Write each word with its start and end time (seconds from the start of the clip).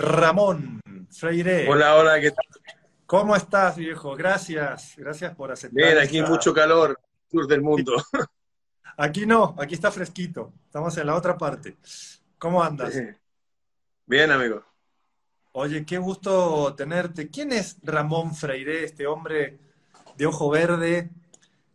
Ramón 0.00 0.80
Freire. 1.10 1.68
Hola, 1.68 1.96
hola, 1.96 2.20
¿qué 2.20 2.30
tal? 2.30 2.44
¿Cómo 3.04 3.36
estás, 3.36 3.76
viejo? 3.76 4.16
Gracias, 4.16 4.94
gracias 4.96 5.34
por 5.34 5.52
aceptar. 5.52 5.74
Bien, 5.74 5.98
aquí 5.98 6.22
mucho 6.22 6.54
calor, 6.54 6.98
sur 7.30 7.46
del 7.46 7.60
mundo. 7.62 7.96
Aquí 8.96 9.24
no, 9.24 9.54
aquí 9.58 9.74
está 9.74 9.90
fresquito. 9.90 10.52
Estamos 10.66 10.94
en 10.98 11.06
la 11.06 11.14
otra 11.14 11.38
parte. 11.38 11.78
¿Cómo 12.36 12.62
andas? 12.62 12.92
Bien, 14.04 14.30
amigo. 14.30 14.62
Oye, 15.52 15.86
qué 15.86 15.96
gusto 15.96 16.74
tenerte. 16.74 17.30
¿Quién 17.30 17.52
es 17.52 17.78
Ramón 17.82 18.34
Freire, 18.34 18.84
este 18.84 19.06
hombre 19.06 19.58
de 20.18 20.26
ojo 20.26 20.50
verde, 20.50 21.08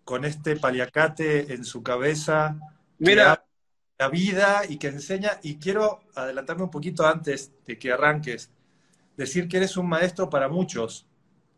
con 0.03 0.23
este 0.23 0.55
paliacate 0.55 1.51
en 1.51 1.65
su 1.65 1.81
cabeza? 1.81 2.59
Mira. 2.99 3.44
La 3.97 4.09
vida 4.09 4.63
y 4.67 4.77
que 4.77 4.87
enseña, 4.87 5.39
y 5.41 5.57
quiero 5.57 6.01
adelantarme 6.15 6.63
un 6.63 6.71
poquito 6.71 7.05
antes 7.05 7.51
de 7.65 7.77
que 7.79 7.91
arranques, 7.91 8.51
decir 9.15 9.47
que 9.47 9.57
eres 9.57 9.77
un 9.77 9.87
maestro 9.87 10.29
para 10.29 10.49
muchos 10.49 11.07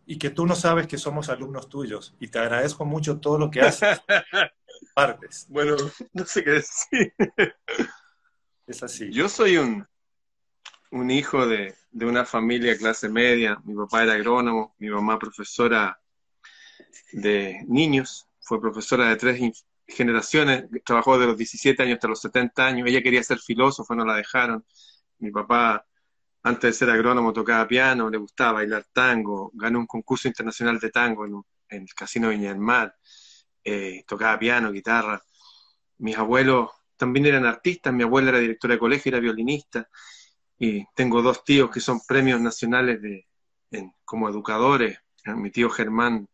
y 0.06 0.18
que 0.18 0.30
tú 0.30 0.46
no 0.46 0.56
sabes 0.56 0.88
que 0.88 0.98
somos 0.98 1.30
alumnos 1.30 1.68
tuyos. 1.68 2.16
Y 2.20 2.28
te 2.28 2.40
agradezco 2.40 2.86
mucho 2.86 3.20
todo 3.20 3.38
lo 3.38 3.50
que 3.50 3.62
haces. 3.62 4.02
Partes. 4.94 5.48
Bueno, 5.50 5.76
no 6.14 6.26
sé 6.26 6.44
qué 6.44 6.52
decir. 6.52 7.14
Es 8.68 8.84
así. 8.84 9.12
Yo 9.12 9.28
soy 9.30 9.58
un, 9.58 9.88
un 10.92 11.12
hijo 11.12 11.48
de, 11.48 11.76
de 11.92 12.06
una 12.06 12.26
familia 12.26 12.78
clase 12.78 13.10
media. 13.10 13.60
Mi 13.64 13.76
papá 13.76 14.04
era 14.04 14.14
agrónomo, 14.14 14.76
mi 14.78 14.90
mamá 14.90 15.18
profesora 15.18 16.00
de 17.12 17.64
niños, 17.68 18.28
fue 18.40 18.62
profesora 18.62 19.10
de 19.10 19.16
tres 19.16 19.40
generaciones, 19.88 20.66
trabajó 20.86 21.18
de 21.18 21.28
los 21.28 21.38
17 21.38 21.82
años 21.84 21.96
hasta 21.96 22.08
los 22.08 22.22
70 22.22 22.66
años. 22.66 22.88
Ella 22.88 23.02
quería 23.02 23.24
ser 23.24 23.40
filósofo, 23.40 23.96
no 23.96 24.06
la 24.06 24.16
dejaron. 24.16 24.66
Mi 25.20 25.32
papá, 25.32 25.86
antes 26.44 26.72
de 26.72 26.74
ser 26.74 26.90
agrónomo, 26.90 27.34
tocaba 27.34 27.68
piano, 27.68 28.10
le 28.10 28.18
gustaba 28.18 28.54
bailar 28.54 28.86
tango, 28.94 29.52
ganó 29.54 29.80
un 29.80 29.88
concurso 29.88 30.28
internacional 30.28 30.80
de 30.80 30.90
tango 30.90 31.26
en, 31.26 31.42
en 31.70 31.82
el 31.84 31.94
Casino 31.94 32.30
Viña 32.30 32.50
del 32.50 32.60
Mar, 32.60 32.96
eh, 33.64 34.04
tocaba 34.08 34.38
piano, 34.40 34.72
guitarra. 34.72 35.22
Mis 36.00 36.18
abuelos 36.18 36.70
también 36.96 37.26
eran 37.26 37.46
artistas, 37.46 37.94
mi 37.94 38.04
abuela 38.04 38.30
era 38.30 38.40
directora 38.40 38.74
de 38.76 38.80
colegio, 38.80 39.10
era 39.10 39.20
violinista 39.20 39.88
y 40.58 40.86
tengo 40.96 41.22
dos 41.22 41.44
tíos 41.44 41.70
que 41.70 41.80
son 41.80 42.02
premios 42.08 42.42
nacionales 42.42 43.02
de, 43.02 43.28
como 44.06 44.30
educadores, 44.30 45.00
mi 45.26 45.52
tío 45.52 45.70
Germán 45.70 46.28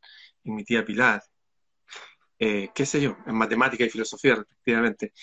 y 0.44 0.52
mi 0.52 0.64
tía 0.64 0.86
Pilar, 0.86 1.24
eh, 2.46 2.72
qué 2.76 2.86
sé 2.86 3.00
yo, 3.00 3.16
en 3.26 3.36
matemática 3.36 3.86
y 3.86 3.90
filosofía 3.90 4.36
respectivamente. 4.36 5.14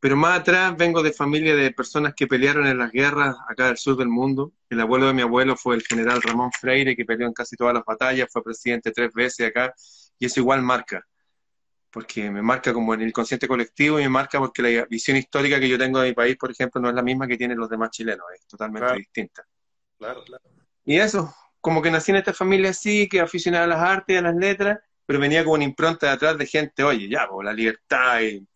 Pero 0.00 0.16
más 0.16 0.40
atrás 0.40 0.76
vengo 0.76 1.00
de 1.00 1.12
familia 1.12 1.54
de 1.54 1.70
personas 1.70 2.14
que 2.16 2.26
pelearon 2.26 2.66
en 2.66 2.78
las 2.78 2.90
guerras 2.90 3.36
acá 3.48 3.68
del 3.68 3.76
sur 3.76 3.96
del 3.96 4.08
mundo. 4.08 4.52
El 4.68 4.80
abuelo 4.80 5.06
de 5.06 5.12
mi 5.12 5.22
abuelo 5.22 5.56
fue 5.56 5.76
el 5.76 5.82
general 5.82 6.20
Ramón 6.20 6.50
Freire, 6.50 6.96
que 6.96 7.04
peleó 7.04 7.28
en 7.28 7.32
casi 7.32 7.54
todas 7.54 7.74
las 7.74 7.84
batallas, 7.84 8.26
fue 8.32 8.42
presidente 8.42 8.90
tres 8.90 9.12
veces 9.14 9.46
acá, 9.46 9.72
y 10.18 10.26
eso 10.26 10.40
igual 10.40 10.62
marca, 10.62 11.06
porque 11.92 12.28
me 12.28 12.42
marca 12.42 12.72
como 12.72 12.92
en 12.94 13.02
el 13.02 13.12
consciente 13.12 13.46
colectivo 13.46 14.00
y 14.00 14.02
me 14.02 14.08
marca 14.08 14.40
porque 14.40 14.62
la 14.62 14.84
visión 14.86 15.16
histórica 15.16 15.60
que 15.60 15.68
yo 15.68 15.78
tengo 15.78 16.00
de 16.00 16.08
mi 16.08 16.14
país, 16.14 16.36
por 16.36 16.50
ejemplo, 16.50 16.80
no 16.80 16.88
es 16.88 16.94
la 16.96 17.02
misma 17.02 17.28
que 17.28 17.36
tienen 17.36 17.56
los 17.56 17.70
demás 17.70 17.90
chilenos, 17.90 18.26
es 18.34 18.44
totalmente 18.48 18.94
distinta. 18.94 19.44
Claro, 19.96 20.24
claro. 20.24 20.42
Y 20.84 20.98
eso, 20.98 21.32
como 21.60 21.80
que 21.80 21.92
nací 21.92 22.10
en 22.10 22.16
esta 22.16 22.32
familia 22.32 22.70
así, 22.70 23.08
que 23.08 23.20
aficionada 23.20 23.64
a 23.66 23.68
las 23.68 23.78
artes 23.78 24.14
y 24.14 24.18
a 24.18 24.22
las 24.22 24.34
letras, 24.34 24.80
pero 25.06 25.18
venía 25.18 25.44
con 25.44 25.54
una 25.54 25.64
impronta 25.64 26.06
de 26.06 26.12
atrás 26.12 26.38
de 26.38 26.46
gente, 26.46 26.82
oye, 26.82 27.08
ya, 27.08 27.28
pues, 27.28 27.44
la 27.44 27.52
libertad 27.52 28.20
y, 28.20 28.46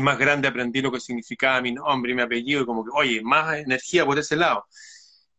más 0.00 0.18
grande 0.18 0.48
aprendí 0.48 0.80
lo 0.80 0.90
que 0.90 1.00
significaba 1.00 1.60
mi 1.60 1.72
nombre 1.72 2.12
y 2.12 2.14
mi 2.14 2.22
apellido 2.22 2.62
y 2.62 2.66
como 2.66 2.84
que, 2.84 2.90
oye, 2.94 3.22
más 3.22 3.56
energía 3.58 4.06
por 4.06 4.18
ese 4.18 4.34
lado. 4.36 4.66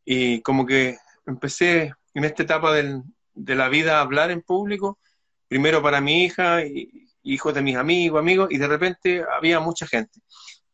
Y 0.06 0.42
como 0.42 0.66
que 0.68 0.98
empecé 1.26 1.94
en 2.14 2.26
esta 2.26 2.44
etapa 2.44 2.72
de 2.74 3.56
la 3.56 3.70
vida 3.70 3.98
a 3.98 4.02
hablar 4.02 4.30
en 4.30 4.42
público, 4.42 5.00
primero 5.48 5.82
para 5.82 6.00
mi 6.00 6.26
hija 6.26 6.64
y 6.64 7.08
hijos 7.26 7.54
de 7.54 7.62
mis 7.62 7.76
amigos, 7.76 8.20
amigos, 8.20 8.50
y 8.52 8.58
de 8.58 8.68
repente 8.68 9.26
había 9.36 9.60
mucha 9.60 9.88
gente. 9.88 10.20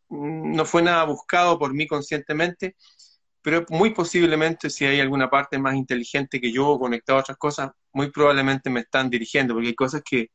No 0.10 0.66
fue 0.66 0.82
nada 0.82 1.06
buscado 1.06 1.58
por 1.58 1.74
mí 1.74 1.88
conscientemente, 1.88 2.76
pero 3.42 3.66
muy 3.70 3.92
posiblemente 3.92 4.70
si 4.70 4.86
hay 4.86 5.00
alguna 5.00 5.30
parte 5.30 5.58
más 5.58 5.76
inteligente 5.76 6.40
que 6.40 6.52
yo 6.52 6.78
conectado 6.78 7.20
a 7.20 7.22
otras 7.22 7.38
cosas, 7.38 7.72
muy 7.92 8.12
probablemente 8.12 8.70
me 8.70 8.82
están 8.82 9.10
dirigiendo, 9.10 9.54
porque 9.54 9.70
hay 9.70 9.76
cosas 9.76 10.02
que 10.04 10.30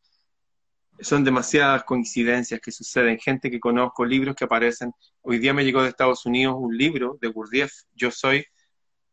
son 1.01 1.25
demasiadas 1.25 1.85
coincidencias 1.85 2.61
que 2.61 2.73
suceden, 2.73 3.19
gente 3.19 3.51
que 3.51 3.61
conozco, 3.61 4.05
libros 4.05 4.35
que 4.35 4.45
aparecen. 4.45 4.93
Hoy 5.23 5.39
día 5.39 5.53
me 5.53 5.65
llegó 5.65 5.83
de 5.83 5.91
Estados 5.91 6.25
Unidos 6.27 6.57
un 6.59 6.77
libro 6.77 7.19
de 7.21 7.29
Gurdjieff, 7.29 7.73
Yo 7.95 8.11
Soy, 8.11 8.45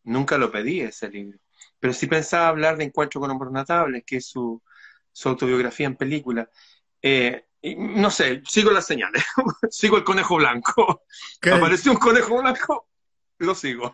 nunca 0.03 0.37
lo 0.37 0.51
pedí 0.51 0.81
ese 0.81 1.09
libro, 1.09 1.39
pero 1.79 1.93
sí 1.93 2.07
pensaba 2.07 2.47
hablar 2.47 2.77
de 2.77 2.85
Encuentro 2.85 3.19
con 3.21 3.31
Hombres 3.31 3.51
Notables, 3.51 4.03
que 4.05 4.17
es 4.17 4.27
su, 4.27 4.61
autobiografía 5.25 5.87
en 5.87 5.95
película. 5.95 6.49
Eh, 7.01 7.45
no 7.77 8.09
sé, 8.09 8.41
sigo 8.45 8.71
las 8.71 8.85
señales, 8.85 9.23
sigo 9.69 9.97
el 9.97 10.03
conejo 10.03 10.37
blanco. 10.37 11.03
Apareció 11.51 11.91
un 11.91 11.97
conejo 11.97 12.41
blanco, 12.41 12.87
lo 13.47 13.55
sigo. 13.55 13.93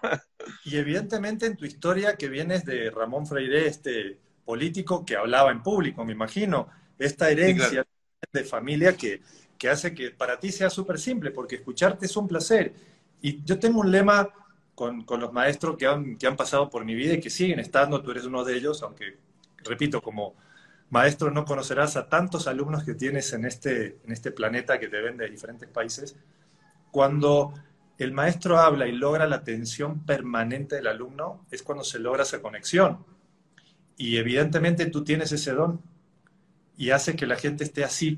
Y 0.66 0.78
evidentemente 0.78 1.46
en 1.46 1.58
tu 1.58 1.66
historia 1.66 2.16
que 2.16 2.30
vienes 2.30 2.66
de 2.66 2.90
Ramón 2.92 3.26
Freire, 3.26 3.68
este 3.68 4.20
político 4.46 5.06
que 5.06 5.16
hablaba 5.16 5.52
en 5.52 5.62
público, 5.62 6.04
me 6.06 6.14
imagino, 6.14 6.70
esta 6.98 7.30
herencia 7.30 7.86
de 8.32 8.44
familia 8.44 8.96
que, 8.96 9.22
que, 9.58 9.70
hace 9.70 9.94
que 9.94 10.12
para 10.12 10.40
ti 10.40 10.52
sea 10.52 10.70
súper 10.70 11.00
simple, 11.00 11.32
porque 11.32 11.56
escucharte 11.56 12.06
es 12.06 12.18
un 12.18 12.28
placer. 12.28 12.74
Y 13.22 13.44
yo 13.44 13.60
tengo 13.60 13.82
un 13.82 13.92
lema 13.92 14.30
con, 14.76 15.04
con 15.04 15.20
los 15.20 15.32
maestros 15.34 15.78
que 15.78 15.86
han, 15.86 16.18
que 16.18 16.28
han 16.28 16.36
pasado 16.36 16.70
por 16.70 16.86
mi 16.86 16.96
vida 16.96 17.14
y 17.14 17.20
que 17.20 17.30
siguen 17.30 17.60
estando, 17.60 18.02
tú 18.02 18.12
eres 18.12 18.26
uno 18.26 18.44
de 18.44 18.56
ellos, 18.56 18.82
aunque, 18.82 19.18
repito, 19.64 20.02
como 20.02 20.36
maestro 20.90 21.30
no 21.32 21.46
conocerás 21.46 21.96
a 21.96 22.10
tantos 22.10 22.48
alumnos 22.48 22.84
que 22.84 22.96
tienes 22.96 23.32
en 23.34 23.46
este, 23.46 23.98
en 24.04 24.12
este 24.12 24.32
planeta 24.32 24.80
que 24.80 24.88
te 24.88 25.02
ven 25.02 25.18
de 25.18 25.30
diferentes 25.30 25.70
países. 25.70 26.16
Cuando 26.92 27.54
el 28.00 28.14
maestro 28.14 28.58
habla 28.58 28.88
y 28.88 28.94
logra 28.94 29.28
la 29.28 29.36
atención 29.36 30.06
permanente 30.06 30.78
del 30.78 30.88
alumno, 30.88 31.46
es 31.52 31.62
cuando 31.62 31.84
se 31.84 32.00
logra 32.00 32.24
esa 32.24 32.42
conexión. 32.42 33.06
Y 33.98 34.16
evidentemente 34.16 34.86
tú 34.86 35.04
tienes 35.04 35.34
ese 35.34 35.52
don 35.52 35.82
y 36.78 36.92
hace 36.92 37.18
que 37.18 37.28
la 37.28 37.36
gente 37.36 37.66
esté 37.66 37.84
así, 37.84 38.18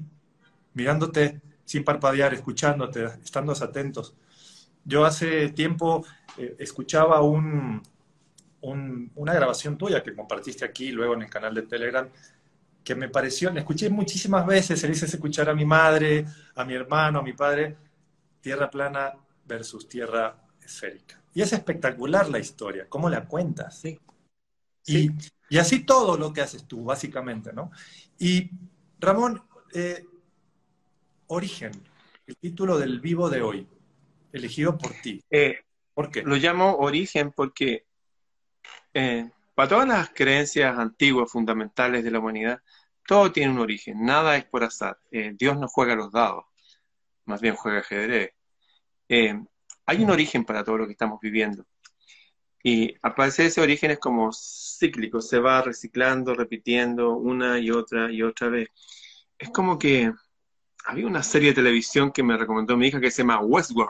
mirándote 0.76 1.42
sin 1.66 1.84
parpadear, 1.84 2.32
escuchándote, 2.32 3.06
estando 3.24 3.54
atentos. 3.54 4.14
Yo 4.86 5.04
hace 5.04 5.50
tiempo 5.50 6.06
eh, 6.38 6.56
escuchaba 6.60 7.22
un, 7.22 7.82
una 8.62 9.34
grabación 9.34 9.80
tuya 9.80 10.04
que 10.04 10.14
compartiste 10.14 10.64
aquí, 10.64 10.92
luego 10.92 11.16
en 11.16 11.24
el 11.24 11.30
canal 11.30 11.56
de 11.56 11.64
Telegram, 11.64 12.08
que 12.84 12.94
me 12.94 13.10
pareció, 13.10 13.52
la 13.52 13.62
escuché 13.62 13.90
muchísimas 13.90 14.46
veces, 14.46 14.80
se 14.80 14.88
dice 14.88 15.08
escuchar 15.08 15.50
a 15.50 15.56
mi 15.56 15.66
madre, 15.66 16.26
a 16.54 16.64
mi 16.64 16.76
hermano, 16.76 17.20
a 17.20 17.24
mi 17.24 17.34
padre, 17.34 17.76
tierra 18.42 18.70
plana 18.70 19.14
versus 19.52 19.90
tierra 19.90 20.48
esférica. 20.64 21.22
Y 21.34 21.42
es 21.42 21.52
espectacular 21.52 22.30
la 22.30 22.40
historia, 22.40 22.88
cómo 22.88 23.10
la 23.10 23.26
cuentas. 23.26 23.82
Sí. 23.82 24.00
Y, 24.86 25.12
y, 25.50 25.58
así 25.58 25.86
todo 25.86 26.18
lo 26.18 26.32
que 26.32 26.40
haces 26.40 26.66
tú, 26.66 26.86
básicamente, 26.86 27.52
¿no? 27.52 27.70
Y 28.18 28.50
Ramón, 28.98 29.44
eh, 29.74 30.06
Origen, 31.28 31.74
el 32.26 32.38
título 32.38 32.80
del 32.80 33.02
vivo 33.02 33.30
de 33.30 33.42
hoy, 33.42 33.68
elegido 34.32 34.78
por 34.78 34.94
ti. 35.04 35.22
Eh, 35.30 35.60
¿Por 35.94 36.10
qué? 36.10 36.24
Lo 36.24 36.38
llamo 36.38 36.78
Origen 36.78 37.34
porque 37.34 37.86
eh, 38.94 39.30
para 39.54 39.68
todas 39.68 39.88
las 39.88 40.10
creencias 40.12 40.80
antiguas, 40.80 41.30
fundamentales 41.30 42.06
de 42.06 42.12
la 42.12 42.20
humanidad, 42.20 42.62
todo 43.06 43.34
tiene 43.34 43.52
un 43.52 43.60
origen, 43.60 44.06
nada 44.06 44.38
es 44.38 44.46
por 44.46 44.64
azar. 44.64 44.98
Dios 45.12 45.58
no 45.58 45.68
juega 45.68 45.96
los 45.96 46.12
dados, 46.14 46.46
más 47.26 47.42
bien 47.42 47.56
juega 47.56 47.80
ajedrez. 47.80 48.32
Hay 49.86 50.04
un 50.04 50.10
origen 50.10 50.46
para 50.46 50.64
todo 50.64 50.78
lo 50.78 50.86
que 50.86 50.94
estamos 50.94 51.20
viviendo. 51.22 51.66
Y 52.64 52.96
aparece 53.02 53.48
ese 53.48 53.62
origen 53.62 53.92
es 53.92 54.00
como 54.00 54.32
cíclico, 54.32 55.20
se 55.20 55.40
va 55.40 55.62
reciclando, 55.62 56.36
repitiendo 56.36 57.16
una 57.18 57.60
y 57.60 57.72
otra 57.72 58.12
y 58.12 58.22
otra 58.22 58.50
vez. 58.50 58.70
Es 59.38 59.50
como 59.50 59.80
que 59.80 60.12
había 60.86 61.08
una 61.08 61.24
serie 61.24 61.50
de 61.50 61.56
televisión 61.56 62.12
que 62.12 62.24
me 62.24 62.38
recomendó 62.38 62.78
mi 62.78 62.88
hija 62.88 63.02
que 63.02 63.12
se 63.12 63.24
llama 63.24 63.42
Westworld. 63.42 63.90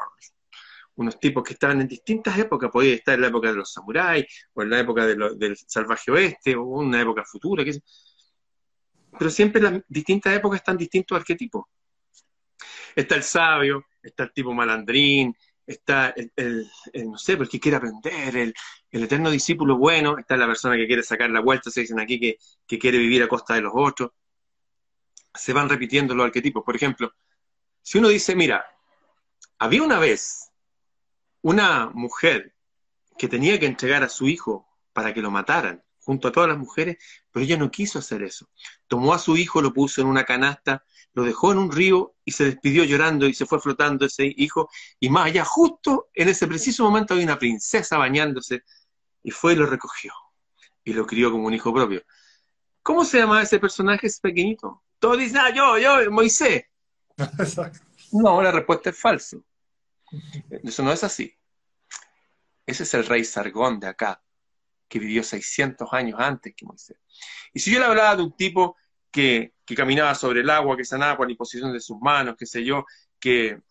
Unos 0.96 1.20
tipos 1.20 1.44
que 1.44 1.54
estaban 1.54 1.82
en 1.82 1.88
distintas 1.88 2.38
épocas, 2.38 2.70
podía 2.72 2.96
estar 2.96 3.16
en 3.16 3.22
la 3.22 3.28
época 3.28 3.50
de 3.50 3.56
los 3.56 3.72
samuráis, 3.72 4.26
o 4.54 4.62
en 4.62 4.70
la 4.70 4.80
época 4.80 5.06
del 5.06 5.58
salvaje 5.58 6.12
oeste, 6.12 6.56
o 6.56 6.64
una 6.64 7.02
época 7.02 7.24
futura, 7.26 7.64
pero 9.18 9.30
siempre 9.30 9.62
las 9.62 9.82
distintas 9.88 10.36
épocas 10.36 10.60
están 10.60 10.78
distintos 10.78 11.18
arquetipos. 11.18 11.66
Está 12.96 13.16
el 13.16 13.24
sabio, 13.24 13.86
está 14.02 14.24
el 14.24 14.34
tipo 14.34 14.54
malandrín, 14.54 15.36
está 15.66 16.14
el, 16.16 16.70
no 17.06 17.18
sé, 17.18 17.34
el 17.34 17.50
que 17.50 17.60
quiere 17.60 17.78
aprender, 17.78 18.36
el, 18.36 18.54
eterno 18.92 19.30
discípulo 19.30 19.78
bueno, 19.78 20.18
está 20.18 20.36
la 20.38 20.48
persona 20.48 20.76
que 20.76 20.88
quiere 20.88 21.04
sacar 21.04 21.30
la 21.30 21.40
vuelta, 21.40 21.72
se 21.72 21.82
dicen 21.82 22.00
aquí 22.00 22.20
que, 22.20 22.38
que 22.68 22.80
quiere 22.80 22.98
vivir 22.98 23.24
a 23.24 23.28
costa 23.28 23.56
de 23.56 23.62
los 23.62 23.74
otros. 23.76 24.12
Se 25.34 25.54
van 25.54 25.70
repitiendo 25.70 26.14
los 26.14 26.26
arquetipos. 26.26 26.64
Por 26.64 26.76
ejemplo, 26.76 27.14
si 27.82 28.00
uno 28.00 28.10
dice, 28.10 28.36
mira, 28.36 28.66
había 29.58 29.84
una 29.84 30.00
vez 30.00 30.52
una 31.42 31.90
mujer 31.94 32.54
que 33.18 33.28
tenía 33.28 33.60
que 33.60 33.66
entregar 33.66 34.04
a 34.04 34.10
su 34.10 34.28
hijo 34.28 34.68
para 34.94 35.14
que 35.14 35.22
lo 35.22 35.32
mataran, 35.32 35.84
junto 36.00 36.28
a 36.28 36.32
todas 36.32 36.50
las 36.50 36.58
mujeres, 36.58 36.98
pero 37.32 37.46
ella 37.46 37.58
no 37.58 37.72
quiso 37.72 38.00
hacer 38.00 38.24
eso. 38.24 38.50
Tomó 38.88 39.14
a 39.14 39.20
su 39.20 39.38
hijo, 39.38 39.62
lo 39.62 39.74
puso 39.74 40.02
en 40.02 40.08
una 40.08 40.24
canasta, 40.24 40.84
lo 41.14 41.24
dejó 41.24 41.52
en 41.52 41.58
un 41.58 41.72
río 41.72 42.16
y 42.24 42.32
se 42.32 42.46
despidió 42.46 42.84
llorando 42.84 43.28
y 43.28 43.34
se 43.34 43.46
fue 43.46 43.60
flotando 43.60 44.06
ese 44.06 44.32
hijo. 44.38 44.70
Y 45.00 45.10
más 45.10 45.28
allá, 45.28 45.44
justo 45.44 46.10
en 46.14 46.30
ese 46.30 46.48
preciso 46.48 46.84
momento, 46.84 47.14
había 47.14 47.26
una 47.26 47.40
princesa 47.40 47.98
bañándose 47.98 48.64
y 49.24 49.32
fue 49.32 49.54
y 49.54 49.56
lo 49.58 49.66
recogió 49.66 50.14
y 50.84 50.94
lo 50.94 51.06
crió 51.06 51.32
como 51.32 51.48
un 51.48 51.54
hijo 51.54 51.74
propio. 51.74 52.04
¿Cómo 52.82 53.06
se 53.06 53.20
llama 53.20 53.42
ese 53.42 53.60
personaje 53.60 54.08
ese 54.08 54.20
pequeñito? 54.22 54.84
Todos 55.00 55.20
dicen, 55.20 55.38
ah, 55.38 55.54
yo, 55.54 55.78
yo, 55.78 56.12
Moisés. 56.12 56.64
No, 58.12 58.42
la 58.42 58.52
respuesta 58.52 58.90
es 58.90 58.98
falso. 58.98 59.44
Eso 60.50 60.84
no 60.84 60.92
es 60.92 61.04
así. 61.04 61.34
Ese 62.66 62.84
es 62.84 62.94
el 62.94 63.06
rey 63.06 63.24
Sargón 63.24 63.80
de 63.80 63.88
acá, 63.88 64.22
que 64.88 65.00
vivió 65.00 65.24
600 65.24 65.88
años 65.94 66.20
antes 66.20 66.54
que 66.56 66.66
Moisés. 66.66 66.98
Y 67.54 67.60
si 67.60 67.72
yo 67.72 67.80
le 67.80 67.86
hablaba 67.86 68.16
de 68.16 68.24
un 68.24 68.36
tipo 68.36 68.78
que, 69.12 69.54
caminaba 69.76 70.16
sobre 70.16 70.42
el 70.42 70.50
agua, 70.50 70.76
que 70.76 70.84
sanaba 70.84 71.16
por 71.16 71.28
la 71.28 71.32
imposición 71.32 71.72
de 71.72 71.80
sus 71.80 71.98
manos, 72.02 72.36
qué 72.38 72.46
sé 72.46 72.66
yo, 72.66 72.86
que 73.20 73.62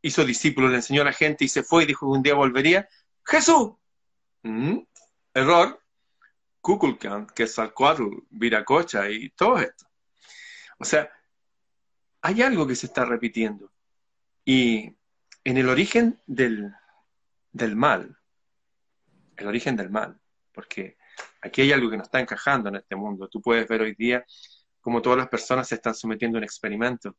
hizo 0.00 0.24
discípulos, 0.24 0.70
le 0.70 0.76
enseñó 0.76 1.02
a 1.02 1.12
gente 1.12 1.44
y 1.44 1.48
se 1.48 1.62
fue 1.62 1.82
y 1.82 1.86
dijo 1.86 2.06
que 2.06 2.16
un 2.16 2.22
día 2.22 2.34
volvería, 2.34 2.88
Jesús. 3.22 3.72
Mm, 4.42 4.78
error. 5.34 5.82
Kukulkan, 6.60 7.26
que 7.28 7.44
es 7.44 7.56
Viracocha 8.30 9.08
y 9.08 9.30
todo 9.30 9.58
esto. 9.58 9.86
O 10.78 10.84
sea, 10.84 11.08
hay 12.22 12.42
algo 12.42 12.66
que 12.66 12.74
se 12.74 12.86
está 12.86 13.04
repitiendo. 13.04 13.70
Y 14.44 14.96
en 15.44 15.56
el 15.58 15.68
origen 15.68 16.20
del, 16.26 16.72
del 17.52 17.76
mal, 17.76 18.18
el 19.36 19.46
origen 19.46 19.76
del 19.76 19.90
mal, 19.90 20.18
porque 20.52 20.96
aquí 21.40 21.62
hay 21.62 21.72
algo 21.72 21.88
que 21.88 21.98
no 21.98 22.02
está 22.02 22.18
encajando 22.18 22.68
en 22.68 22.76
este 22.76 22.96
mundo. 22.96 23.28
Tú 23.28 23.40
puedes 23.40 23.68
ver 23.68 23.82
hoy 23.82 23.94
día 23.94 24.24
cómo 24.86 25.02
todas 25.02 25.18
las 25.18 25.28
personas 25.28 25.66
se 25.66 25.74
están 25.74 25.96
sometiendo 25.96 26.38
a 26.38 26.38
un 26.38 26.44
experimento, 26.44 27.16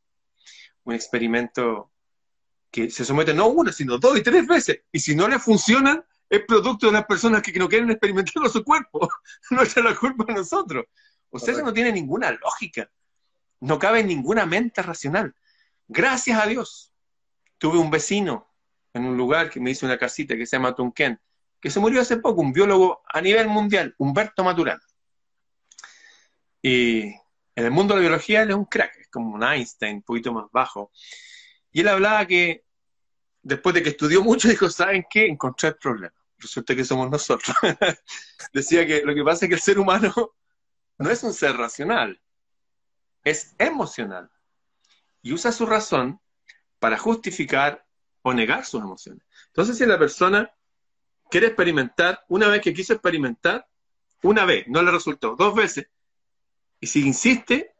un 0.84 0.94
experimento 0.94 1.92
que 2.70 2.88
se 2.88 3.04
somete 3.04 3.34
no 3.34 3.48
una, 3.48 3.74
sino 3.74 3.98
dos 3.98 4.16
y 4.16 4.22
tres 4.22 4.46
veces, 4.46 4.84
y 4.90 4.98
si 4.98 5.14
no 5.14 5.28
le 5.28 5.38
funcionan, 5.38 6.02
es 6.30 6.46
producto 6.46 6.86
de 6.86 6.92
las 6.92 7.04
personas 7.04 7.42
que 7.42 7.52
no 7.58 7.68
quieren 7.68 7.90
experimentar 7.90 8.48
su 8.48 8.64
cuerpo, 8.64 9.06
no 9.50 9.60
es 9.60 9.76
la 9.76 9.94
culpa 9.94 10.24
de 10.24 10.32
nosotros. 10.32 10.86
O 11.28 11.38
sea, 11.38 11.52
eso 11.52 11.62
no 11.62 11.74
tiene 11.74 11.92
ninguna 11.92 12.30
lógica, 12.30 12.90
no 13.60 13.78
cabe 13.78 14.00
en 14.00 14.06
ninguna 14.06 14.46
mente 14.46 14.80
racional. 14.80 15.34
Gracias 15.88 16.42
a 16.42 16.46
Dios, 16.46 16.94
tuve 17.58 17.76
un 17.76 17.90
vecino 17.90 18.50
en 18.94 19.04
un 19.04 19.18
lugar 19.18 19.50
que 19.50 19.60
me 19.60 19.72
hizo 19.72 19.84
una 19.84 19.98
casita 19.98 20.38
que 20.38 20.46
se 20.46 20.56
llama 20.56 20.74
Tunquén, 20.74 21.20
que 21.60 21.68
se 21.68 21.80
murió 21.80 22.00
hace 22.00 22.16
poco, 22.16 22.40
un 22.40 22.54
biólogo 22.54 23.02
a 23.12 23.20
nivel 23.20 23.48
mundial, 23.48 23.94
Humberto 23.98 24.42
Maturana. 24.42 24.80
Y 26.62 27.12
en 27.58 27.64
el 27.64 27.72
mundo 27.72 27.94
de 27.94 28.00
la 28.00 28.08
biología 28.08 28.42
él 28.42 28.50
es 28.50 28.54
un 28.54 28.66
crack, 28.66 28.96
es 29.00 29.08
como 29.08 29.34
un 29.34 29.42
Einstein, 29.42 29.96
un 29.96 30.02
poquito 30.02 30.32
más 30.32 30.46
bajo. 30.52 30.92
Y 31.72 31.80
él 31.80 31.88
hablaba 31.88 32.24
que 32.24 32.64
después 33.42 33.74
de 33.74 33.82
que 33.82 33.88
estudió 33.88 34.22
mucho, 34.22 34.46
dijo, 34.46 34.70
¿saben 34.70 35.04
qué? 35.10 35.26
Encontré 35.26 35.70
el 35.70 35.76
problema. 35.76 36.14
Resulta 36.38 36.76
que 36.76 36.84
somos 36.84 37.10
nosotros. 37.10 37.56
Decía 38.52 38.86
que 38.86 39.02
lo 39.04 39.12
que 39.12 39.24
pasa 39.24 39.44
es 39.44 39.48
que 39.48 39.56
el 39.56 39.60
ser 39.60 39.80
humano 39.80 40.14
no 40.98 41.10
es 41.10 41.20
un 41.24 41.32
ser 41.32 41.56
racional, 41.56 42.20
es 43.24 43.56
emocional. 43.58 44.30
Y 45.20 45.32
usa 45.32 45.50
su 45.50 45.66
razón 45.66 46.20
para 46.78 46.96
justificar 46.96 47.84
o 48.22 48.32
negar 48.32 48.66
sus 48.66 48.82
emociones. 48.82 49.24
Entonces, 49.48 49.76
si 49.76 49.84
la 49.84 49.98
persona 49.98 50.48
quiere 51.28 51.48
experimentar, 51.48 52.24
una 52.28 52.46
vez 52.46 52.62
que 52.62 52.72
quiso 52.72 52.92
experimentar, 52.92 53.66
una 54.22 54.44
vez, 54.44 54.68
no 54.68 54.80
le 54.80 54.92
resultó, 54.92 55.34
dos 55.34 55.56
veces, 55.56 55.88
y 56.80 56.86
si 56.86 57.06
insiste, 57.06 57.74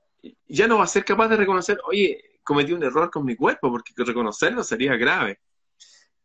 ya 0.46 0.66
no 0.66 0.78
va 0.78 0.84
a 0.84 0.88
ser 0.88 1.04
capaz 1.04 1.28
de 1.28 1.36
reconocer, 1.36 1.78
oye, 1.86 2.40
cometí 2.42 2.72
un 2.72 2.82
error 2.82 3.10
con 3.10 3.24
mi 3.24 3.36
cuerpo, 3.36 3.70
porque 3.70 3.92
reconocerlo 3.96 4.64
sería 4.64 4.96
grave. 4.96 5.40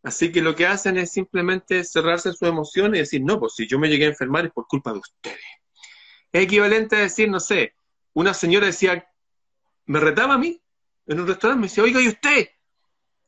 Así 0.04 0.32
que 0.32 0.42
lo 0.42 0.56
que 0.56 0.68
hacen 0.68 0.98
es 0.98 1.12
simplemente 1.12 1.84
cerrarse 1.84 2.32
sus 2.32 2.42
emociones 2.48 2.98
y 2.98 3.02
decir, 3.02 3.22
no, 3.22 3.40
pues 3.40 3.54
si 3.56 3.68
yo 3.68 3.80
me 3.80 3.90
llegué 3.90 4.06
a 4.06 4.10
enfermar 4.10 4.46
es 4.46 4.52
por 4.52 4.68
culpa 4.68 4.92
de 4.92 5.00
ustedes. 5.00 5.40
Es 6.32 6.44
equivalente 6.44 6.96
a 6.96 7.00
decir, 7.00 7.30
no 7.30 7.40
sé, 7.40 7.74
una 8.14 8.34
señora 8.34 8.66
decía, 8.66 9.08
me 9.86 10.00
retaba 10.00 10.34
a 10.34 10.38
mí 10.38 10.62
en 11.06 11.20
un 11.20 11.28
restaurante, 11.28 11.62
me 11.62 11.68
decía, 11.68 11.84
oiga, 11.84 12.02
¿y 12.02 12.08
usted? 12.08 12.50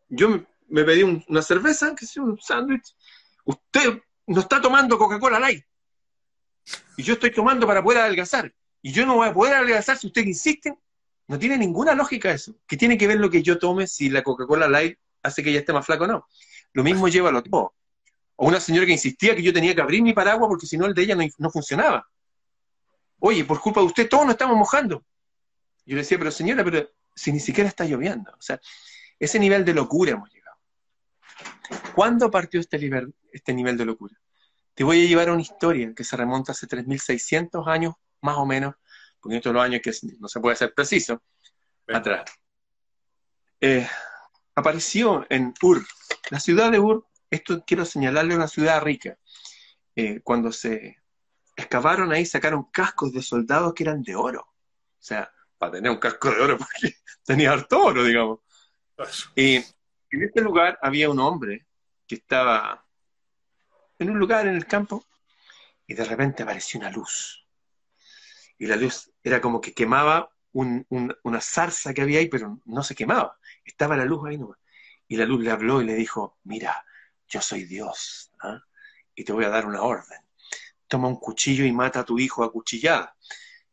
Yo 0.10 0.46
me, 0.68 0.84
pedí 0.84 1.04
una 1.04 1.42
cerveza, 1.42 1.96
que 1.96 2.06
sea 2.06 2.24
un 2.24 2.40
sándwich, 2.40 2.96
usted 3.46 4.02
no 4.28 4.42
está 4.42 4.62
tomando 4.62 4.98
Coca-Cola 4.98 5.40
Light. 5.40 5.64
Y 6.98 7.04
yo 7.04 7.14
estoy 7.14 7.32
tomando 7.32 7.68
para 7.68 7.84
poder 7.84 8.00
adelgazar. 8.02 8.54
Y 8.86 8.92
yo 8.92 9.04
no 9.08 9.16
voy 9.16 9.28
a 9.28 9.34
poder 9.34 9.56
adelgazar 9.56 9.98
si 9.98 10.06
usted 10.06 10.24
insiste. 10.28 10.78
No 11.28 11.40
tiene 11.40 11.58
ninguna 11.58 11.96
lógica 11.96 12.32
eso. 12.32 12.56
¿Qué 12.68 12.78
tiene 12.78 13.00
que 13.00 13.08
ver 13.08 13.20
lo 13.20 13.32
que 13.32 13.42
yo 13.42 13.58
tome 13.58 13.88
si 13.88 14.10
la 14.10 14.22
Coca-Cola 14.22 14.68
Light 14.68 15.00
hace 15.24 15.42
que 15.42 15.50
ella 15.50 15.62
esté 15.62 15.74
más 15.74 15.88
flaco 15.88 16.04
o 16.04 16.08
no? 16.08 16.28
Lo 16.72 16.84
mismo 16.84 17.08
lleva 17.08 17.30
a 17.30 17.32
lo 17.32 17.42
O 17.50 17.74
una 18.48 18.60
señora 18.60 18.86
que 18.86 18.92
insistía 18.92 19.36
que 19.36 19.42
yo 19.42 19.52
tenía 19.52 19.74
que 19.74 19.82
abrir 19.82 20.04
mi 20.04 20.14
paraguas 20.14 20.48
porque 20.48 20.68
si 20.68 20.78
no 20.78 20.86
el 20.86 20.94
de 20.94 21.02
ella 21.02 21.18
no, 21.40 21.50
funcionaba. 21.50 22.08
Oye, 23.18 23.44
por 23.44 23.60
culpa 23.60 23.80
de 23.80 23.88
usted 23.88 24.08
todos 24.08 24.24
nos 24.24 24.34
estamos 24.34 24.56
mojando. 24.56 25.04
Yo 25.84 25.96
le 25.96 26.04
decía, 26.04 26.20
pero 26.20 26.30
señora, 26.30 26.64
pero 26.64 26.88
si 27.16 27.32
ni 27.32 27.40
siquiera 27.40 27.68
está 27.68 27.86
lloviendo. 27.86 28.30
O 28.34 28.42
sea, 28.42 28.62
ese 29.18 29.40
nivel 29.40 29.66
de 29.66 29.74
locura 29.74 30.12
hemos 30.12 30.32
llegado. 30.32 30.58
¿Cuándo 31.96 32.30
partió 32.30 32.60
este 32.60 32.78
nivel, 32.78 33.16
este 33.32 33.52
nivel 33.52 33.78
de 33.78 33.86
locura? 33.86 34.16
Te 34.76 34.84
voy 34.84 35.04
a 35.04 35.08
llevar 35.08 35.30
a 35.30 35.34
una 35.34 35.42
historia 35.42 35.92
que 35.96 36.04
se 36.04 36.16
remonta 36.16 36.52
hace 36.52 36.68
3.600 36.68 37.68
años, 37.68 37.96
más 38.26 38.38
o 38.38 38.46
menos, 38.46 38.76
porque 39.20 39.38
estos 39.38 39.54
los 39.54 39.64
años 39.64 39.82
que 39.82 39.92
no 40.20 40.28
se 40.28 40.40
puede 40.40 40.56
ser 40.56 40.74
preciso, 40.74 41.22
atrás. 41.88 42.26
Eh, 43.62 43.88
apareció 44.56 45.26
en 45.30 45.54
Ur. 45.62 45.86
La 46.30 46.40
ciudad 46.40 46.72
de 46.72 46.80
Ur, 46.80 47.08
esto 47.30 47.64
quiero 47.66 47.86
señalarle 47.86 48.36
una 48.36 48.48
ciudad 48.48 48.82
rica. 48.82 49.18
Eh, 49.96 50.22
cuando 50.24 50.52
se 50.52 50.98
excavaron 51.56 52.12
ahí, 52.12 52.26
sacaron 52.26 52.70
cascos 52.72 53.14
de 53.14 53.22
soldados 53.22 53.74
que 53.74 53.84
eran 53.84 54.02
de 54.02 54.16
oro. 54.16 54.42
O 54.42 55.04
sea, 55.08 55.32
para 55.58 55.74
tener 55.74 55.92
un 55.92 55.98
casco 55.98 56.32
de 56.32 56.42
oro, 56.42 56.58
porque 56.58 56.96
tenía 57.24 57.52
harto 57.52 57.82
oro, 57.82 58.04
digamos. 58.04 58.40
Y 59.36 59.56
en 59.56 60.24
este 60.24 60.42
lugar 60.42 60.80
había 60.82 61.10
un 61.10 61.20
hombre 61.20 61.68
que 62.08 62.16
estaba 62.16 62.86
en 64.00 64.10
un 64.10 64.20
lugar 64.20 64.48
en 64.48 64.56
el 64.56 64.66
campo 64.66 65.06
y 65.88 65.94
de 65.94 66.06
repente 66.06 66.44
apareció 66.44 66.80
una 66.80 66.92
luz. 66.92 67.45
Y 68.58 68.68
la 68.68 68.76
luz 68.76 69.12
era 69.24 69.42
como 69.42 69.62
que 69.62 69.74
quemaba 69.74 70.32
una 70.54 71.42
zarza 71.42 71.94
que 71.94 72.02
había 72.02 72.20
ahí, 72.20 72.30
pero 72.30 72.62
no 72.66 72.84
se 72.84 72.96
quemaba. 72.96 73.38
Estaba 73.64 73.98
la 73.98 74.06
luz 74.06 74.26
ahí 74.28 74.38
nomás. 74.38 74.58
Y 75.08 75.18
la 75.18 75.26
luz 75.26 75.42
le 75.44 75.52
habló 75.52 75.82
y 75.82 75.86
le 75.86 75.96
dijo, 75.96 76.38
mira, 76.44 76.86
yo 77.28 77.42
soy 77.42 77.66
Dios, 77.66 78.32
¿ah? 78.42 78.62
y 79.14 79.24
te 79.24 79.34
voy 79.34 79.46
a 79.46 79.50
dar 79.50 79.66
una 79.66 79.82
orden. 79.82 80.20
Toma 80.88 81.08
un 81.08 81.18
cuchillo 81.18 81.66
y 81.66 81.72
mata 81.72 82.02
a 82.02 82.06
tu 82.06 82.18
hijo 82.20 82.44
a 82.44 82.52
cuchillada. 82.52 83.16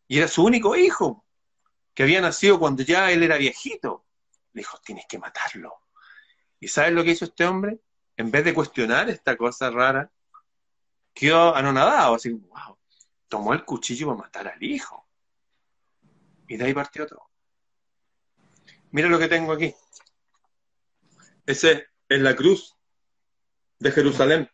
Y 0.08 0.18
era 0.18 0.28
su 0.28 0.44
único 0.44 0.76
hijo, 0.76 1.24
que 1.94 2.02
había 2.02 2.20
nacido 2.20 2.58
cuando 2.58 2.82
ya 2.82 3.10
él 3.10 3.22
era 3.22 3.36
viejito. 3.36 4.06
Le 4.52 4.60
dijo, 4.60 4.78
tienes 4.84 5.06
que 5.06 5.18
matarlo. 5.18 5.74
¿Y 6.58 6.68
sabes 6.68 6.92
lo 6.92 7.04
que 7.04 7.10
hizo 7.10 7.24
este 7.24 7.44
hombre? 7.44 7.80
En 8.16 8.30
vez 8.30 8.44
de 8.44 8.54
cuestionar 8.54 9.08
esta 9.10 9.36
cosa 9.36 9.70
rara, 9.70 10.10
quedó 11.14 11.54
anonadado, 11.54 12.14
así, 12.14 12.30
wow, 12.30 12.78
tomó 13.32 13.54
el 13.54 13.64
cuchillo 13.64 14.08
para 14.08 14.18
matar 14.18 14.48
al 14.48 14.62
hijo. 14.62 15.08
Y 16.48 16.58
de 16.58 16.66
ahí 16.66 16.74
partió 16.74 17.06
todo. 17.06 17.30
Mira 18.90 19.08
lo 19.08 19.18
que 19.18 19.26
tengo 19.26 19.54
aquí. 19.54 19.74
Ese 21.46 21.86
es 22.10 22.20
la 22.20 22.36
cruz 22.36 22.76
de 23.78 23.90
Jerusalén. 23.90 24.50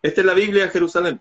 Esta 0.00 0.20
es 0.20 0.24
la 0.24 0.34
Biblia 0.34 0.66
de 0.66 0.70
Jerusalén, 0.70 1.20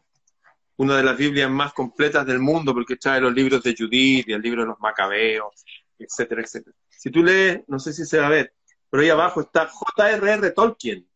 una 0.76 0.96
de 0.96 1.02
las 1.02 1.18
Biblias 1.18 1.50
más 1.50 1.74
completas 1.74 2.24
del 2.28 2.38
mundo 2.38 2.72
porque 2.72 2.98
trae 2.98 3.20
los 3.20 3.34
libros 3.34 3.64
de 3.64 3.76
Judith 3.76 4.30
y 4.30 4.34
el 4.34 4.44
libro 4.44 4.62
de 4.62 4.68
los 4.68 4.80
Macabeos, 4.80 5.66
etcétera, 5.98 6.44
etcétera. 6.44 6.78
Si 6.88 7.10
tú 7.10 7.24
lees, 7.24 7.64
no 7.68 7.80
sé 7.80 7.94
si 7.94 8.06
se 8.06 8.20
va 8.20 8.28
a 8.28 8.30
ver, 8.30 8.54
pero 8.92 9.02
ahí 9.02 9.10
abajo 9.10 9.42
está 9.42 9.66
J.R.R. 9.66 10.52
Tolkien, 10.52 11.10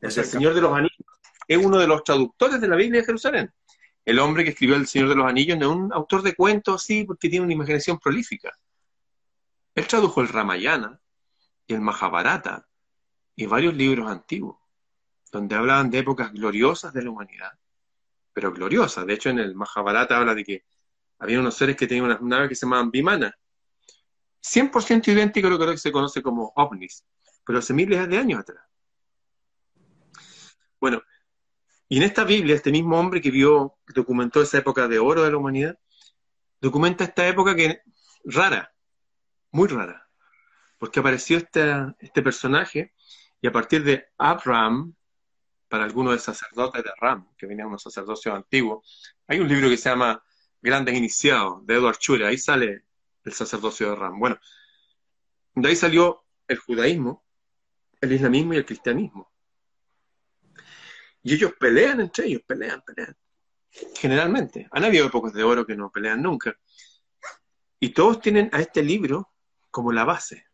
el 0.00 0.12
Señor 0.12 0.54
de 0.54 0.60
los 0.60 0.72
Anillos. 0.72 1.06
Es 1.48 1.58
uno 1.58 1.76
de 1.76 1.88
los 1.88 2.04
traductores 2.04 2.60
de 2.60 2.68
la 2.68 2.76
Biblia 2.76 3.00
de 3.00 3.06
Jerusalén. 3.06 3.52
El 4.10 4.18
hombre 4.18 4.42
que 4.42 4.50
escribió 4.50 4.74
El 4.74 4.88
Señor 4.88 5.08
de 5.08 5.14
los 5.14 5.24
Anillos 5.24 5.56
no 5.56 5.70
es 5.70 5.76
un 5.76 5.92
autor 5.92 6.22
de 6.22 6.34
cuentos, 6.34 6.82
sí, 6.82 7.04
porque 7.04 7.28
tiene 7.28 7.44
una 7.44 7.54
imaginación 7.54 7.96
prolífica. 7.96 8.50
Él 9.72 9.86
tradujo 9.86 10.20
el 10.20 10.26
Ramayana 10.26 11.00
y 11.64 11.74
el 11.74 11.80
Mahabharata 11.80 12.66
y 13.36 13.46
varios 13.46 13.72
libros 13.72 14.10
antiguos, 14.10 14.58
donde 15.30 15.54
hablaban 15.54 15.90
de 15.90 15.98
épocas 15.98 16.32
gloriosas 16.32 16.92
de 16.92 17.04
la 17.04 17.10
humanidad, 17.10 17.52
pero 18.32 18.52
gloriosas. 18.52 19.06
De 19.06 19.14
hecho, 19.14 19.30
en 19.30 19.38
el 19.38 19.54
Mahabharata 19.54 20.18
habla 20.18 20.34
de 20.34 20.42
que 20.42 20.64
había 21.20 21.38
unos 21.38 21.54
seres 21.54 21.76
que 21.76 21.86
tenían 21.86 22.06
unas 22.06 22.20
naves 22.20 22.48
que 22.48 22.56
se 22.56 22.66
llamaban 22.66 22.90
Vimana, 22.90 23.32
100% 24.42 25.06
idéntico 25.06 25.46
a 25.46 25.50
lo 25.50 25.58
que 25.70 25.78
se 25.78 25.92
conoce 25.92 26.20
como 26.20 26.52
ovnis, 26.56 27.04
pero 27.46 27.60
hace 27.60 27.72
miles 27.72 28.08
de 28.08 28.18
años 28.18 28.40
atrás. 28.40 28.64
Bueno, 30.80 31.00
Y 31.92 31.96
en 31.96 32.04
esta 32.04 32.22
Biblia, 32.22 32.54
este 32.54 32.70
mismo 32.70 32.98
hombre 32.98 33.20
que 33.20 33.32
vio, 33.32 33.79
documentó 33.94 34.42
esa 34.42 34.58
época 34.58 34.88
de 34.88 34.98
oro 34.98 35.22
de 35.22 35.30
la 35.30 35.36
humanidad, 35.36 35.78
documenta 36.60 37.04
esta 37.04 37.26
época 37.26 37.54
que 37.54 37.80
rara, 38.24 38.72
muy 39.50 39.68
rara, 39.68 40.08
porque 40.78 41.00
apareció 41.00 41.38
este, 41.38 41.72
este 42.00 42.22
personaje 42.22 42.94
y 43.40 43.46
a 43.46 43.52
partir 43.52 43.82
de 43.84 44.06
Abraham, 44.18 44.94
para 45.70 45.84
algunos 45.84 46.14
de 46.14 46.18
sacerdotes 46.18 46.82
de 46.82 46.90
Ram, 47.00 47.28
que 47.38 47.46
venían 47.46 47.68
unos 47.68 47.84
sacerdocios 47.84 48.34
antiguos, 48.34 49.14
hay 49.28 49.38
un 49.38 49.48
libro 49.48 49.68
que 49.68 49.76
se 49.76 49.88
llama 49.88 50.22
Grandes 50.60 50.96
Iniciados, 50.96 51.64
de 51.64 51.74
Edward 51.74 51.96
Chure, 51.98 52.26
ahí 52.26 52.36
sale 52.36 52.84
el 53.24 53.32
sacerdocio 53.32 53.90
de 53.90 53.96
Ram. 53.96 54.18
Bueno, 54.18 54.36
de 55.54 55.68
ahí 55.68 55.76
salió 55.76 56.24
el 56.48 56.58
judaísmo, 56.58 57.24
el 58.00 58.12
islamismo 58.12 58.54
y 58.54 58.56
el 58.56 58.66
cristianismo. 58.66 59.30
Y 61.22 61.34
ellos 61.34 61.52
pelean 61.58 62.00
entre 62.00 62.26
ellos, 62.26 62.42
pelean, 62.44 62.82
pelean. 62.82 63.16
Generalmente. 63.96 64.68
Han 64.72 64.84
habido 64.84 65.06
épocas 65.06 65.32
de 65.32 65.44
oro 65.44 65.66
que 65.66 65.76
no 65.76 65.90
pelean 65.90 66.22
nunca. 66.22 66.56
Y 67.78 67.90
todos 67.90 68.20
tienen 68.20 68.50
a 68.52 68.60
este 68.60 68.82
libro 68.82 69.32
como 69.70 69.92
la 69.92 70.04
base. 70.04 70.46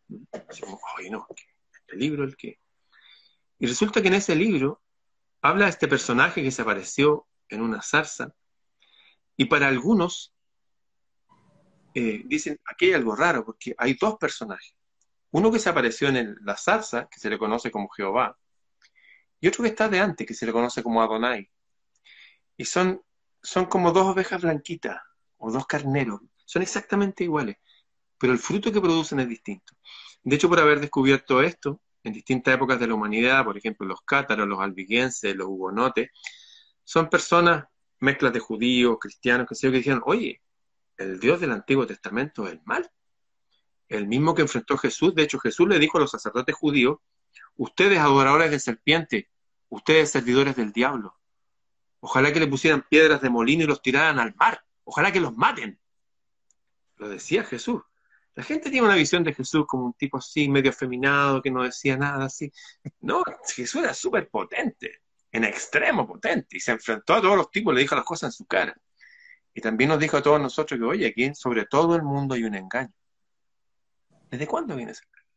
No, 1.11 1.27
este 1.73 1.95
libro 1.95 2.23
el 2.23 2.35
que. 2.37 2.59
Y 3.59 3.67
resulta 3.67 4.01
que 4.01 4.07
en 4.07 4.13
ese 4.13 4.35
libro 4.35 4.81
habla 5.41 5.65
de 5.65 5.71
este 5.71 5.87
personaje 5.87 6.43
que 6.43 6.51
se 6.51 6.61
apareció 6.61 7.27
en 7.49 7.61
una 7.61 7.81
zarza. 7.81 8.33
Y 9.35 9.45
para 9.45 9.67
algunos 9.67 10.33
eh, 11.93 12.21
dicen, 12.25 12.59
aquí 12.65 12.85
hay 12.85 12.93
algo 12.93 13.15
raro, 13.15 13.43
porque 13.43 13.73
hay 13.77 13.95
dos 13.95 14.17
personajes. 14.17 14.75
Uno 15.31 15.51
que 15.51 15.59
se 15.59 15.69
apareció 15.69 16.07
en 16.09 16.35
la 16.41 16.55
zarza, 16.55 17.07
que 17.09 17.19
se 17.19 17.29
le 17.29 17.37
conoce 17.37 17.71
como 17.71 17.89
Jehová, 17.89 18.37
y 19.39 19.47
otro 19.47 19.63
que 19.63 19.69
está 19.69 19.89
de 19.89 19.99
antes, 19.99 20.27
que 20.27 20.33
se 20.33 20.45
le 20.45 20.51
conoce 20.51 20.83
como 20.83 21.01
Adonai. 21.01 21.49
Y 22.55 22.65
son, 22.65 23.01
son 23.41 23.65
como 23.65 23.91
dos 23.91 24.07
ovejas 24.07 24.41
blanquitas, 24.41 25.01
o 25.37 25.51
dos 25.51 25.65
carneros, 25.65 26.21
son 26.45 26.61
exactamente 26.61 27.23
iguales, 27.23 27.57
pero 28.17 28.33
el 28.33 28.39
fruto 28.39 28.71
que 28.71 28.81
producen 28.81 29.19
es 29.19 29.29
distinto. 29.29 29.73
De 30.23 30.35
hecho, 30.35 30.49
por 30.49 30.59
haber 30.59 30.79
descubierto 30.79 31.41
esto, 31.41 31.81
en 32.03 32.13
distintas 32.13 32.55
épocas 32.55 32.79
de 32.79 32.87
la 32.87 32.95
humanidad, 32.95 33.43
por 33.43 33.57
ejemplo, 33.57 33.85
los 33.85 34.01
cátaros, 34.01 34.47
los 34.47 34.59
albiguenses, 34.59 35.35
los 35.35 35.47
hugonotes, 35.47 36.09
son 36.83 37.09
personas, 37.09 37.65
mezclas 37.99 38.33
de 38.33 38.39
judíos, 38.39 38.97
cristianos, 38.99 39.47
que 39.47 39.55
sé 39.55 39.69
dijeron, 39.69 40.01
oye, 40.05 40.41
el 40.97 41.19
Dios 41.19 41.39
del 41.39 41.51
Antiguo 41.51 41.85
Testamento 41.85 42.45
es 42.45 42.53
el 42.53 42.61
mal. 42.65 42.89
El 43.89 44.07
mismo 44.07 44.33
que 44.33 44.41
enfrentó 44.41 44.77
Jesús, 44.77 45.13
de 45.15 45.23
hecho 45.23 45.39
Jesús 45.39 45.67
le 45.67 45.79
dijo 45.79 45.97
a 45.97 46.01
los 46.01 46.11
sacerdotes 46.11 46.55
judíos, 46.55 46.97
ustedes 47.55 47.99
adoradores 47.99 48.51
de 48.51 48.59
serpiente, 48.59 49.29
ustedes 49.69 50.11
servidores 50.11 50.55
del 50.55 50.71
diablo. 50.71 51.15
Ojalá 52.07 52.31
que 52.31 52.39
le 52.39 52.47
pusieran 52.47 52.85
piedras 52.89 53.21
de 53.21 53.29
molino 53.29 53.65
y 53.65 53.67
los 53.67 53.81
tiraran 53.81 54.17
al 54.17 54.33
mar. 54.35 54.63
Ojalá 54.85 55.11
que 55.11 55.19
los 55.19 55.35
maten. 55.35 55.77
Lo 56.95 57.09
decía 57.09 57.43
Jesús. 57.43 57.81
La 58.33 58.43
gente 58.43 58.69
tiene 58.69 58.87
una 58.87 58.95
visión 58.95 59.25
de 59.25 59.33
Jesús 59.33 59.65
como 59.67 59.87
un 59.87 59.93
tipo 59.93 60.17
así, 60.17 60.47
medio 60.47 60.69
afeminado, 60.69 61.41
que 61.41 61.51
no 61.51 61.63
decía 61.63 61.97
nada 61.97 62.23
así. 62.23 62.49
No, 63.01 63.25
Jesús 63.53 63.83
era 63.83 63.93
súper 63.93 64.29
potente, 64.29 65.01
en 65.33 65.43
extremo 65.43 66.07
potente, 66.07 66.55
y 66.55 66.61
se 66.61 66.71
enfrentó 66.71 67.15
a 67.15 67.21
todos 67.21 67.35
los 67.35 67.51
tipos, 67.51 67.73
le 67.73 67.81
dijo 67.81 67.93
las 67.93 68.05
cosas 68.05 68.29
en 68.29 68.37
su 68.37 68.45
cara. 68.45 68.73
Y 69.53 69.59
también 69.59 69.89
nos 69.89 69.99
dijo 69.99 70.15
a 70.15 70.23
todos 70.23 70.39
nosotros 70.39 70.79
que, 70.79 70.85
oye, 70.85 71.07
aquí 71.07 71.35
sobre 71.35 71.65
todo 71.65 71.97
el 71.97 72.03
mundo 72.03 72.35
hay 72.35 72.45
un 72.45 72.55
engaño. 72.55 72.93
¿Desde 74.29 74.47
cuándo 74.47 74.77
viene 74.77 74.93
ese 74.93 75.03
engaño? 75.03 75.29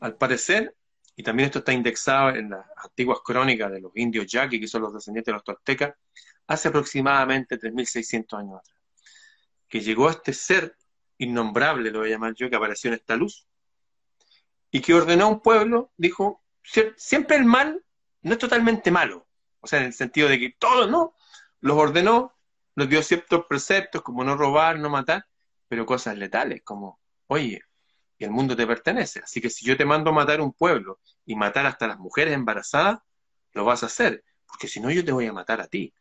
Al 0.00 0.16
parecer, 0.16 0.76
y 1.18 1.22
también 1.24 1.48
esto 1.48 1.58
está 1.58 1.72
indexado 1.72 2.30
en 2.30 2.50
las 2.50 2.64
antiguas 2.76 3.18
crónicas 3.24 3.72
de 3.72 3.80
los 3.80 3.90
indios 3.96 4.24
yaquis, 4.28 4.60
que 4.60 4.68
son 4.68 4.82
los 4.82 4.94
descendientes 4.94 5.26
de 5.26 5.32
los 5.32 5.42
toltecas, 5.42 5.96
hace 6.46 6.68
aproximadamente 6.68 7.58
3.600 7.58 8.38
años 8.38 8.60
atrás, 8.60 8.80
que 9.68 9.80
llegó 9.80 10.08
este 10.08 10.32
ser 10.32 10.76
innombrable, 11.18 11.90
lo 11.90 11.98
voy 11.98 12.10
a 12.10 12.12
llamar 12.12 12.34
yo, 12.36 12.48
que 12.48 12.54
apareció 12.54 12.86
en 12.86 12.94
esta 12.94 13.16
luz, 13.16 13.48
y 14.70 14.80
que 14.80 14.94
ordenó 14.94 15.24
a 15.24 15.28
un 15.28 15.40
pueblo, 15.40 15.90
dijo, 15.96 16.44
siempre 16.96 17.36
el 17.36 17.46
mal 17.46 17.84
no 18.22 18.32
es 18.34 18.38
totalmente 18.38 18.92
malo, 18.92 19.26
o 19.58 19.66
sea, 19.66 19.80
en 19.80 19.86
el 19.86 19.94
sentido 19.94 20.28
de 20.28 20.38
que 20.38 20.54
todo, 20.56 20.86
no, 20.86 21.16
los 21.62 21.76
ordenó 21.76 22.32
nos 22.76 22.88
dio 22.88 23.02
ciertos 23.02 23.44
preceptos 23.48 24.02
como 24.02 24.22
no 24.22 24.36
robar, 24.36 24.78
no 24.78 24.88
matar, 24.88 25.26
pero 25.66 25.84
cosas 25.84 26.16
letales 26.16 26.62
como, 26.62 27.00
oye, 27.26 27.60
y 28.18 28.24
el 28.24 28.30
mundo 28.30 28.56
te 28.56 28.66
pertenece, 28.66 29.20
así 29.20 29.40
que 29.40 29.48
si 29.48 29.64
yo 29.64 29.76
te 29.76 29.84
mando 29.84 30.10
a 30.10 30.12
matar 30.12 30.40
un 30.40 30.52
pueblo 30.52 31.00
y 31.24 31.36
matar 31.36 31.66
hasta 31.66 31.86
las 31.86 31.98
mujeres 31.98 32.34
embarazadas, 32.34 32.98
lo 33.52 33.64
vas 33.64 33.82
a 33.82 33.86
hacer, 33.86 34.24
porque 34.46 34.66
si 34.66 34.80
no 34.80 34.90
yo 34.90 35.04
te 35.04 35.12
voy 35.12 35.26
a 35.26 35.32
matar 35.32 35.60
a 35.60 35.68
ti. 35.68 35.94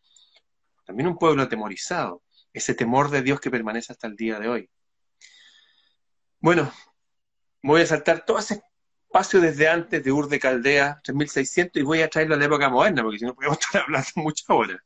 También 0.86 1.08
un 1.08 1.18
pueblo 1.18 1.44
atemorizado, 1.44 2.24
ese 2.54 2.74
temor 2.74 3.10
de 3.12 3.22
Dios 3.22 3.40
que 3.40 3.52
permanece 3.52 3.92
hasta 3.92 4.08
el 4.08 4.16
día 4.16 4.40
de 4.40 4.48
hoy. 4.48 4.70
Bueno, 6.40 6.72
voy 7.62 7.82
a 7.82 7.86
saltar 7.86 8.26
todo 8.26 8.40
ese 8.40 8.62
espacio 9.06 9.40
desde 9.40 9.68
antes 9.68 10.04
de 10.04 10.12
Ur 10.12 10.28
de 10.28 10.40
Caldea, 10.40 11.00
3600, 11.04 11.80
y 11.80 11.84
voy 11.84 12.02
a 12.02 12.10
traerlo 12.10 12.36
a 12.36 12.38
la 12.38 12.46
época 12.46 12.70
moderna, 12.70 13.04
porque 13.04 13.20
si 13.20 13.26
no 13.26 13.36
podemos 13.36 13.60
estar 13.62 13.84
hablando 13.84 14.10
muchas 14.16 14.50
horas. 14.50 14.80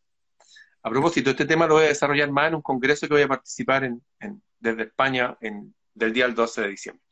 A 0.84 0.90
propósito, 0.90 1.30
este 1.30 1.46
tema 1.46 1.68
lo 1.68 1.76
voy 1.76 1.86
a 1.86 1.90
desarrollar 1.90 2.32
más 2.32 2.48
en 2.48 2.56
un 2.56 2.62
congreso 2.62 3.08
que 3.08 3.14
voy 3.14 3.24
a 3.24 3.28
participar 3.28 3.84
en, 3.84 4.04
desde 4.60 4.84
España 4.84 5.38
en, 5.40 5.76
del 5.94 6.14
día 6.14 6.26
al 6.26 6.36
12 6.36 6.62
de 6.62 6.68
diciembre. 6.68 7.04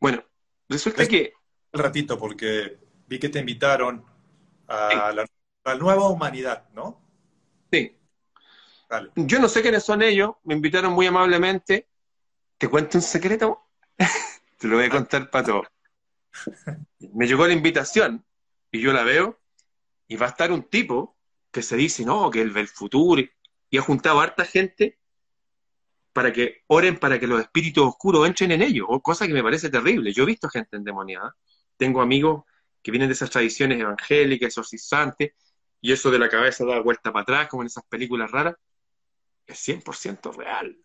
Bueno, 0.00 0.24
resulta 0.68 1.06
que... 1.06 1.32
Un 1.72 1.80
ratito, 1.80 2.18
porque 2.18 2.78
vi 3.06 3.18
que 3.18 3.28
te 3.28 3.38
invitaron 3.38 4.04
a, 4.66 5.12
la, 5.12 5.74
nueva 5.76 6.08
humanidad, 6.08 6.68
¿no? 6.72 7.04
Sí. 7.70 7.96
Yo 9.14 9.38
no 9.38 9.48
sé 9.48 9.62
quiénes 9.62 9.84
son 9.84 10.02
ellos, 10.02 10.32
me 10.44 10.54
invitaron 10.54 10.92
muy 10.92 11.06
amablemente. 11.06 11.88
¿Te 12.58 12.68
cuento 12.68 12.98
un 12.98 13.02
secreto? 13.02 13.68
te 14.58 14.68
lo 14.68 14.76
voy 14.76 14.86
a 14.86 14.90
contar 14.90 15.30
para 15.30 15.44
todos. 15.44 15.66
Me 16.98 17.26
llegó 17.26 17.46
la 17.46 17.52
invitación 17.52 18.24
y 18.70 18.80
yo 18.80 18.92
la 18.92 19.04
veo 19.04 19.40
y 20.06 20.16
va 20.16 20.26
a 20.26 20.30
estar 20.30 20.50
un 20.50 20.64
tipo 20.64 21.16
que 21.50 21.62
se 21.62 21.76
dice, 21.76 22.04
no, 22.04 22.30
que 22.30 22.40
él 22.40 22.50
ve 22.50 22.60
el 22.60 22.68
futuro, 22.68 23.22
y 23.70 23.78
ha 23.78 23.82
juntado 23.82 24.20
a 24.20 24.24
harta 24.24 24.44
gente 24.44 24.99
para 26.12 26.32
que 26.32 26.62
oren 26.66 26.98
para 26.98 27.18
que 27.18 27.26
los 27.26 27.40
espíritus 27.40 27.84
oscuros 27.86 28.26
entren 28.26 28.52
en 28.52 28.62
ellos, 28.62 28.86
cosa 29.02 29.26
que 29.26 29.32
me 29.32 29.42
parece 29.42 29.70
terrible. 29.70 30.12
Yo 30.12 30.24
he 30.24 30.26
visto 30.26 30.48
gente 30.48 30.76
endemoniada, 30.76 31.34
tengo 31.76 32.00
amigos 32.00 32.44
que 32.82 32.90
vienen 32.90 33.08
de 33.08 33.14
esas 33.14 33.30
tradiciones 33.30 33.80
evangélicas, 33.80 34.48
exorcizantes, 34.48 35.32
y 35.80 35.92
eso 35.92 36.10
de 36.10 36.18
la 36.18 36.28
cabeza 36.28 36.64
da 36.64 36.80
vuelta 36.80 37.12
para 37.12 37.22
atrás, 37.22 37.48
como 37.48 37.62
en 37.62 37.68
esas 37.68 37.84
películas 37.84 38.30
raras, 38.30 38.54
es 39.46 39.58
100% 39.68 40.36
real. 40.36 40.76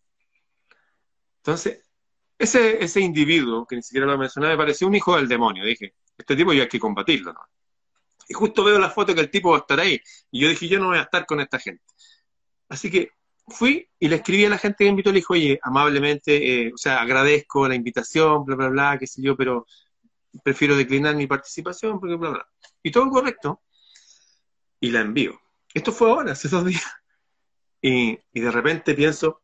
Entonces, 1.37 1.83
ese, 2.37 2.83
ese 2.83 3.01
individuo, 3.01 3.65
que 3.65 3.75
ni 3.75 3.83
siquiera 3.83 4.05
lo 4.05 4.17
mencionaba, 4.17 4.53
me 4.53 4.57
pareció 4.57 4.87
un 4.87 4.95
hijo 4.95 5.15
del 5.15 5.27
demonio. 5.27 5.65
Dije, 5.65 5.95
este 6.17 6.35
tipo 6.35 6.53
ya 6.53 6.63
hay 6.63 6.69
que 6.69 6.79
combatirlo. 6.79 7.33
Y 8.27 8.33
justo 8.33 8.63
veo 8.63 8.79
la 8.79 8.89
foto 8.89 9.13
que 9.13 9.21
el 9.21 9.29
tipo 9.29 9.51
va 9.51 9.57
a 9.57 9.59
estar 9.59 9.79
ahí. 9.79 9.99
Y 10.31 10.41
yo 10.41 10.49
dije, 10.49 10.67
yo 10.67 10.79
no 10.79 10.87
voy 10.87 10.97
a 10.97 11.03
estar 11.03 11.25
con 11.25 11.39
esta 11.39 11.59
gente. 11.59 11.83
Así 12.69 12.89
que 12.89 13.11
fui 13.47 13.89
y 13.99 14.07
le 14.07 14.17
escribí 14.17 14.45
a 14.45 14.49
la 14.49 14.57
gente 14.57 14.83
que 14.83 14.89
invitó, 14.89 15.11
le 15.11 15.19
dije, 15.19 15.27
oye, 15.29 15.59
amablemente, 15.61 16.67
eh, 16.67 16.71
o 16.73 16.77
sea, 16.77 17.01
agradezco 17.01 17.67
la 17.67 17.75
invitación, 17.75 18.45
bla, 18.45 18.55
bla, 18.55 18.69
bla, 18.69 18.97
qué 18.99 19.07
sé 19.07 19.21
yo, 19.21 19.35
pero 19.35 19.65
prefiero 20.43 20.75
declinar 20.75 21.15
mi 21.15 21.27
participación, 21.27 21.99
porque 21.99 22.15
bla, 22.15 22.29
bla. 22.31 22.47
Y 22.83 22.91
todo 22.91 23.09
correcto. 23.09 23.61
Y 24.79 24.91
la 24.91 25.01
envío. 25.01 25.39
Esto 25.73 25.91
fue 25.91 26.09
ahora, 26.09 26.33
hace 26.33 26.47
dos 26.49 26.65
días. 26.65 26.83
Y, 27.81 28.17
y 28.33 28.39
de 28.39 28.51
repente 28.51 28.95
pienso, 28.95 29.41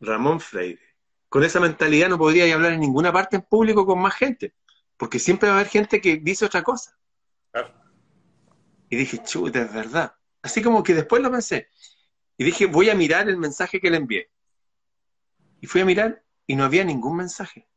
Ramón 0.00 0.40
Freire, 0.40 0.80
con 1.28 1.44
esa 1.44 1.60
mentalidad 1.60 2.08
no 2.08 2.18
podría 2.18 2.52
hablar 2.54 2.72
en 2.72 2.80
ninguna 2.80 3.12
parte 3.12 3.36
en 3.36 3.42
público 3.42 3.86
con 3.86 4.00
más 4.00 4.14
gente, 4.14 4.54
porque 4.96 5.18
siempre 5.18 5.48
va 5.48 5.56
a 5.56 5.58
haber 5.60 5.70
gente 5.70 6.00
que 6.00 6.16
dice 6.16 6.44
otra 6.44 6.62
cosa. 6.62 6.96
Y 8.88 8.96
dije, 8.96 9.22
chuta, 9.22 9.62
es 9.62 9.72
verdad. 9.72 10.14
Así 10.42 10.62
como 10.62 10.82
que 10.82 10.94
después 10.94 11.22
lo 11.22 11.30
pensé. 11.30 11.68
Y 12.40 12.44
dije, 12.44 12.64
voy 12.64 12.88
a 12.88 12.94
mirar 12.94 13.28
el 13.28 13.36
mensaje 13.36 13.78
que 13.78 13.90
le 13.90 13.98
envié. 13.98 14.30
Y 15.60 15.66
fui 15.66 15.82
a 15.82 15.84
mirar 15.84 16.24
y 16.46 16.56
no 16.56 16.64
había 16.64 16.82
ningún 16.84 17.18
mensaje. 17.18 17.68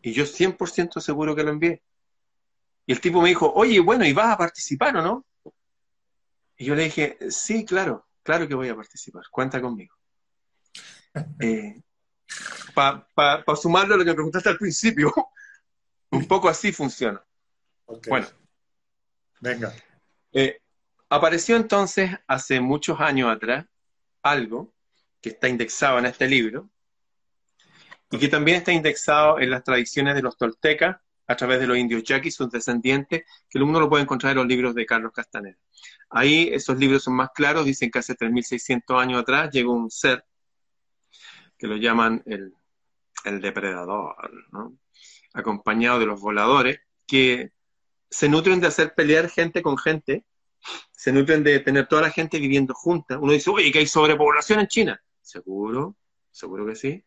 Y 0.00 0.12
yo 0.12 0.26
100% 0.26 1.00
seguro 1.00 1.34
que 1.34 1.42
lo 1.42 1.50
envié. 1.50 1.82
Y 2.86 2.92
el 2.92 3.00
tipo 3.00 3.20
me 3.20 3.30
dijo, 3.30 3.52
oye, 3.52 3.80
bueno, 3.80 4.04
¿y 4.04 4.12
vas 4.12 4.32
a 4.32 4.38
participar 4.38 4.96
o 4.98 5.02
no? 5.02 5.26
Y 6.56 6.66
yo 6.66 6.76
le 6.76 6.84
dije, 6.84 7.18
sí, 7.30 7.64
claro, 7.64 8.06
claro 8.22 8.46
que 8.46 8.54
voy 8.54 8.68
a 8.68 8.76
participar, 8.76 9.24
cuenta 9.28 9.60
conmigo. 9.60 9.96
Eh, 11.40 11.82
Para 12.74 13.56
sumarlo 13.56 13.96
a 13.96 13.98
lo 13.98 14.04
que 14.04 14.10
me 14.10 14.14
preguntaste 14.14 14.50
al 14.50 14.58
principio, 14.58 15.12
un 16.12 16.28
poco 16.28 16.48
así 16.48 16.70
funciona. 16.70 17.20
Bueno. 18.08 18.28
Venga. 19.40 19.74
Eh, 20.32 20.60
apareció 21.08 21.56
entonces 21.56 22.10
hace 22.26 22.60
muchos 22.60 23.00
años 23.00 23.30
atrás 23.30 23.66
algo 24.22 24.72
que 25.20 25.30
está 25.30 25.48
indexado 25.48 25.98
en 25.98 26.06
este 26.06 26.28
libro 26.28 26.70
y 28.10 28.18
que 28.18 28.28
también 28.28 28.58
está 28.58 28.72
indexado 28.72 29.40
en 29.40 29.50
las 29.50 29.64
tradiciones 29.64 30.14
de 30.14 30.22
los 30.22 30.36
toltecas 30.36 30.96
a 31.26 31.36
través 31.36 31.60
de 31.60 31.66
los 31.66 31.78
indios 31.78 32.02
yaquis, 32.02 32.34
sus 32.34 32.50
descendientes, 32.50 33.24
que 33.48 33.58
uno 33.58 33.80
lo 33.80 33.88
puede 33.88 34.02
encontrar 34.02 34.32
en 34.32 34.38
los 34.38 34.46
libros 34.46 34.74
de 34.74 34.84
Carlos 34.84 35.12
Castaneda. 35.12 35.56
Ahí 36.10 36.50
esos 36.52 36.78
libros 36.78 37.02
son 37.02 37.14
más 37.14 37.30
claros, 37.34 37.64
dicen 37.64 37.90
que 37.90 37.98
hace 37.98 38.14
3.600 38.14 39.00
años 39.00 39.22
atrás 39.22 39.50
llegó 39.50 39.72
un 39.72 39.90
ser 39.90 40.24
que 41.58 41.66
lo 41.66 41.76
llaman 41.76 42.22
el, 42.26 42.52
depredador, 43.40 44.14
acompañado 45.32 45.98
de 45.98 46.06
los 46.06 46.20
voladores, 46.20 46.80
que 47.06 47.52
se 48.10 48.28
nutren 48.28 48.60
de 48.60 48.66
hacer 48.66 48.94
pelear 48.94 49.30
gente 49.30 49.62
con 49.62 49.78
gente, 49.78 50.24
se 50.90 51.12
nutren 51.12 51.44
de 51.44 51.60
tener 51.60 51.86
toda 51.86 52.02
la 52.02 52.10
gente 52.10 52.38
viviendo 52.38 52.74
junta. 52.74 53.18
Uno 53.18 53.32
dice, 53.32 53.50
oye, 53.50 53.70
que 53.70 53.80
hay 53.80 53.86
sobrepoblación 53.86 54.60
en 54.60 54.68
China. 54.68 55.02
Seguro, 55.20 55.96
seguro 56.30 56.66
que 56.66 56.74
sí. 56.74 57.04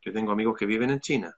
Yo 0.00 0.12
tengo 0.12 0.32
amigos 0.32 0.56
que 0.56 0.66
viven 0.66 0.90
en 0.90 1.00
China. 1.00 1.36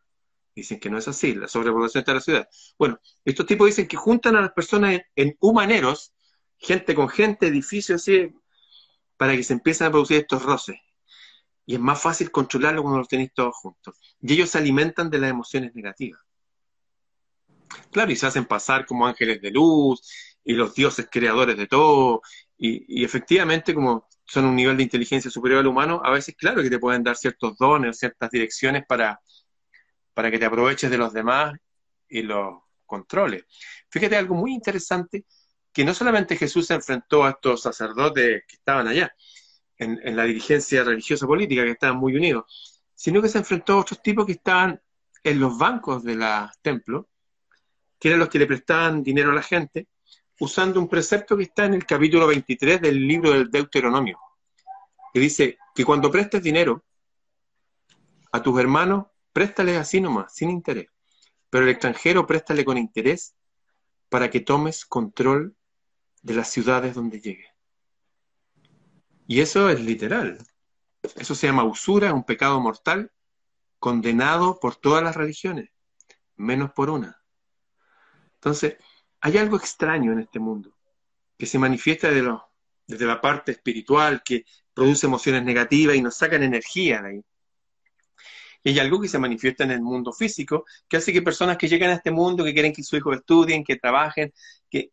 Dicen 0.55 0.79
que 0.79 0.89
no 0.89 0.99
es 0.99 1.09
así, 1.09 1.35
la 1.35 1.49
sobrepoblación 1.49 2.01
está 2.01 2.13
en 2.13 2.17
la 2.17 2.21
ciudad. 2.21 2.49
Bueno, 2.79 3.01
estos 3.25 3.47
tipos 3.47 3.67
dicen 3.67 3.89
que 3.89 3.97
juntan 3.97 4.37
a 4.37 4.41
las 4.41 4.53
personas 4.53 5.01
en, 5.17 5.37
humaneros, 5.41 6.13
gente 6.59 6.95
con 6.95 7.09
gente, 7.09 7.49
edificios 7.49 8.03
así, 8.03 8.33
para 9.17 9.35
que 9.35 9.43
se 9.43 9.55
empiecen 9.55 9.89
a 9.89 9.91
producir 9.91 10.19
estos 10.19 10.43
roces. 10.43 10.77
Y 11.67 11.75
es 11.75 11.81
más 11.81 12.01
fácil 12.01 12.31
controlarlo 12.31 12.83
cuando 12.83 12.99
los 12.99 13.09
tenéis 13.09 13.33
todos 13.35 13.57
juntos. 13.57 13.99
Y 14.21 14.35
ellos 14.35 14.51
se 14.51 14.59
alimentan 14.59 15.11
de 15.11 15.19
las 15.19 15.31
emociones 15.31 15.75
negativas. 15.75 16.21
Claro, 17.91 18.13
y 18.13 18.17
se 18.17 18.27
hacen 18.27 18.45
pasar 18.45 18.87
como 18.87 19.07
ángeles 19.07 19.41
de 19.41 19.51
luz 19.51 20.03
y 20.45 20.55
los 20.55 20.75
dioses 20.75 21.09
creadores 21.11 21.57
de 21.57 21.67
todo. 21.67 22.23
Y, 22.59 23.05
efectivamente, 23.05 23.75
como 23.75 24.09
son 24.27 24.47
un 24.47 24.57
nivel 24.57 24.77
de 24.77 24.85
inteligencia 24.85 25.31
superior 25.31 25.61
al 25.61 25.67
humano, 25.67 26.01
a 26.05 26.11
veces, 26.11 26.35
claro, 26.37 26.63
que 26.63 26.71
te 26.71 26.79
pueden 26.79 27.03
dar 27.03 27.17
ciertos 27.17 27.57
dones 27.59 27.99
ciertas 27.99 28.31
direcciones 28.31 28.85
para, 28.87 29.21
para 30.15 30.31
que 30.31 30.39
te 30.39 30.47
aproveches 30.47 30.91
de 30.91 30.99
los 30.99 31.13
demás 31.13 31.55
y 32.09 32.23
los 32.23 32.63
controles. 32.87 33.45
Fíjate 33.91 34.17
algo 34.17 34.35
muy 34.35 34.53
interesante, 34.53 35.25
que 35.73 35.85
no 35.85 35.93
solamente 35.95 36.37
Jesús 36.37 36.67
se 36.67 36.75
enfrentó 36.75 37.25
a 37.25 37.31
estos 37.31 37.63
sacerdotes 37.63 38.45
que 38.47 38.57
estaban 38.57 38.87
allá, 38.87 39.13
en, 39.77 40.17
la 40.17 40.25
dirigencia 40.25 40.85
religiosa 40.85 41.27
política, 41.27 41.65
que 41.65 41.73
estaban 41.73 41.99
muy 41.99 42.17
unidos, 42.17 42.81
sino 42.95 43.21
que 43.21 43.29
se 43.29 43.39
enfrentó 43.39 43.75
a 43.75 43.81
otros 43.81 44.03
tipos 44.03 44.27
que 44.27 44.33
estaban 44.33 44.81
en 45.23 45.41
los 45.41 45.59
bancos 45.59 46.05
de 46.05 46.15
los 46.15 46.51
templos, 46.63 47.07
que 47.99 48.09
eran 48.09 48.21
los 48.21 48.29
que 48.29 48.39
le 48.39 48.47
prestaban 48.47 49.03
dinero 49.03 49.33
a 49.33 49.35
la 49.35 49.43
gente, 49.43 49.89
usando 50.41 50.81
un 50.81 50.89
precepto 50.89 51.37
que 51.37 51.45
está 51.45 51.65
en 51.65 51.75
el 51.75 51.87
capítulo 51.87 52.27
23 52.27 52.81
del 52.81 53.07
libro 53.07 53.33
del 53.33 53.51
Deuteronomio, 53.51 54.19
que 55.13 55.21
dice 55.21 55.59
que 55.75 55.85
cuando 55.85 56.11
prestes 56.11 56.43
dinero 56.43 56.85
a 58.33 58.43
tus 58.43 58.59
hermanos, 58.59 59.07
préstale 59.33 59.77
así 59.77 60.01
nomás, 60.01 60.35
sin 60.35 60.51
interés. 60.51 60.89
Pero 61.51 61.65
el 61.65 61.71
extranjero 61.71 62.27
préstale 62.27 62.65
con 62.65 62.79
interés 62.79 63.37
para 64.09 64.29
que 64.29 64.41
tomes 64.41 64.85
control 64.85 65.57
de 66.23 66.35
las 66.35 66.51
ciudades 66.51 66.95
donde 66.95 67.21
llegue. 67.21 67.49
Y 69.27 69.41
eso 69.41 69.69
es 69.71 69.81
literal. 69.81 70.39
Eso 71.17 71.35
se 71.35 71.47
llama 71.47 71.65
usura, 71.65 72.13
un 72.13 72.25
pecado 72.25 72.61
mortal, 72.61 73.13
condenado 73.79 74.59
por 74.59 74.77
todas 74.77 75.03
las 75.03 75.15
religiones, 75.15 75.71
menos 76.37 76.73
por 76.73 76.91
una. 76.91 77.23
Entonces, 78.35 78.77
hay 79.25 79.39
algo 79.39 79.57
extraño 79.57 80.13
en 80.13 80.19
este 80.19 80.39
mundo, 80.39 80.71
que 81.39 81.47
se 81.47 81.59
manifiesta 81.59 82.11
desde 82.11 83.07
la 83.07 83.23
parte 83.23 83.53
espiritual, 83.53 84.23
que 84.23 84.45
produce 84.75 85.07
emociones 85.07 85.43
negativas 85.43 85.97
y 85.97 86.03
nos 86.03 86.15
sacan 86.15 86.43
energía 86.43 87.01
de 87.01 87.09
ahí. 87.09 87.25
Y 88.63 88.69
hay 88.69 88.79
algo 88.81 89.01
que 89.01 89.09
se 89.09 89.19
manifiesta 89.19 89.65
en 89.65 89.71
el 89.71 89.81
mundo 89.81 90.13
físico, 90.13 90.67
que 90.87 90.99
hace 90.99 91.11
que 91.11 91.23
personas 91.23 91.57
que 91.57 91.69
llegan 91.69 91.89
a 91.89 91.95
este 91.95 92.11
mundo, 92.11 92.45
que 92.45 92.53
quieren 92.53 92.75
que 92.75 92.83
sus 92.83 92.99
hijos 92.99 93.17
estudien, 93.17 93.65
que 93.65 93.77
trabajen, 93.77 94.31
que 94.69 94.93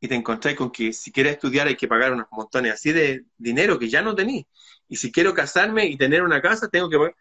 y 0.00 0.06
te 0.08 0.14
encontráis 0.14 0.58
con 0.58 0.70
que 0.70 0.92
si 0.92 1.10
quieres 1.10 1.32
estudiar 1.32 1.66
hay 1.66 1.76
que 1.76 1.88
pagar 1.88 2.12
unos 2.12 2.26
montones 2.32 2.74
así 2.74 2.92
de 2.92 3.24
dinero 3.38 3.78
que 3.78 3.88
ya 3.88 4.02
no 4.02 4.14
tenéis. 4.14 4.44
Y 4.86 4.96
si 4.96 5.10
quiero 5.10 5.32
casarme 5.32 5.86
y 5.86 5.96
tener 5.96 6.22
una 6.22 6.42
casa, 6.42 6.68
tengo 6.68 6.90
que 6.90 6.98
pagar. 6.98 7.16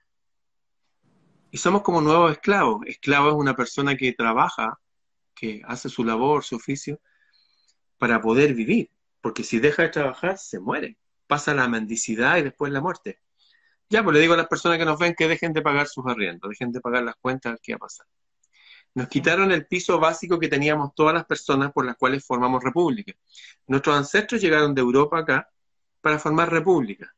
Y 1.49 1.57
somos 1.57 1.81
como 1.81 2.01
nuevos 2.01 2.33
esclavos. 2.33 2.81
Esclavo 2.85 3.29
es 3.29 3.35
una 3.35 3.55
persona 3.55 3.95
que 3.95 4.11
trabaja, 4.11 4.77
que 5.35 5.61
hace 5.65 5.89
su 5.89 6.03
labor, 6.03 6.43
su 6.43 6.55
oficio, 6.55 6.99
para 7.97 8.21
poder 8.21 8.53
vivir. 8.53 8.89
Porque 9.21 9.43
si 9.43 9.59
deja 9.59 9.83
de 9.83 9.89
trabajar, 9.89 10.37
se 10.37 10.59
muere. 10.59 10.97
Pasa 11.27 11.53
la 11.53 11.67
mendicidad 11.67 12.37
y 12.37 12.43
después 12.43 12.71
la 12.71 12.81
muerte. 12.81 13.19
Ya, 13.89 14.03
pues 14.03 14.15
le 14.15 14.21
digo 14.21 14.33
a 14.33 14.37
las 14.37 14.47
personas 14.47 14.77
que 14.77 14.85
nos 14.85 14.99
ven 14.99 15.13
que 15.13 15.27
dejen 15.27 15.53
de 15.53 15.61
pagar 15.61 15.87
sus 15.87 16.05
arriendos, 16.07 16.49
dejen 16.49 16.71
de 16.71 16.81
pagar 16.81 17.03
las 17.03 17.15
cuentas, 17.17 17.59
¿qué 17.61 17.73
va 17.73 17.77
a 17.77 17.79
pasar? 17.79 18.07
Nos 18.95 19.09
quitaron 19.09 19.51
el 19.51 19.67
piso 19.67 19.99
básico 19.99 20.39
que 20.39 20.47
teníamos 20.47 20.95
todas 20.95 21.13
las 21.13 21.25
personas 21.25 21.71
por 21.71 21.85
las 21.85 21.97
cuales 21.97 22.25
formamos 22.25 22.63
república. 22.63 23.13
Nuestros 23.67 23.95
ancestros 23.95 24.41
llegaron 24.41 24.73
de 24.73 24.81
Europa 24.81 25.19
acá 25.19 25.49
para 26.01 26.17
formar 26.17 26.49
república. 26.49 27.13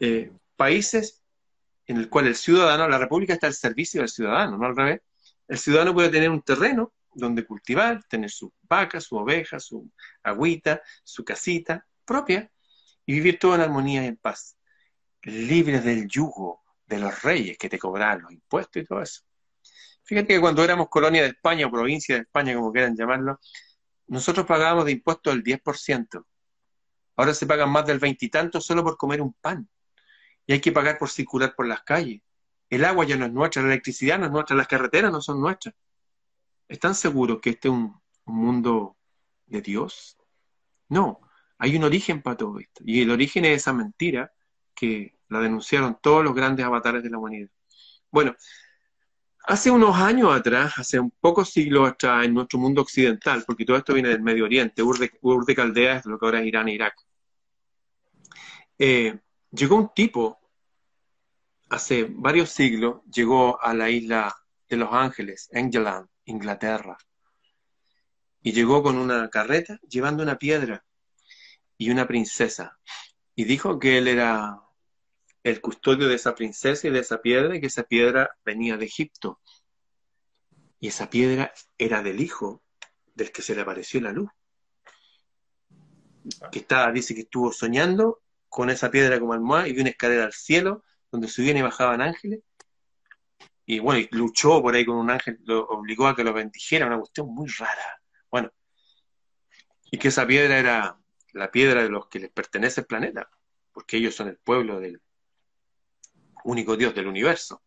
Eh, 0.00 0.32
países 0.56 1.22
en 1.86 1.98
el 1.98 2.08
cual 2.08 2.26
el 2.26 2.34
ciudadano, 2.34 2.88
la 2.88 2.98
república 2.98 3.34
está 3.34 3.46
al 3.46 3.54
servicio 3.54 4.00
del 4.00 4.08
ciudadano, 4.08 4.58
no 4.58 4.66
al 4.66 4.76
revés. 4.76 5.00
El 5.46 5.58
ciudadano 5.58 5.94
puede 5.94 6.08
tener 6.08 6.30
un 6.30 6.42
terreno 6.42 6.92
donde 7.14 7.44
cultivar, 7.44 8.02
tener 8.04 8.30
su 8.30 8.52
vaca, 8.62 9.00
su 9.00 9.16
oveja, 9.16 9.60
su 9.60 9.90
agüita, 10.22 10.82
su 11.02 11.24
casita 11.24 11.86
propia 12.04 12.50
y 13.06 13.14
vivir 13.14 13.38
todo 13.38 13.54
en 13.54 13.60
armonía 13.62 14.04
y 14.04 14.06
en 14.06 14.16
paz 14.16 14.56
libres 15.24 15.84
del 15.84 16.06
yugo 16.06 16.62
de 16.86 16.98
los 16.98 17.22
reyes 17.22 17.56
que 17.58 17.68
te 17.68 17.78
cobraban 17.78 18.22
los 18.22 18.32
impuestos 18.32 18.82
y 18.82 18.86
todo 18.86 19.02
eso. 19.02 19.22
Fíjate 20.02 20.34
que 20.34 20.40
cuando 20.40 20.62
éramos 20.62 20.88
colonia 20.88 21.22
de 21.22 21.28
España 21.28 21.66
o 21.66 21.70
provincia 21.70 22.14
de 22.14 22.22
España, 22.22 22.54
como 22.54 22.72
quieran 22.72 22.94
llamarlo, 22.94 23.40
nosotros 24.06 24.44
pagábamos 24.46 24.84
de 24.84 24.92
impuestos 24.92 25.32
el 25.32 25.42
10%. 25.42 26.26
Ahora 27.16 27.32
se 27.32 27.46
pagan 27.46 27.70
más 27.70 27.86
del 27.86 27.98
veintitanto 27.98 28.60
solo 28.60 28.82
por 28.82 28.96
comer 28.98 29.22
un 29.22 29.32
pan. 29.32 29.68
Y 30.46 30.52
hay 30.52 30.60
que 30.60 30.72
pagar 30.72 30.98
por 30.98 31.08
circular 31.08 31.54
por 31.54 31.66
las 31.66 31.82
calles. 31.84 32.20
El 32.68 32.84
agua 32.84 33.06
ya 33.06 33.16
no 33.16 33.24
es 33.24 33.32
nuestra, 33.32 33.62
la 33.62 33.68
electricidad 33.68 34.18
no 34.18 34.26
es 34.26 34.32
nuestra, 34.32 34.56
las 34.56 34.68
carreteras 34.68 35.10
no 35.10 35.22
son 35.22 35.40
nuestras. 35.40 35.74
¿Están 36.68 36.94
seguros 36.94 37.40
que 37.40 37.50
este 37.50 37.68
es 37.68 37.74
un, 37.74 38.00
un 38.24 38.36
mundo 38.36 38.96
de 39.46 39.60
Dios? 39.60 40.16
No, 40.88 41.20
hay 41.58 41.76
un 41.76 41.84
origen 41.84 42.22
para 42.22 42.36
todo 42.36 42.58
esto. 42.58 42.82
Y 42.84 43.02
el 43.02 43.10
origen 43.10 43.44
es 43.44 43.62
esa 43.62 43.72
mentira 43.72 44.32
que 44.74 45.18
la 45.28 45.40
denunciaron 45.40 45.98
todos 46.02 46.24
los 46.24 46.34
grandes 46.34 46.64
avatares 46.64 47.02
de 47.02 47.10
la 47.10 47.18
humanidad. 47.18 47.50
Bueno, 48.10 48.36
hace 49.44 49.70
unos 49.70 49.96
años 49.96 50.32
atrás, 50.32 50.74
hace 50.78 50.98
un 50.98 51.10
pocos 51.10 51.50
siglos 51.50 51.88
atrás, 51.88 52.24
en 52.24 52.34
nuestro 52.34 52.58
mundo 52.58 52.82
occidental, 52.82 53.44
porque 53.46 53.64
todo 53.64 53.76
esto 53.76 53.94
viene 53.94 54.08
del 54.08 54.22
Medio 54.22 54.44
Oriente, 54.44 54.82
Ur 54.82 54.98
de, 54.98 55.54
Caldea 55.54 55.96
es 55.96 56.06
lo 56.06 56.18
que 56.18 56.26
ahora 56.26 56.40
es 56.40 56.46
Irán 56.46 56.68
e 56.68 56.74
Irak, 56.74 56.94
eh, 58.78 59.18
llegó 59.50 59.76
un 59.76 59.90
tipo, 59.94 60.38
hace 61.70 62.06
varios 62.08 62.50
siglos, 62.50 63.02
llegó 63.12 63.60
a 63.62 63.74
la 63.74 63.90
isla 63.90 64.34
de 64.68 64.76
Los 64.76 64.92
Ángeles, 64.92 65.48
England, 65.52 66.08
Inglaterra, 66.24 66.96
y 68.42 68.52
llegó 68.52 68.82
con 68.82 68.98
una 68.98 69.28
carreta 69.30 69.80
llevando 69.88 70.22
una 70.22 70.38
piedra 70.38 70.84
y 71.78 71.90
una 71.90 72.06
princesa, 72.06 72.78
y 73.34 73.44
dijo 73.44 73.78
que 73.78 73.98
él 73.98 74.08
era 74.08 74.60
el 75.42 75.60
custodio 75.60 76.08
de 76.08 76.14
esa 76.14 76.34
princesa 76.34 76.88
y 76.88 76.90
de 76.90 77.00
esa 77.00 77.20
piedra, 77.20 77.56
y 77.56 77.60
que 77.60 77.66
esa 77.66 77.82
piedra 77.84 78.36
venía 78.44 78.76
de 78.76 78.86
Egipto. 78.86 79.40
Y 80.80 80.88
esa 80.88 81.10
piedra 81.10 81.52
era 81.76 82.02
del 82.02 82.20
hijo 82.20 82.62
del 83.14 83.30
que 83.30 83.42
se 83.42 83.54
le 83.54 83.62
apareció 83.62 84.00
la 84.00 84.12
luz. 84.12 84.30
Que 86.50 86.60
estaba, 86.60 86.90
dice 86.92 87.14
que 87.14 87.22
estuvo 87.22 87.52
soñando 87.52 88.22
con 88.48 88.70
esa 88.70 88.90
piedra 88.90 89.20
como 89.20 89.34
almohada 89.34 89.68
y 89.68 89.72
vio 89.72 89.82
una 89.82 89.90
escalera 89.90 90.24
al 90.24 90.32
cielo 90.32 90.84
donde 91.10 91.28
subían 91.28 91.58
y 91.58 91.62
bajaban 91.62 92.00
ángeles. 92.00 92.40
Y 93.66 93.78
bueno, 93.78 94.00
y 94.00 94.08
luchó 94.12 94.60
por 94.60 94.74
ahí 94.74 94.84
con 94.84 94.96
un 94.96 95.10
ángel, 95.10 95.38
lo 95.44 95.66
obligó 95.68 96.06
a 96.06 96.14
que 96.14 96.24
lo 96.24 96.32
bendijera, 96.32 96.86
una 96.86 96.98
cuestión 96.98 97.28
muy 97.34 97.48
rara. 97.48 98.00
Bueno, 98.30 98.52
y 99.90 99.98
que 99.98 100.08
esa 100.08 100.26
piedra 100.26 100.58
era 100.58 100.98
la 101.32 101.50
piedra 101.50 101.82
de 101.82 101.88
los 101.88 102.08
que 102.08 102.18
les 102.20 102.30
pertenece 102.30 102.82
el 102.82 102.86
planeta, 102.86 103.28
porque 103.72 103.96
ellos 103.96 104.14
son 104.14 104.28
el 104.28 104.36
pueblo 104.36 104.80
del, 104.80 105.00
único 106.44 106.76
Dios 106.76 106.94
del 106.94 107.08
universo. 107.08 107.62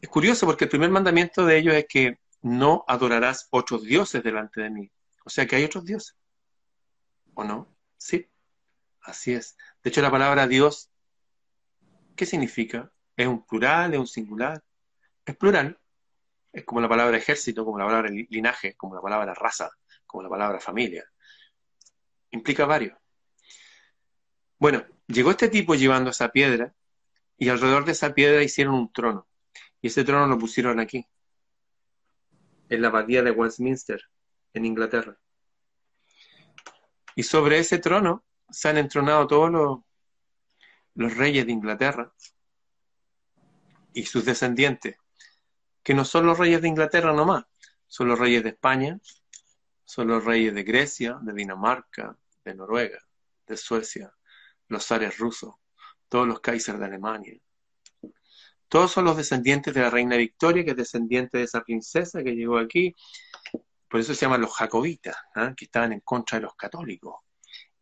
Es 0.00 0.08
curioso 0.08 0.46
porque 0.46 0.64
el 0.64 0.70
primer 0.70 0.90
mandamiento 0.90 1.44
de 1.44 1.58
ellos 1.58 1.74
es 1.74 1.86
que 1.88 2.18
no 2.42 2.84
adorarás 2.86 3.48
otros 3.50 3.82
dioses 3.82 4.22
delante 4.22 4.60
de 4.60 4.70
mí. 4.70 4.90
O 5.24 5.30
sea 5.30 5.46
que 5.46 5.56
hay 5.56 5.64
otros 5.64 5.84
dioses. 5.84 6.16
¿O 7.34 7.44
no? 7.44 7.74
Sí, 7.96 8.28
así 9.00 9.32
es. 9.32 9.56
De 9.82 9.90
hecho, 9.90 10.02
la 10.02 10.10
palabra 10.10 10.46
Dios, 10.46 10.90
¿qué 12.14 12.26
significa? 12.26 12.92
¿Es 13.16 13.26
un 13.26 13.44
plural? 13.44 13.94
¿Es 13.94 14.00
un 14.00 14.06
singular? 14.06 14.62
Es 15.24 15.36
plural. 15.36 15.78
Es 16.52 16.64
como 16.64 16.80
la 16.80 16.88
palabra 16.88 17.16
ejército, 17.16 17.64
como 17.64 17.78
la 17.78 17.86
palabra 17.86 18.10
linaje, 18.10 18.74
como 18.74 18.94
la 18.94 19.00
palabra 19.00 19.34
raza, 19.34 19.70
como 20.06 20.22
la 20.22 20.28
palabra 20.28 20.60
familia. 20.60 21.04
Implica 22.30 22.66
varios. 22.66 22.98
Bueno, 24.58 24.84
llegó 25.06 25.30
este 25.30 25.48
tipo 25.48 25.74
llevando 25.74 26.10
esa 26.10 26.28
piedra 26.28 26.74
y 27.36 27.48
alrededor 27.48 27.84
de 27.84 27.92
esa 27.92 28.14
piedra 28.14 28.42
hicieron 28.42 28.74
un 28.74 28.92
trono. 28.92 29.26
Y 29.80 29.88
ese 29.88 30.04
trono 30.04 30.26
lo 30.26 30.38
pusieron 30.38 30.78
aquí. 30.80 31.06
en 32.68 32.80
la 32.80 32.88
abadía 32.88 33.22
de 33.22 33.32
Westminster, 33.32 34.00
en 34.54 34.64
Inglaterra. 34.64 35.18
Y 37.14 37.22
sobre 37.22 37.58
ese 37.58 37.78
trono 37.78 38.24
se 38.48 38.68
han 38.68 38.78
entronado 38.78 39.26
todos 39.26 39.50
los, 39.50 39.80
los 40.94 41.16
reyes 41.16 41.44
de 41.44 41.52
Inglaterra 41.52 42.12
y 43.94 44.04
sus 44.04 44.24
descendientes, 44.24 44.96
que 45.82 45.94
no 45.94 46.04
son 46.04 46.26
los 46.26 46.38
reyes 46.38 46.62
de 46.62 46.68
Inglaterra 46.68 47.12
nomás, 47.12 47.44
son 47.86 48.08
los 48.08 48.18
reyes 48.18 48.42
de 48.42 48.50
España, 48.50 48.98
son 49.84 50.08
los 50.08 50.24
reyes 50.24 50.54
de 50.54 50.62
Grecia, 50.62 51.18
de 51.22 51.34
Dinamarca, 51.34 52.16
de 52.44 52.54
Noruega, 52.54 52.98
de 53.46 53.56
Suecia, 53.56 54.12
los 54.68 54.86
zares 54.86 55.18
rusos, 55.18 55.54
todos 56.08 56.26
los 56.26 56.40
kaisers 56.40 56.78
de 56.78 56.86
Alemania. 56.86 57.38
Todos 58.68 58.90
son 58.90 59.04
los 59.04 59.18
descendientes 59.18 59.74
de 59.74 59.82
la 59.82 59.90
reina 59.90 60.16
Victoria, 60.16 60.64
que 60.64 60.70
es 60.70 60.76
descendiente 60.76 61.36
de 61.36 61.44
esa 61.44 61.60
princesa 61.60 62.22
que 62.22 62.34
llegó 62.34 62.56
aquí. 62.56 62.94
Por 63.86 64.00
eso 64.00 64.14
se 64.14 64.22
llaman 64.22 64.40
los 64.40 64.54
jacobitas, 64.54 65.14
¿ah? 65.34 65.52
que 65.54 65.66
estaban 65.66 65.92
en 65.92 66.00
contra 66.00 66.38
de 66.38 66.44
los 66.44 66.54
católicos. 66.54 67.16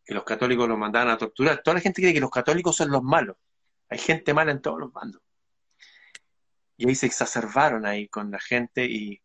Que 0.03 0.13
los 0.13 0.25
católicos 0.25 0.67
los 0.67 0.77
mandaban 0.77 1.09
a 1.09 1.17
torturar. 1.17 1.61
Toda 1.63 1.75
la 1.75 1.79
gente 1.79 2.01
cree 2.01 2.13
que 2.13 2.19
los 2.19 2.29
católicos 2.29 2.75
son 2.75 2.91
los 2.91 3.01
malos. 3.01 3.37
Hay 3.87 3.99
gente 3.99 4.33
mala 4.33 4.51
en 4.51 4.61
todos 4.61 4.79
los 4.79 4.91
bandos. 4.91 5.21
Y 6.81 6.87
ahí 6.89 6.95
se 6.95 7.05
exacerbaron 7.05 7.85
ahí 7.85 8.07
con 8.07 8.31
la 8.31 8.39
gente 8.39 8.83
y 8.85 9.21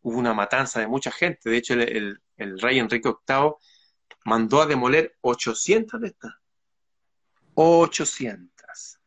hubo 0.00 0.18
una 0.18 0.32
matanza 0.32 0.80
de 0.80 0.86
mucha 0.86 1.10
gente. 1.10 1.50
De 1.50 1.58
hecho, 1.58 1.74
el, 1.74 2.18
rey 2.38 2.78
Enrique 2.78 3.10
VIII 3.10 3.52
mandó 4.24 4.62
a 4.62 4.66
demoler 4.66 5.14
800 5.20 6.00
de 6.00 6.06
estas. 6.06 6.32
800. 7.52 8.98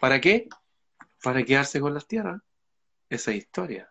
¿Para 0.00 0.20
qué? 0.20 0.48
Para 1.22 1.44
quedarse 1.44 1.78
con 1.78 1.94
las 1.94 2.08
tierras. 2.08 2.42
Esa 3.08 3.30
historia. 3.30 3.88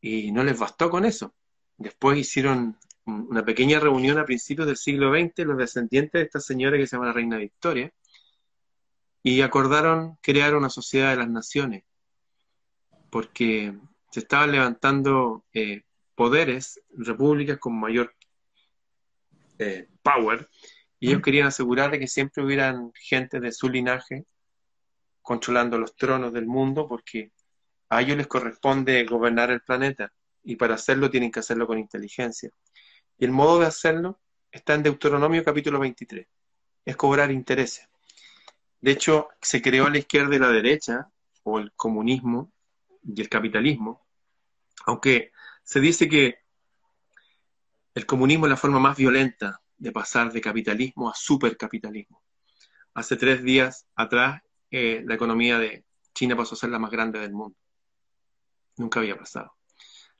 Y 0.00 0.32
no 0.32 0.42
les 0.42 0.58
bastó 0.58 0.90
con 0.90 1.04
eso. 1.04 1.32
Después 1.76 2.18
hicieron 2.18 2.76
una 3.04 3.44
pequeña 3.44 3.78
reunión 3.78 4.18
a 4.18 4.24
principios 4.24 4.66
del 4.66 4.78
siglo 4.78 5.12
XX, 5.14 5.46
los 5.46 5.58
descendientes 5.58 6.18
de 6.18 6.22
esta 6.22 6.40
señora 6.40 6.76
que 6.76 6.88
se 6.88 6.96
llama 6.96 7.06
la 7.06 7.12
Reina 7.12 7.36
Victoria, 7.36 7.92
y 9.28 9.42
acordaron 9.42 10.18
crear 10.22 10.54
una 10.54 10.70
sociedad 10.70 11.10
de 11.10 11.16
las 11.16 11.28
naciones, 11.28 11.82
porque 13.10 13.76
se 14.12 14.20
estaban 14.20 14.52
levantando 14.52 15.44
eh, 15.52 15.82
poderes, 16.14 16.80
repúblicas 16.90 17.58
con 17.58 17.76
mayor 17.76 18.14
eh, 19.58 19.88
power, 20.00 20.48
y 21.00 21.08
ellos 21.08 21.22
querían 21.22 21.48
asegurar 21.48 21.90
de 21.90 21.98
que 21.98 22.06
siempre 22.06 22.44
hubieran 22.44 22.92
gente 22.94 23.40
de 23.40 23.50
su 23.50 23.68
linaje 23.68 24.26
controlando 25.22 25.76
los 25.76 25.96
tronos 25.96 26.32
del 26.32 26.46
mundo, 26.46 26.86
porque 26.86 27.32
a 27.88 28.02
ellos 28.02 28.16
les 28.18 28.28
corresponde 28.28 29.04
gobernar 29.06 29.50
el 29.50 29.60
planeta, 29.60 30.12
y 30.44 30.54
para 30.54 30.76
hacerlo 30.76 31.10
tienen 31.10 31.32
que 31.32 31.40
hacerlo 31.40 31.66
con 31.66 31.80
inteligencia. 31.80 32.50
Y 33.18 33.24
el 33.24 33.32
modo 33.32 33.58
de 33.58 33.66
hacerlo 33.66 34.20
está 34.52 34.74
en 34.74 34.84
Deuteronomio 34.84 35.42
capítulo 35.42 35.80
23, 35.80 36.28
es 36.84 36.96
cobrar 36.96 37.32
intereses. 37.32 37.88
De 38.86 38.92
hecho, 38.92 39.30
se 39.42 39.60
creó 39.60 39.90
la 39.90 39.98
izquierda 39.98 40.36
y 40.36 40.38
la 40.38 40.48
derecha, 40.48 41.10
o 41.42 41.58
el 41.58 41.72
comunismo 41.72 42.52
y 43.02 43.20
el 43.20 43.28
capitalismo, 43.28 44.06
aunque 44.86 45.32
se 45.64 45.80
dice 45.80 46.08
que 46.08 46.38
el 47.94 48.06
comunismo 48.06 48.46
es 48.46 48.50
la 48.50 48.56
forma 48.56 48.78
más 48.78 48.96
violenta 48.96 49.60
de 49.76 49.90
pasar 49.90 50.32
de 50.32 50.40
capitalismo 50.40 51.10
a 51.10 51.14
supercapitalismo. 51.16 52.22
Hace 52.94 53.16
tres 53.16 53.42
días 53.42 53.88
atrás, 53.96 54.40
eh, 54.70 55.02
la 55.04 55.16
economía 55.16 55.58
de 55.58 55.84
China 56.14 56.36
pasó 56.36 56.54
a 56.54 56.58
ser 56.58 56.70
la 56.70 56.78
más 56.78 56.92
grande 56.92 57.18
del 57.18 57.32
mundo. 57.32 57.58
Nunca 58.76 59.00
había 59.00 59.18
pasado. 59.18 59.56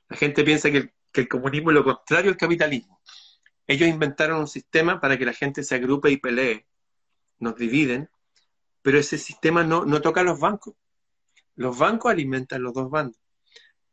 La 0.09 0.17
gente 0.17 0.43
piensa 0.43 0.69
que 0.69 0.91
el, 1.13 1.27
comunismo 1.29 1.69
es 1.69 1.75
lo 1.75 1.85
contrario 1.85 2.31
al 2.31 2.37
capitalismo. 2.37 2.99
Ellos 3.65 3.87
inventaron 3.87 4.41
un 4.41 4.47
sistema 4.49 4.99
para 4.99 5.17
que 5.17 5.23
la 5.23 5.31
gente 5.31 5.63
se 5.63 5.75
agrupe 5.75 6.11
y 6.11 6.17
pelee. 6.17 6.67
Nos 7.39 7.55
dividen, 7.55 8.09
pero 8.87 8.99
ese 8.99 9.17
sistema 9.17 9.65
no, 9.65 9.83
no 9.83 9.99
toca 9.99 10.21
a 10.21 10.23
los 10.23 10.39
bancos. 10.39 10.73
Los 11.55 11.77
bancos 11.77 12.09
alimentan 12.09 12.63
los 12.63 12.73
dos 12.73 12.89
bandos 12.89 13.19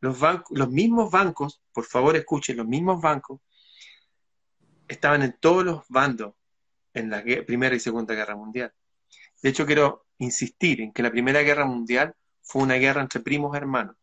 los, 0.05 0.19
los 0.51 0.69
mismos 0.69 1.11
bancos, 1.11 1.61
por 1.73 1.85
favor 1.85 2.15
escuchen, 2.15 2.57
los 2.57 2.67
mismos 2.67 3.01
bancos 3.01 3.41
estaban 4.87 5.23
en 5.23 5.35
todos 5.39 5.65
los 5.65 5.81
bandos 5.89 6.35
en 6.93 7.09
la 7.09 7.23
Primera 7.45 7.75
y 7.75 7.79
Segunda 7.79 8.13
Guerra 8.13 8.35
Mundial. 8.35 8.71
De 9.41 9.49
hecho, 9.49 9.65
quiero 9.65 10.05
insistir 10.19 10.81
en 10.81 10.93
que 10.93 11.03
la 11.03 11.11
Primera 11.11 11.41
Guerra 11.41 11.65
Mundial 11.65 12.15
fue 12.41 12.61
una 12.63 12.75
guerra 12.75 13.01
entre 13.01 13.19
primos 13.19 13.55
hermanos. 13.57 13.95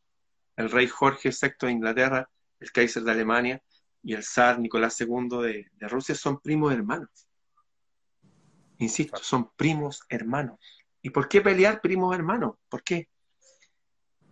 El 0.57 0.71
rey 0.71 0.89
Jorge 0.89 1.31
VI 1.31 1.67
de 1.67 1.73
Inglaterra, 1.73 2.29
el 2.61 2.73
Kaiser 2.73 3.03
de 3.05 3.13
Alemania 3.13 3.63
y 4.03 4.15
el 4.15 4.25
zar 4.25 4.59
Nicolás 4.59 5.01
II 5.01 5.39
de, 5.43 5.71
de 5.73 5.89
Rusia 5.89 6.15
son 6.15 6.41
primos 6.41 6.73
hermanos. 6.73 7.29
Insisto, 8.79 9.23
son 9.23 9.53
primos 9.57 10.03
hermanos. 10.09 10.59
¿Y 11.03 11.11
por 11.11 11.29
qué 11.29 11.41
pelear 11.41 11.81
primos 11.81 12.15
hermanos? 12.15 12.57
¿Por 12.69 12.83
qué? 12.83 13.09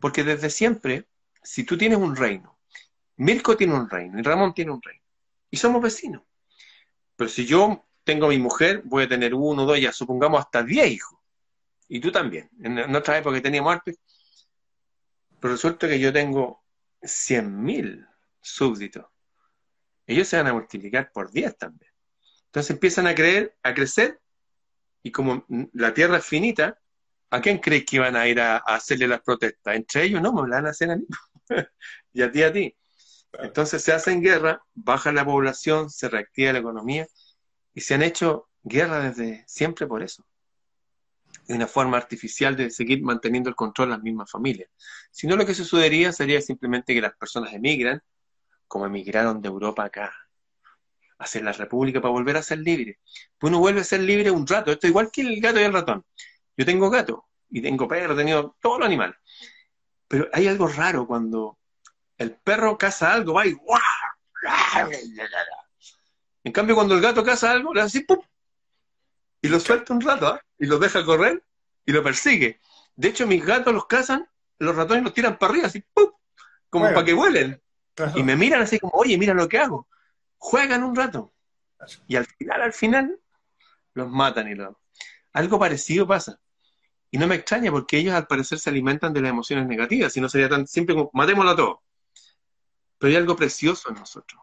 Porque 0.00 0.24
desde 0.24 0.48
siempre 0.48 1.08
si 1.42 1.64
tú 1.64 1.76
tienes 1.76 1.98
un 1.98 2.16
reino, 2.16 2.58
Mirko 3.16 3.56
tiene 3.56 3.74
un 3.74 3.88
reino 3.88 4.18
y 4.18 4.22
Ramón 4.22 4.54
tiene 4.54 4.70
un 4.70 4.82
reino, 4.82 5.04
y 5.50 5.56
somos 5.56 5.82
vecinos. 5.82 6.22
Pero 7.16 7.28
si 7.28 7.46
yo 7.46 7.86
tengo 8.04 8.26
a 8.26 8.30
mi 8.30 8.38
mujer, 8.38 8.82
voy 8.84 9.04
a 9.04 9.08
tener 9.08 9.34
uno, 9.34 9.66
dos, 9.66 9.80
ya 9.80 9.92
supongamos 9.92 10.40
hasta 10.40 10.62
diez 10.62 10.90
hijos. 10.90 11.18
Y 11.88 12.00
tú 12.00 12.10
también. 12.10 12.48
En, 12.62 12.94
otra 12.94 13.18
época 13.18 13.42
teníamos 13.42 13.74
arte. 13.74 13.96
Pero 15.38 15.52
resulta 15.54 15.88
que 15.88 15.98
yo 15.98 16.12
tengo 16.12 16.64
cien 17.02 17.62
mil 17.62 18.06
súbditos. 18.40 19.06
Ellos 20.06 20.28
se 20.28 20.36
van 20.36 20.46
a 20.46 20.52
multiplicar 20.52 21.10
por 21.12 21.30
diez 21.30 21.56
también. 21.58 21.92
Entonces 22.46 22.70
empiezan 22.70 23.06
a 23.06 23.14
creer, 23.14 23.56
a 23.62 23.74
crecer, 23.74 24.20
y 25.02 25.10
como 25.10 25.44
la 25.72 25.94
tierra 25.94 26.18
es 26.18 26.24
finita, 26.24 26.78
¿a 27.30 27.40
quién 27.40 27.58
crees 27.58 27.84
que 27.84 27.96
iban 27.96 28.16
a 28.16 28.28
ir 28.28 28.40
a, 28.40 28.58
hacerle 28.58 29.08
las 29.08 29.20
protestas? 29.22 29.76
Entre 29.76 30.04
ellos 30.04 30.20
no, 30.20 30.32
me 30.32 30.48
van 30.48 30.66
a 30.66 30.70
hacer 30.70 30.90
a 30.90 30.96
mí. 30.96 31.06
y 32.12 32.22
a 32.22 32.30
ti 32.30 32.42
a 32.42 32.52
ti. 32.52 32.76
Entonces 33.32 33.82
se 33.82 33.92
hacen 33.92 34.20
guerra, 34.20 34.62
baja 34.74 35.12
la 35.12 35.24
población, 35.24 35.88
se 35.88 36.08
reactiva 36.08 36.52
la 36.52 36.58
economía 36.58 37.06
y 37.74 37.80
se 37.80 37.94
han 37.94 38.02
hecho 38.02 38.48
guerra 38.62 39.00
desde 39.00 39.44
siempre 39.46 39.86
por 39.86 40.02
eso. 40.02 40.26
Es 41.46 41.54
una 41.54 41.66
forma 41.66 41.96
artificial 41.96 42.56
de 42.56 42.70
seguir 42.70 43.02
manteniendo 43.02 43.48
el 43.48 43.54
control 43.54 43.88
de 43.88 43.94
las 43.94 44.02
mismas 44.02 44.30
familias. 44.30 44.68
Si 45.10 45.26
no, 45.26 45.36
lo 45.36 45.46
que 45.46 45.54
sucedería 45.54 46.12
sería 46.12 46.40
simplemente 46.40 46.92
que 46.92 47.00
las 47.00 47.16
personas 47.16 47.52
emigran, 47.52 48.02
como 48.66 48.86
emigraron 48.86 49.40
de 49.40 49.48
Europa 49.48 49.84
acá, 49.84 50.12
hacer 51.20 51.42
la 51.44 51.52
república 51.52 52.00
para 52.00 52.12
volver 52.12 52.36
a 52.36 52.42
ser 52.42 52.58
libre. 52.58 52.98
Pues 53.38 53.50
uno 53.50 53.60
vuelve 53.60 53.82
a 53.82 53.84
ser 53.84 54.00
libre 54.00 54.30
un 54.30 54.46
rato. 54.46 54.72
Esto 54.72 54.86
es 54.86 54.90
igual 54.90 55.10
que 55.12 55.20
el 55.20 55.40
gato 55.40 55.60
y 55.60 55.64
el 55.64 55.72
ratón. 55.72 56.04
Yo 56.56 56.64
tengo 56.64 56.90
gato 56.90 57.26
y 57.50 57.60
tengo 57.60 57.86
perro, 57.86 58.14
he 58.14 58.16
tenido 58.16 58.56
todos 58.60 58.78
los 58.78 58.86
animales. 58.86 59.16
Pero 60.08 60.28
hay 60.32 60.48
algo 60.48 60.66
raro 60.66 61.06
cuando 61.06 61.58
el 62.16 62.32
perro 62.32 62.76
caza 62.76 63.12
algo, 63.12 63.34
va 63.34 63.46
y 63.46 63.56
En 66.42 66.52
cambio, 66.52 66.74
cuando 66.74 66.94
el 66.94 67.00
gato 67.00 67.22
caza 67.22 67.50
algo, 67.50 67.74
le 67.74 67.82
hace 67.82 67.98
así, 67.98 68.06
¡pum! 68.06 68.18
Y 69.42 69.48
lo 69.48 69.60
suelta 69.60 69.92
un 69.92 70.00
rato, 70.00 70.26
¿ah? 70.26 70.40
y 70.58 70.66
lo 70.66 70.78
deja 70.78 71.04
correr 71.04 71.42
y 71.86 71.92
lo 71.92 72.02
persigue. 72.02 72.60
De 72.96 73.08
hecho, 73.08 73.26
mis 73.26 73.44
gatos 73.44 73.72
los 73.72 73.86
cazan, 73.86 74.28
los 74.58 74.74
ratones 74.74 75.04
los 75.04 75.14
tiran 75.14 75.38
para 75.38 75.52
arriba, 75.52 75.66
así, 75.66 75.82
¡pum! 75.94 76.10
Como 76.68 76.86
para 76.86 77.04
que 77.04 77.12
vuelen. 77.12 77.60
Y 78.14 78.22
me 78.22 78.36
miran 78.36 78.62
así 78.62 78.78
como, 78.78 78.92
oye, 78.94 79.18
mira 79.18 79.34
lo 79.34 79.48
que 79.48 79.58
hago. 79.58 79.88
Juegan 80.40 80.82
un 80.82 80.96
rato. 80.96 81.34
Y 82.08 82.16
al 82.16 82.26
final, 82.26 82.62
al 82.62 82.72
final, 82.72 83.20
los 83.94 84.08
matan 84.08 84.48
y 84.48 84.54
lo... 84.54 84.80
Algo 85.34 85.58
parecido 85.58 86.06
pasa. 86.06 86.40
Y 87.10 87.18
no 87.18 87.26
me 87.26 87.34
extraña 87.34 87.70
porque 87.70 87.98
ellos 87.98 88.14
al 88.14 88.26
parecer 88.26 88.58
se 88.58 88.70
alimentan 88.70 89.12
de 89.12 89.20
las 89.20 89.30
emociones 89.30 89.66
negativas, 89.66 90.12
si 90.12 90.20
no 90.20 90.28
sería 90.28 90.48
tan 90.48 90.66
simple 90.66 90.94
como 90.94 91.10
matémoslo 91.12 91.50
a 91.50 91.56
todos. 91.56 91.78
Pero 92.98 93.10
hay 93.10 93.16
algo 93.16 93.36
precioso 93.36 93.90
en 93.90 93.96
nosotros, 93.96 94.40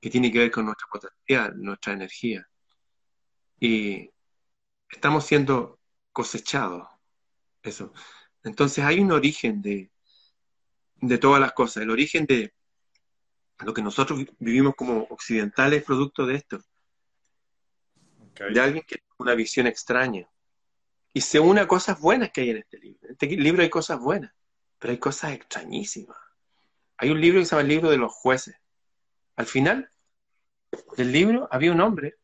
que 0.00 0.10
tiene 0.10 0.30
que 0.30 0.38
ver 0.38 0.50
con 0.50 0.66
nuestra 0.66 0.86
potencial, 0.86 1.60
nuestra 1.60 1.92
energía. 1.94 2.48
Y 3.58 4.10
estamos 4.88 5.26
siendo 5.26 5.80
cosechados. 6.12 6.86
Eso. 7.62 7.92
Entonces 8.44 8.84
hay 8.84 9.00
un 9.00 9.10
origen 9.10 9.60
de, 9.60 9.90
de 10.96 11.18
todas 11.18 11.40
las 11.40 11.52
cosas, 11.52 11.82
el 11.82 11.90
origen 11.90 12.26
de 12.26 12.54
lo 13.60 13.72
que 13.72 13.82
nosotros 13.82 14.24
vivimos 14.38 14.74
como 14.74 15.06
occidentales 15.10 15.84
producto 15.84 16.26
de 16.26 16.36
esto. 16.36 16.58
De 18.34 18.60
alguien 18.60 18.84
que 18.86 18.96
tiene 18.96 19.14
una 19.18 19.34
visión 19.34 19.66
extraña 19.66 20.28
y 21.12 21.20
se 21.20 21.38
une 21.38 21.60
a 21.60 21.68
cosas 21.68 22.00
buenas 22.00 22.30
que 22.32 22.40
hay 22.40 22.50
en 22.50 22.56
este 22.58 22.78
libro. 22.78 22.98
En 23.02 23.12
este 23.12 23.26
libro 23.28 23.62
hay 23.62 23.70
cosas 23.70 24.00
buenas, 24.00 24.32
pero 24.78 24.90
hay 24.90 24.98
cosas 24.98 25.32
extrañísimas. 25.32 26.16
Hay 26.96 27.10
un 27.10 27.20
libro 27.20 27.40
que 27.40 27.46
se 27.46 27.50
llama 27.52 27.62
el 27.62 27.68
libro 27.68 27.90
de 27.90 27.96
los 27.96 28.12
jueces. 28.12 28.56
Al 29.36 29.46
final 29.46 29.88
del 30.96 31.12
libro 31.12 31.48
había 31.50 31.72
un 31.72 31.80
hombre 31.80 32.16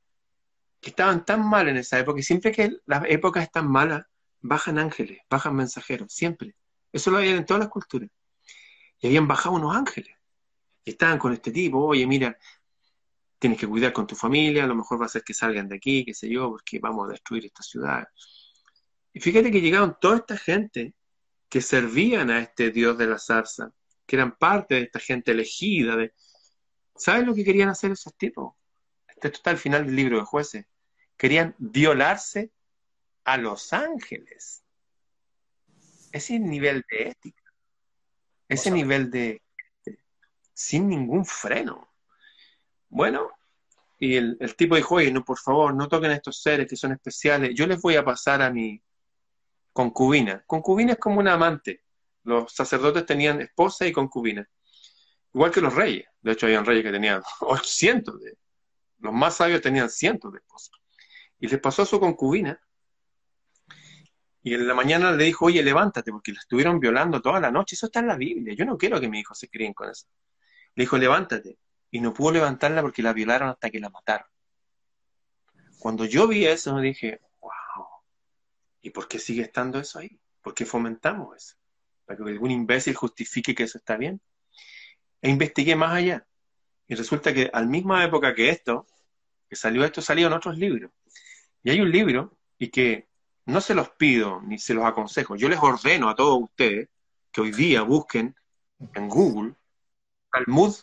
que 0.81 0.91
estaban 0.91 1.25
tan 1.25 1.49
mal 1.49 1.69
en 1.69 1.77
esa 1.77 1.99
época, 1.99 2.21
y 2.21 2.23
siempre 2.23 2.53
que 2.53 2.79
las 2.87 3.05
épocas 3.07 3.45
están 3.45 3.71
malas, 3.71 4.05
bajan 4.41 4.79
ángeles, 4.79 5.19
bajan 5.29 5.55
mensajeros, 5.55 6.13
siempre. 6.13 6.55
Eso 6.93 7.11
lo 7.11 7.19
hay 7.19 7.29
en 7.29 7.45
todas 7.45 7.61
las 7.61 7.69
culturas. 7.69 8.09
Y 8.99 9.09
habían 9.09 9.29
bajado 9.29 9.55
unos 9.55 9.77
ángeles. 9.77 10.17
Estaban 10.85 11.19
con 11.19 11.33
este 11.33 11.51
tipo, 11.51 11.79
oye, 11.79 12.07
mira, 12.07 12.37
tienes 13.39 13.59
que 13.59 13.67
cuidar 13.67 13.93
con 13.93 14.07
tu 14.07 14.15
familia, 14.15 14.65
a 14.65 14.67
lo 14.67 14.75
mejor 14.75 15.01
va 15.01 15.07
a 15.07 15.09
ser 15.09 15.23
que 15.23 15.35
salgan 15.35 15.69
de 15.69 15.77
aquí, 15.77 16.05
qué 16.05 16.15
sé 16.15 16.29
yo, 16.29 16.51
porque 16.51 16.79
vamos 16.79 17.09
a 17.09 17.13
destruir 17.13 17.47
esta 17.47 17.63
ciudad. 17.63 18.07
Y 19.13 19.21
fíjate 19.21 19.51
que 19.51 19.61
llegaron 19.61 19.97
toda 20.01 20.19
esta 20.19 20.37
gente 20.37 20.95
que 21.49 21.61
servían 21.61 22.31
a 22.31 22.41
este 22.41 22.71
Dios 22.71 22.97
de 22.97 23.07
la 23.07 23.19
zarza, 23.19 23.73
que 24.07 24.17
eran 24.17 24.37
parte 24.37 24.77
de 24.77 24.83
esta 24.83 25.01
gente 25.01 25.33
elegida. 25.33 25.97
De... 25.97 26.15
¿Sabes 26.95 27.27
lo 27.27 27.35
que 27.35 27.45
querían 27.45 27.71
hacer 27.71 27.91
esos 27.91 28.15
tipos? 28.17 28.55
Esto 29.09 29.29
está 29.29 29.51
al 29.51 29.59
final 29.59 29.87
del 29.87 29.97
libro 29.97 30.19
de 30.19 30.25
jueces. 30.25 30.67
Querían 31.17 31.55
violarse 31.59 32.53
a 33.25 33.37
los 33.37 33.73
ángeles. 33.73 34.63
Ese 36.13 36.39
nivel 36.39 36.85
de 36.91 37.09
ética, 37.09 37.43
ese 38.49 38.71
nivel 38.71 39.11
de, 39.11 39.43
sin 40.61 40.89
ningún 40.89 41.25
freno. 41.25 41.91
Bueno, 42.91 43.31
y 43.99 44.17
el, 44.17 44.39
tipo 44.57 44.77
dijo, 44.77 44.97
oye, 44.97 45.11
no, 45.11 45.25
por 45.25 45.39
favor, 45.39 45.75
no 45.75 45.89
toquen 45.89 46.11
a 46.11 46.15
estos 46.15 46.43
seres 46.43 46.69
que 46.69 46.77
son 46.77 46.93
especiales. 46.93 47.55
Yo 47.55 47.67
les 47.67 47.81
voy 47.81 47.97
a 47.97 48.05
pasar 48.05 48.43
a 48.43 48.51
mi 48.51 48.83
concubina. 49.73 50.45
Concubina 50.47 50.93
es 50.93 50.99
como 50.99 51.19
una 51.19 51.33
amante. 51.33 51.85
Los 52.25 52.53
sacerdotes 52.53 53.07
tenían 53.07 53.41
esposa 53.41 53.87
y 53.87 53.93
concubina. 53.93 54.47
Igual 55.33 55.51
que 55.51 55.63
los 55.63 55.75
reyes. 55.75 56.07
De 56.21 56.33
hecho, 56.33 56.45
habían 56.45 56.67
reyes 56.67 56.85
que 56.85 56.93
tenían 56.93 57.23
cientos 57.65 58.21
de... 58.21 58.37
Los 58.99 59.15
más 59.15 59.37
sabios 59.37 59.63
tenían 59.63 59.89
cientos 59.89 60.31
de 60.31 60.41
esposas. 60.41 60.79
Y 61.39 61.49
les 61.49 61.59
pasó 61.59 61.83
a 61.83 61.87
su 61.87 61.99
concubina. 61.99 62.61
Y 64.43 64.55
en 64.55 64.69
la 64.69 64.75
mañana 64.75 65.13
le 65.13 65.25
dijo, 65.25 65.47
oye, 65.47 65.63
levántate, 65.63 66.11
porque 66.11 66.33
la 66.33 66.41
estuvieron 66.41 66.79
violando 66.81 67.23
toda 67.23 67.41
la 67.41 67.51
noche. 67.51 67.77
Eso 67.77 67.87
está 67.87 68.01
en 68.01 68.09
la 68.09 68.17
Biblia. 68.17 68.55
Yo 68.55 68.67
no 68.67 68.77
quiero 68.77 69.01
que 69.01 69.09
mi 69.09 69.21
hijo 69.21 69.35
se 69.35 69.49
críen 69.49 69.73
con 69.73 69.89
eso. 69.89 70.07
Le 70.75 70.85
dijo, 70.85 70.99
levántate 70.99 71.59
y 71.91 72.01
no 72.01 72.15
pudo 72.15 72.33
levantarla 72.33 72.83
porque 72.83 73.03
la 73.03 73.13
violaron 73.13 73.49
hasta 73.49 73.71
que 73.71 73.81
la 73.81 73.91
mataron. 73.91 74.27
Cuando 75.79 76.05
yo 76.05 76.29
vi 76.29 76.47
eso, 76.47 76.75
me 76.75 76.83
dije, 76.83 77.21
wow, 77.41 77.87
¿y 78.83 78.91
por 78.91 79.09
qué 79.09 79.19
sigue 79.19 79.43
estando 79.43 79.79
eso 79.79 79.99
ahí? 79.99 80.21
¿Por 80.43 80.55
qué 80.55 80.67
fomentamos 80.67 81.37
eso? 81.37 81.57
Para 82.05 82.17
que 82.17 82.31
algún 82.31 82.51
imbécil 82.51 82.95
justifique 82.95 83.55
que 83.55 83.65
eso 83.65 83.79
está 83.79 83.97
bien. 83.97 84.21
E 85.23 85.31
investigué 85.31 85.77
más 85.77 85.93
allá. 85.95 86.27
Y 86.87 86.95
resulta 86.95 87.33
que 87.33 87.51
al 87.53 87.67
misma 87.67 88.05
época 88.05 88.35
que 88.35 88.51
esto, 88.51 88.87
que 89.49 89.57
salió 89.57 89.85
esto, 89.85 90.03
salieron 90.03 90.33
otros 90.33 90.59
libros. 90.59 90.91
Y 91.63 91.71
hay 91.71 91.81
un 91.81 91.91
libro, 91.91 92.37
y 92.59 92.69
que 92.69 93.09
no 93.47 93.61
se 93.61 93.75
los 93.75 93.91
pido 93.91 94.41
ni 94.43 94.59
se 94.59 94.75
los 94.75 94.85
aconsejo, 94.85 95.37
yo 95.37 95.49
les 95.49 95.59
ordeno 95.61 96.09
a 96.09 96.15
todos 96.15 96.41
ustedes 96.43 96.89
que 97.33 97.41
hoy 97.41 97.53
día 97.53 97.83
busquen 97.83 98.35
en 98.95 99.09
Google 99.09 99.55
Talmud 100.31 100.75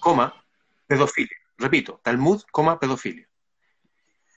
coma, 0.00 0.44
pedofilia. 0.86 1.36
Repito, 1.56 2.00
Talmud, 2.02 2.42
coma, 2.50 2.78
pedofilia. 2.78 3.28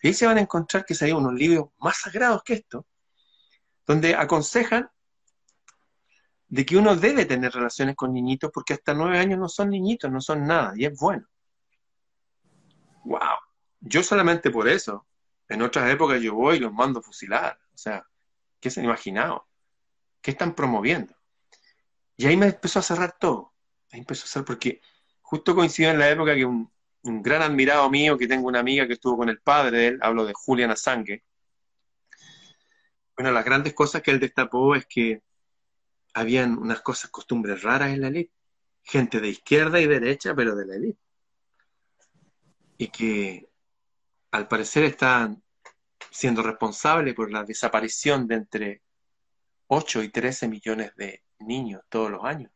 Y 0.02 0.08
ahí 0.08 0.14
se 0.14 0.28
van 0.28 0.38
a 0.38 0.42
encontrar 0.42 0.86
que 0.86 0.96
hay 1.02 1.12
unos 1.12 1.34
libros 1.34 1.70
más 1.80 1.98
sagrados 1.98 2.44
que 2.44 2.54
esto, 2.54 2.86
donde 3.88 4.16
aconsejan 4.16 4.90
de 6.48 6.66
que 6.66 6.78
uno 6.78 6.96
debe 6.96 7.26
tener 7.26 7.52
relaciones 7.52 7.96
con 7.96 8.14
niñitos 8.14 8.52
porque 8.54 8.74
hasta 8.74 8.94
nueve 8.94 9.18
años 9.18 9.40
no 9.40 9.50
son 9.50 9.72
niñitos, 9.72 10.12
no 10.12 10.22
son 10.22 10.46
nada, 10.46 10.74
y 10.76 10.86
es 10.86 10.98
bueno. 10.98 11.28
¡Wow! 13.04 13.40
Yo 13.80 14.04
solamente 14.04 14.52
por 14.52 14.68
eso, 14.68 15.08
en 15.50 15.64
otras 15.64 15.90
épocas 15.90 16.22
yo 16.22 16.36
voy 16.36 16.58
y 16.58 16.60
los 16.60 16.72
mando 16.72 17.00
a 17.00 17.04
fusilar. 17.04 17.60
O 17.74 17.78
sea, 17.78 18.06
¿qué 18.60 18.70
se 18.70 18.80
han 18.80 18.86
imaginado? 18.86 19.48
¿Qué 20.22 20.32
están 20.32 20.54
promoviendo? 20.54 21.16
Y 22.16 22.28
ahí 22.28 22.38
me 22.38 22.48
empezó 22.48 22.80
a 22.80 22.84
cerrar 22.84 23.18
todo. 23.20 23.55
Empezó 23.98 24.26
a 24.26 24.28
cerrar 24.28 24.46
porque 24.46 24.82
justo 25.22 25.56
coincidió 25.56 25.92
en 25.92 26.00
la 26.00 26.10
época 26.10 26.36
que 26.36 26.46
un, 26.46 26.72
gran 27.04 27.42
admirado 27.42 27.90
mío, 27.90 28.18
que 28.18 28.28
tengo 28.28 28.48
una 28.48 28.60
amiga 28.60 28.88
que 28.88 28.94
estuvo 28.94 29.18
con 29.18 29.30
el 29.30 29.40
padre 29.40 29.78
de 29.78 29.88
él, 29.88 30.00
hablo 30.02 30.26
de 30.26 30.34
Julian 30.34 30.72
Assange, 30.72 31.24
bueno, 33.16 33.32
las 33.32 33.46
grandes 33.46 33.74
cosas 33.74 34.02
que 34.02 34.12
él 34.12 34.20
destapó 34.20 34.76
es 34.76 34.86
que 34.88 35.22
habían 36.14 36.58
unas 36.58 36.82
cosas, 36.82 37.12
costumbres 37.12 37.62
raras 37.62 37.94
en 37.94 38.02
la 38.02 38.08
élite, 38.08 38.34
gente 38.84 39.20
de 39.20 39.30
izquierda 39.30 39.80
y 39.80 39.88
derecha, 39.88 40.34
pero 40.36 40.56
de 40.56 40.66
la 40.66 40.76
élite, 40.76 41.00
y 42.78 42.88
que 42.88 43.48
al 44.32 44.48
parecer 44.48 44.84
están 44.84 45.44
siendo 46.12 46.42
responsables 46.42 47.14
por 47.14 47.32
la 47.32 47.44
desaparición 47.44 48.28
de 48.28 48.36
entre 48.36 48.82
8 49.68 50.04
y 50.04 50.10
13 50.10 50.48
millones 50.48 50.96
de 50.96 51.24
niños 51.40 51.84
todos 51.90 52.12
los 52.12 52.24
años, 52.24 52.52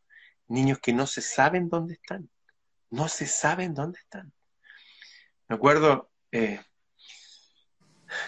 niños 0.49 0.79
que 0.79 0.93
no 0.93 1.07
se 1.07 1.21
saben 1.21 1.69
dónde 1.69 1.93
están 1.93 2.29
no 2.91 3.07
se 3.07 3.27
saben 3.27 3.73
dónde 3.73 3.99
están. 3.99 4.33
Me 5.47 5.55
acuerdo 5.55 6.11
eh, 6.31 6.61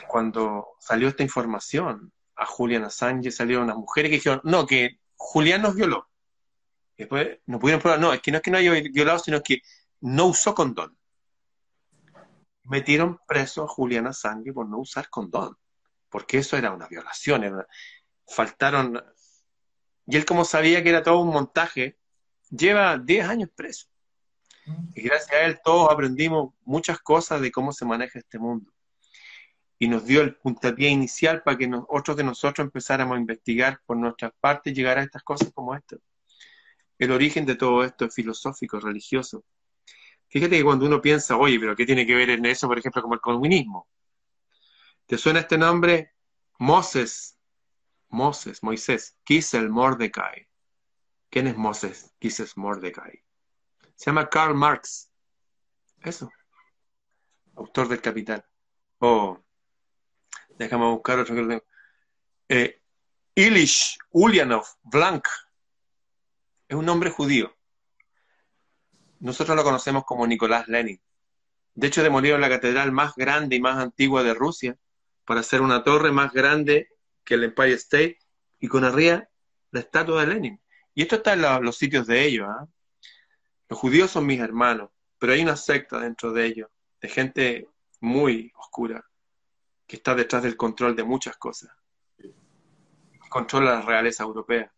cuando 0.07 0.75
salió 0.79 1.07
esta 1.07 1.23
información 1.23 2.11
a 2.35 2.45
Julian 2.45 2.83
Assange, 2.83 3.31
salieron 3.31 3.65
unas 3.65 3.77
mujeres 3.77 4.09
que 4.09 4.15
dijeron, 4.15 4.41
no, 4.43 4.65
que 4.65 4.99
Julián 5.15 5.61
nos 5.61 5.75
violó. 5.75 6.09
después 6.97 7.39
no 7.45 7.59
pudieron 7.59 7.81
probar, 7.81 7.99
no, 7.99 8.13
es 8.13 8.21
que 8.21 8.31
no 8.31 8.37
es 8.37 8.43
que 8.43 8.51
no 8.51 8.57
haya 8.57 8.71
violado, 8.91 9.19
sino 9.19 9.41
que 9.41 9.61
no 10.01 10.27
usó 10.27 10.55
condón. 10.55 10.97
Metieron 12.63 13.19
preso 13.27 13.63
a 13.63 13.67
Julián 13.67 14.07
Assange 14.07 14.53
por 14.53 14.67
no 14.67 14.79
usar 14.79 15.09
condón, 15.09 15.57
porque 16.09 16.39
eso 16.39 16.57
era 16.57 16.71
una 16.71 16.87
violación, 16.87 17.65
faltaron... 18.27 19.03
Y 20.07 20.17
él 20.17 20.25
como 20.25 20.45
sabía 20.45 20.83
que 20.83 20.89
era 20.89 21.03
todo 21.03 21.19
un 21.19 21.29
montaje, 21.29 21.99
lleva 22.51 22.97
10 22.97 23.27
años 23.27 23.49
preso. 23.55 23.87
Y 24.93 25.01
gracias 25.01 25.31
a 25.31 25.45
él 25.45 25.59
todos 25.63 25.91
aprendimos 25.91 26.53
muchas 26.63 26.99
cosas 26.99 27.41
de 27.41 27.51
cómo 27.51 27.71
se 27.71 27.85
maneja 27.85 28.19
este 28.19 28.37
mundo. 28.37 28.71
Y 29.79 29.87
nos 29.87 30.05
dio 30.05 30.21
el 30.21 30.35
puntapié 30.35 30.89
inicial 30.89 31.41
para 31.41 31.57
que 31.57 31.69
otros 31.87 32.15
de 32.15 32.23
nosotros 32.23 32.65
empezáramos 32.65 33.17
a 33.17 33.19
investigar 33.19 33.81
por 33.85 33.97
nuestras 33.97 34.31
partes 34.39 34.71
y 34.71 34.75
llegar 34.75 34.99
a 34.99 35.03
estas 35.03 35.23
cosas 35.23 35.51
como 35.53 35.75
esta. 35.75 35.97
El 36.99 37.11
origen 37.11 37.47
de 37.47 37.55
todo 37.55 37.83
esto 37.83 38.05
es 38.05 38.13
filosófico, 38.13 38.79
religioso. 38.79 39.43
Fíjate 40.27 40.57
que 40.57 40.63
cuando 40.63 40.85
uno 40.85 41.01
piensa, 41.01 41.35
oye, 41.35 41.59
pero 41.59 41.75
¿qué 41.75 41.85
tiene 41.85 42.05
que 42.05 42.13
ver 42.13 42.29
en 42.29 42.45
eso, 42.45 42.67
por 42.67 42.77
ejemplo, 42.77 43.01
como 43.01 43.15
el 43.15 43.21
comunismo? 43.21 43.87
¿Te 45.07 45.17
suena 45.17 45.39
este 45.39 45.57
nombre? 45.57 46.13
Moses, 46.59 47.39
Moses, 48.09 48.61
Moisés, 48.61 49.17
Kisel 49.23 49.69
Mordecai. 49.69 50.47
¿Quién 51.31 51.47
es 51.47 51.55
Moses, 51.55 52.13
Kisel 52.19 52.49
Mordecai? 52.57 53.23
Se 53.95 54.07
llama 54.07 54.29
Karl 54.29 54.53
Marx. 54.53 55.09
Eso. 56.01 56.29
Autor 57.55 57.87
del 57.87 58.01
Capital. 58.01 58.45
Oh, 58.99 59.41
déjame 60.49 60.85
buscar 60.91 61.19
otro 61.19 61.33
que 61.33 61.63
eh, 62.49 62.81
Ilish 63.33 63.97
Ulyanov 64.09 64.65
Blank. 64.83 65.25
Es 66.67 66.75
un 66.75 66.85
nombre 66.85 67.09
judío. 67.09 67.55
Nosotros 69.19 69.55
lo 69.55 69.63
conocemos 69.63 70.03
como 70.03 70.27
Nicolás 70.27 70.67
Lenin. 70.67 71.01
De 71.75 71.87
hecho, 71.87 72.03
demolieron 72.03 72.41
la 72.41 72.49
catedral 72.49 72.91
más 72.91 73.15
grande 73.15 73.55
y 73.55 73.61
más 73.61 73.77
antigua 73.77 74.21
de 74.23 74.33
Rusia 74.33 74.77
para 75.23 75.39
hacer 75.39 75.61
una 75.61 75.85
torre 75.85 76.11
más 76.11 76.33
grande 76.33 76.89
que 77.23 77.35
el 77.35 77.45
Empire 77.45 77.73
State 77.73 78.19
y 78.59 78.67
con 78.67 78.83
arriba 78.83 79.29
la 79.71 79.79
estatua 79.79 80.25
de 80.25 80.33
Lenin. 80.33 80.61
Y 80.93 81.03
esto 81.03 81.17
está 81.17 81.33
en 81.33 81.63
los 81.63 81.77
sitios 81.77 82.07
de 82.07 82.25
ellos. 82.25 82.47
¿ah? 82.49 82.67
Los 83.69 83.79
judíos 83.79 84.11
son 84.11 84.25
mis 84.25 84.39
hermanos, 84.39 84.89
pero 85.17 85.33
hay 85.33 85.41
una 85.41 85.55
secta 85.55 85.99
dentro 85.99 86.33
de 86.33 86.45
ellos, 86.45 86.69
de 86.99 87.09
gente 87.09 87.69
muy 87.99 88.51
oscura, 88.55 89.05
que 89.87 89.95
está 89.97 90.15
detrás 90.15 90.43
del 90.43 90.57
control 90.57 90.95
de 90.95 91.03
muchas 91.03 91.37
cosas. 91.37 91.71
Controla 93.29 93.75
la 93.75 93.81
realeza 93.81 94.23
europea. 94.23 94.73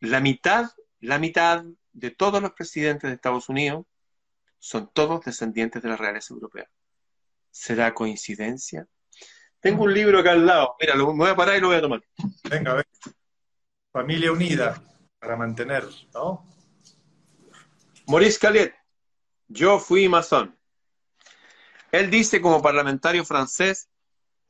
La 0.00 0.20
mitad, 0.20 0.70
la 1.00 1.18
mitad 1.18 1.64
de 1.92 2.10
todos 2.10 2.42
los 2.42 2.52
presidentes 2.52 3.08
de 3.08 3.14
Estados 3.14 3.48
Unidos 3.48 3.86
son 4.58 4.90
todos 4.92 5.24
descendientes 5.24 5.82
de 5.82 5.88
la 5.88 5.96
realeza 5.96 6.34
europea. 6.34 6.68
¿Será 7.50 7.94
coincidencia? 7.94 8.88
Tengo 9.60 9.84
un 9.84 9.94
libro 9.94 10.18
acá 10.18 10.32
al 10.32 10.44
lado. 10.44 10.74
Mira, 10.80 10.96
lo, 10.96 11.14
voy 11.14 11.30
a 11.30 11.36
parar 11.36 11.56
y 11.56 11.60
lo 11.60 11.68
voy 11.68 11.76
a 11.76 11.80
tomar. 11.80 12.02
Venga, 12.50 12.74
venga. 12.74 12.88
Familia 13.92 14.32
unida 14.32 14.82
para 15.26 15.36
mantener, 15.36 15.82
¿no? 16.14 16.46
Maurice 18.06 18.38
Caliet, 18.38 18.76
yo 19.48 19.80
fui 19.80 20.08
masón. 20.08 20.56
Él 21.90 22.12
dice 22.12 22.40
como 22.40 22.62
parlamentario 22.62 23.24
francés 23.24 23.88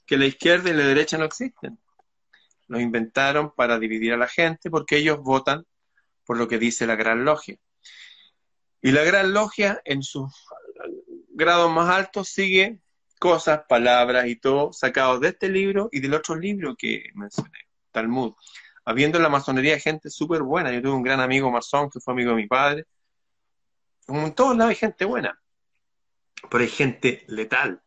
que 0.05 0.19
la 0.19 0.27
izquierda 0.27 0.69
y 0.69 0.75
la 0.75 0.85
derecha 0.85 1.17
no 1.17 1.25
existen. 1.25 1.79
Lo 2.67 2.79
inventaron 2.79 3.55
para 3.55 3.79
dividir 3.79 4.13
a 4.13 4.19
la 4.19 4.29
gente 4.29 4.69
porque 4.69 4.99
ellos 4.99 5.19
votan 5.23 5.65
por 6.27 6.37
lo 6.37 6.47
que 6.47 6.59
dice 6.59 6.87
la 6.87 6.95
Gran 6.95 7.25
Logia. 7.25 7.57
Y 8.83 8.91
la 8.91 9.03
Gran 9.03 9.33
Logia 9.33 9.81
en 9.87 10.03
sus 10.03 10.31
grados 11.31 11.73
más 11.73 11.89
altos 11.89 12.29
sigue 12.29 12.81
cosas, 13.19 13.63
palabras 13.67 14.27
y 14.27 14.37
todo 14.37 14.75
sacados 14.75 15.23
de 15.23 15.29
este 15.29 15.49
libro 15.49 15.89
y 15.91 16.01
del 16.01 16.13
otro 16.13 16.37
libro 16.37 16.77
que 16.77 17.05
mencioné, 17.15 17.61
Talmud. 17.93 18.35
Habiendo 18.87 19.19
en 19.19 19.25
la 19.25 19.29
masonería 19.29 19.79
gente 19.79 20.09
súper 20.09 20.43
buena. 20.43 20.73
Yo 20.73 20.81
tuve 20.81 20.93
un 20.93 21.03
gran 21.03 21.21
amigo 21.21 21.51
masón 21.51 21.91
que 21.91 22.01
fue 22.01 22.15
amigo 22.15 22.31
de 22.31 22.37
mi 22.37 22.47
padre. 22.47 22.87
En 24.09 24.33
todos 24.33 24.57
lados 24.57 24.71
hay 24.71 24.77
gente 24.77 25.05
buena, 25.05 25.39
pero 26.49 26.63
hay 26.63 26.71
gente 26.71 27.25
letal. 27.27 27.83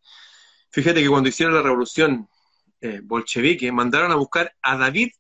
Fíjate 0.70 1.02
que 1.02 1.10
cuando 1.10 1.30
hicieron 1.30 1.56
la 1.56 1.62
revolución 1.62 2.30
eh, 2.82 3.00
bolchevique, 3.02 3.72
mandaron 3.72 4.12
a 4.12 4.16
buscar 4.16 4.54
a 4.62 4.78
David 4.78 5.12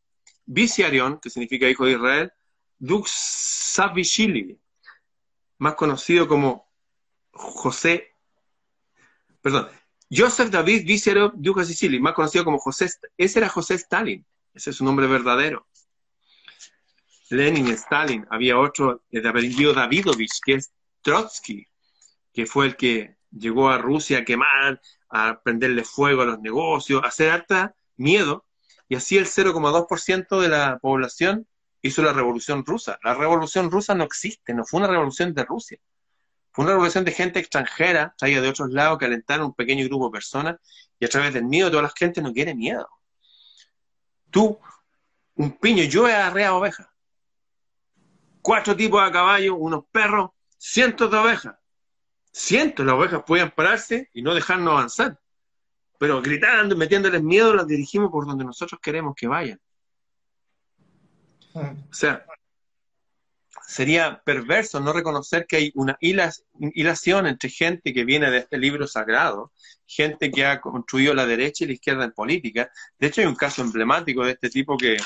Viciarion, 0.45 1.19
que 1.19 1.29
significa 1.29 1.69
hijo 1.69 1.85
de 1.85 1.93
Israel, 1.93 2.33
Duxavishvili, 2.77 4.59
más 5.59 5.75
conocido 5.75 6.27
como 6.27 6.69
José, 7.31 8.15
perdón, 9.41 9.69
Joseph 10.11 10.49
David 10.49 10.85
Viciarion 10.85 11.31
Duxavishvili, 11.35 12.01
más 12.01 12.13
conocido 12.13 12.43
como 12.43 12.59
José, 12.59 12.89
ese 13.17 13.39
era 13.39 13.47
José 13.47 13.75
Stalin, 13.75 14.25
ese 14.53 14.71
es 14.71 14.75
su 14.75 14.83
nombre 14.83 15.07
verdadero. 15.07 15.68
Lenin, 17.29 17.67
Stalin, 17.69 18.25
había 18.29 18.57
otro 18.57 19.03
de 19.09 19.27
apellido 19.27 19.73
Davidovich, 19.73 20.39
que 20.43 20.55
es 20.55 20.71
Trotsky, 21.01 21.65
que 22.33 22.45
fue 22.45 22.67
el 22.67 22.75
que 22.75 23.17
llegó 23.31 23.69
a 23.69 23.77
Rusia 23.77 24.19
a 24.19 24.25
quemar, 24.25 24.81
a 25.09 25.39
prenderle 25.41 25.83
fuego 25.83 26.23
a 26.23 26.25
los 26.25 26.39
negocios, 26.39 27.03
a 27.03 27.07
hacer 27.07 27.31
harta 27.31 27.75
miedo, 27.97 28.45
y 28.87 28.95
así 28.95 29.17
el 29.17 29.25
0,2% 29.25 30.41
de 30.41 30.49
la 30.49 30.79
población 30.79 31.47
hizo 31.81 32.01
la 32.01 32.13
revolución 32.13 32.65
rusa. 32.65 32.99
La 33.03 33.13
revolución 33.13 33.69
rusa 33.69 33.93
no 33.93 34.03
existe, 34.03 34.53
no 34.53 34.65
fue 34.65 34.79
una 34.79 34.89
revolución 34.89 35.33
de 35.33 35.45
Rusia. 35.45 35.77
Fue 36.51 36.65
una 36.65 36.73
revolución 36.73 37.05
de 37.05 37.11
gente 37.11 37.39
extranjera, 37.39 38.15
traída 38.17 38.41
de 38.41 38.49
otros 38.49 38.71
lados, 38.71 38.97
que 38.97 39.05
alentaron 39.05 39.47
un 39.47 39.53
pequeño 39.53 39.85
grupo 39.85 40.07
de 40.07 40.13
personas, 40.13 40.57
y 40.99 41.05
a 41.05 41.09
través 41.09 41.33
del 41.33 41.45
miedo 41.45 41.69
toda 41.69 41.83
la 41.83 41.93
gente 41.95 42.21
no 42.21 42.33
quiere 42.33 42.55
miedo. 42.55 42.89
Tú, 44.31 44.59
un 45.35 45.57
piño, 45.57 45.83
yo 45.83 46.07
he 46.07 46.13
arreado 46.13 46.57
ovejas. 46.57 46.87
Cuatro 48.41 48.75
tipos 48.75 49.03
de 49.03 49.11
caballos, 49.11 49.55
unos 49.57 49.85
perros, 49.91 50.31
cientos 50.57 51.11
de 51.11 51.17
ovejas. 51.17 51.55
Cientos 52.31 52.85
de 52.85 52.91
ovejas 52.91 53.23
podían 53.25 53.51
pararse 53.51 54.09
y 54.13 54.21
no 54.21 54.33
dejarnos 54.33 54.73
avanzar. 54.73 55.19
Pero 55.97 56.21
gritando, 56.21 56.75
metiéndoles 56.77 57.21
miedo, 57.21 57.53
las 57.53 57.67
dirigimos 57.67 58.09
por 58.09 58.25
donde 58.25 58.45
nosotros 58.45 58.79
queremos 58.81 59.13
que 59.15 59.27
vayan. 59.27 59.59
O 61.53 61.93
sea, 61.93 62.25
sería 63.67 64.21
perverso 64.23 64.79
no 64.79 64.93
reconocer 64.93 65.45
que 65.45 65.57
hay 65.57 65.71
una 65.75 65.97
hilación 65.99 67.27
entre 67.27 67.49
gente 67.49 67.93
que 67.93 68.05
viene 68.05 68.31
de 68.31 68.39
este 68.39 68.57
libro 68.57 68.87
sagrado, 68.87 69.51
gente 69.85 70.31
que 70.31 70.45
ha 70.45 70.61
construido 70.61 71.13
la 71.13 71.25
derecha 71.25 71.63
y 71.63 71.67
la 71.67 71.73
izquierda 71.73 72.05
en 72.05 72.11
política. 72.11 72.71
De 72.97 73.07
hecho, 73.07 73.21
hay 73.21 73.27
un 73.27 73.35
caso 73.35 73.61
emblemático 73.61 74.23
de 74.23 74.31
este 74.31 74.49
tipo 74.49 74.77
que 74.77 74.97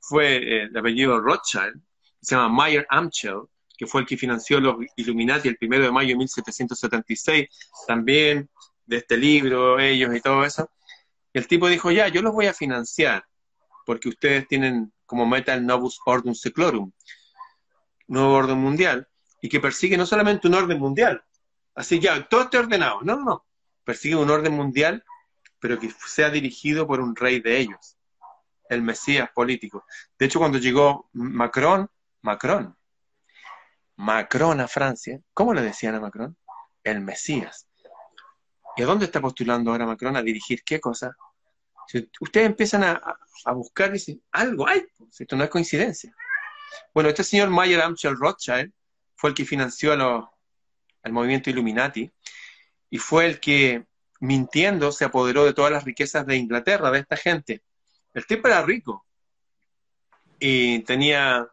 fue 0.00 0.36
eh, 0.36 0.62
el 0.64 0.76
apellido 0.76 1.20
Rothschild, 1.20 1.80
se 2.20 2.34
llama 2.34 2.48
Mayer 2.48 2.86
Amschel, 2.88 3.42
que 3.76 3.86
fue 3.86 4.02
el 4.02 4.06
que 4.06 4.16
financió 4.16 4.60
los 4.60 4.76
Illuminati 4.96 5.48
el 5.48 5.56
primero 5.56 5.84
de 5.84 5.90
mayo 5.90 6.10
de 6.10 6.16
1776, 6.16 7.48
también 7.86 8.50
de 8.84 8.98
este 8.98 9.16
libro, 9.16 9.78
ellos 9.78 10.14
y 10.14 10.20
todo 10.20 10.44
eso. 10.44 10.70
El 11.32 11.46
tipo 11.46 11.68
dijo, 11.68 11.90
ya, 11.90 12.08
yo 12.08 12.22
los 12.22 12.34
voy 12.34 12.46
a 12.46 12.52
financiar, 12.52 13.24
porque 13.86 14.08
ustedes 14.08 14.46
tienen 14.48 14.92
como 15.06 15.24
meta 15.24 15.54
el 15.54 15.64
Novus 15.64 15.98
Ordum 16.04 16.34
Seclorum, 16.34 16.92
nuevo 18.08 18.34
orden 18.34 18.58
mundial, 18.58 19.08
y 19.40 19.48
que 19.48 19.60
persigue 19.60 19.96
no 19.96 20.04
solamente 20.04 20.48
un 20.48 20.54
orden 20.54 20.78
mundial, 20.78 21.24
así 21.74 21.98
ya, 22.00 22.28
todo 22.28 22.42
esté 22.42 22.58
ordenado, 22.58 23.00
no, 23.02 23.16
no, 23.16 23.24
no, 23.24 23.46
persigue 23.84 24.16
un 24.16 24.28
orden 24.28 24.52
mundial, 24.52 25.04
pero 25.58 25.78
que 25.78 25.90
sea 26.06 26.30
dirigido 26.30 26.86
por 26.86 27.00
un 27.00 27.16
rey 27.16 27.40
de 27.40 27.58
ellos, 27.58 27.96
el 28.68 28.82
Mesías 28.82 29.30
político. 29.34 29.84
De 30.18 30.26
hecho, 30.26 30.38
cuando 30.38 30.58
llegó 30.58 31.08
Macron, 31.12 31.88
Macron, 32.22 32.76
Macron 33.96 34.60
a 34.60 34.68
Francia, 34.68 35.20
¿cómo 35.34 35.52
le 35.52 35.62
decían 35.62 35.94
a 35.94 36.00
Macron? 36.00 36.36
El 36.82 37.00
Mesías. 37.00 37.68
¿Y 38.76 38.82
a 38.82 38.86
dónde 38.86 39.04
está 39.04 39.20
postulando 39.20 39.70
ahora 39.70 39.86
Macron 39.86 40.16
a 40.16 40.22
dirigir 40.22 40.62
qué 40.64 40.80
cosa? 40.80 41.14
Ustedes 42.20 42.46
empiezan 42.46 42.84
a, 42.84 43.18
buscar, 43.52 43.90
dicen, 43.92 44.22
algo 44.30 44.66
hay, 44.66 44.86
pues, 44.96 45.20
esto 45.20 45.36
no 45.36 45.44
es 45.44 45.50
coincidencia. 45.50 46.14
Bueno, 46.94 47.08
este 47.08 47.24
señor 47.24 47.50
Mayer 47.50 47.80
Amschel 47.80 48.16
Rothschild 48.16 48.72
fue 49.16 49.30
el 49.30 49.36
que 49.36 49.44
financió 49.44 49.92
a 49.92 50.30
al 51.02 51.12
movimiento 51.12 51.50
Illuminati 51.50 52.10
y 52.90 52.98
fue 52.98 53.26
el 53.26 53.40
que, 53.40 53.86
mintiendo, 54.20 54.92
se 54.92 55.04
apoderó 55.04 55.44
de 55.44 55.54
todas 55.54 55.72
las 55.72 55.84
riquezas 55.84 56.26
de 56.26 56.36
Inglaterra, 56.36 56.90
de 56.90 57.00
esta 57.00 57.16
gente. 57.16 57.62
El 58.12 58.26
tipo 58.26 58.48
era 58.48 58.62
rico 58.62 59.06
y 60.38 60.80
tenía 60.80 61.48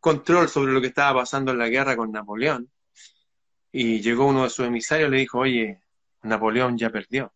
control 0.00 0.48
sobre 0.48 0.72
lo 0.72 0.80
que 0.80 0.88
estaba 0.88 1.20
pasando 1.20 1.52
en 1.52 1.58
la 1.58 1.68
guerra 1.68 1.96
con 1.96 2.10
Napoleón. 2.10 2.70
Y 3.72 4.00
llegó 4.00 4.26
uno 4.26 4.44
de 4.44 4.50
sus 4.50 4.66
emisarios 4.66 5.08
y 5.08 5.12
le 5.12 5.18
dijo, 5.18 5.38
oye, 5.38 5.80
Napoleón 6.22 6.76
ya 6.76 6.90
perdió. 6.90 7.32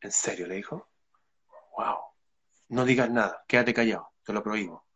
¿En 0.00 0.12
serio? 0.12 0.46
Le 0.46 0.56
dijo. 0.56 0.88
Wow. 1.76 1.98
No 2.68 2.84
digas 2.84 3.10
nada, 3.10 3.44
quédate 3.46 3.74
callado, 3.74 4.12
te 4.24 4.32
lo 4.32 4.42
prohíbo. 4.42 4.86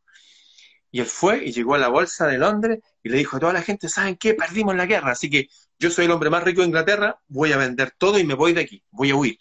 Y 0.90 1.00
él 1.00 1.06
fue 1.06 1.44
y 1.44 1.52
llegó 1.52 1.74
a 1.74 1.78
la 1.78 1.88
bolsa 1.88 2.26
de 2.26 2.38
Londres 2.38 2.80
y 3.02 3.10
le 3.10 3.18
dijo 3.18 3.36
a 3.36 3.40
toda 3.40 3.52
la 3.52 3.62
gente, 3.62 3.88
¿saben 3.88 4.16
qué? 4.16 4.34
Perdimos 4.34 4.74
la 4.74 4.86
guerra, 4.86 5.12
así 5.12 5.28
que 5.28 5.48
yo 5.78 5.90
soy 5.90 6.06
el 6.06 6.10
hombre 6.10 6.30
más 6.30 6.42
rico 6.42 6.62
de 6.62 6.68
Inglaterra, 6.68 7.20
voy 7.28 7.52
a 7.52 7.58
vender 7.58 7.92
todo 7.98 8.18
y 8.18 8.24
me 8.24 8.34
voy 8.34 8.54
de 8.54 8.62
aquí, 8.62 8.82
voy 8.90 9.10
a 9.10 9.16
huir. 9.16 9.38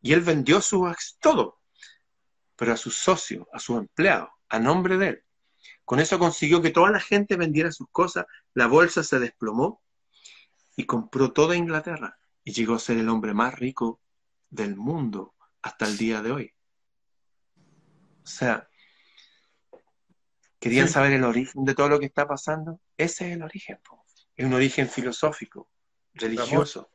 Y 0.00 0.12
él 0.12 0.20
vendió 0.20 0.60
su 0.60 0.90
todo, 1.20 1.60
pero 2.54 2.72
a 2.72 2.76
su 2.76 2.90
socio, 2.90 3.48
a 3.52 3.58
su 3.58 3.76
empleado, 3.76 4.30
a 4.48 4.58
nombre 4.60 4.96
de 4.96 5.08
él. 5.08 5.24
Con 5.88 6.00
eso 6.00 6.18
consiguió 6.18 6.60
que 6.60 6.68
toda 6.68 6.90
la 6.90 7.00
gente 7.00 7.36
vendiera 7.36 7.72
sus 7.72 7.88
cosas, 7.88 8.26
la 8.52 8.66
bolsa 8.66 9.02
se 9.02 9.18
desplomó 9.18 9.82
y 10.76 10.84
compró 10.84 11.32
toda 11.32 11.56
Inglaterra 11.56 12.18
y 12.44 12.52
llegó 12.52 12.74
a 12.74 12.78
ser 12.78 12.98
el 12.98 13.08
hombre 13.08 13.32
más 13.32 13.58
rico 13.58 13.98
del 14.50 14.76
mundo 14.76 15.34
hasta 15.62 15.86
el 15.86 15.96
día 15.96 16.20
de 16.20 16.30
hoy. 16.30 16.54
O 18.22 18.26
sea, 18.26 18.68
¿querían 20.60 20.90
saber 20.90 21.12
el 21.12 21.24
origen 21.24 21.64
de 21.64 21.74
todo 21.74 21.88
lo 21.88 21.98
que 21.98 22.04
está 22.04 22.28
pasando? 22.28 22.82
Ese 22.98 23.30
es 23.30 23.36
el 23.36 23.42
origen, 23.42 23.80
es 24.36 24.44
un 24.44 24.52
origen 24.52 24.90
filosófico, 24.90 25.70
religioso. 26.12 26.90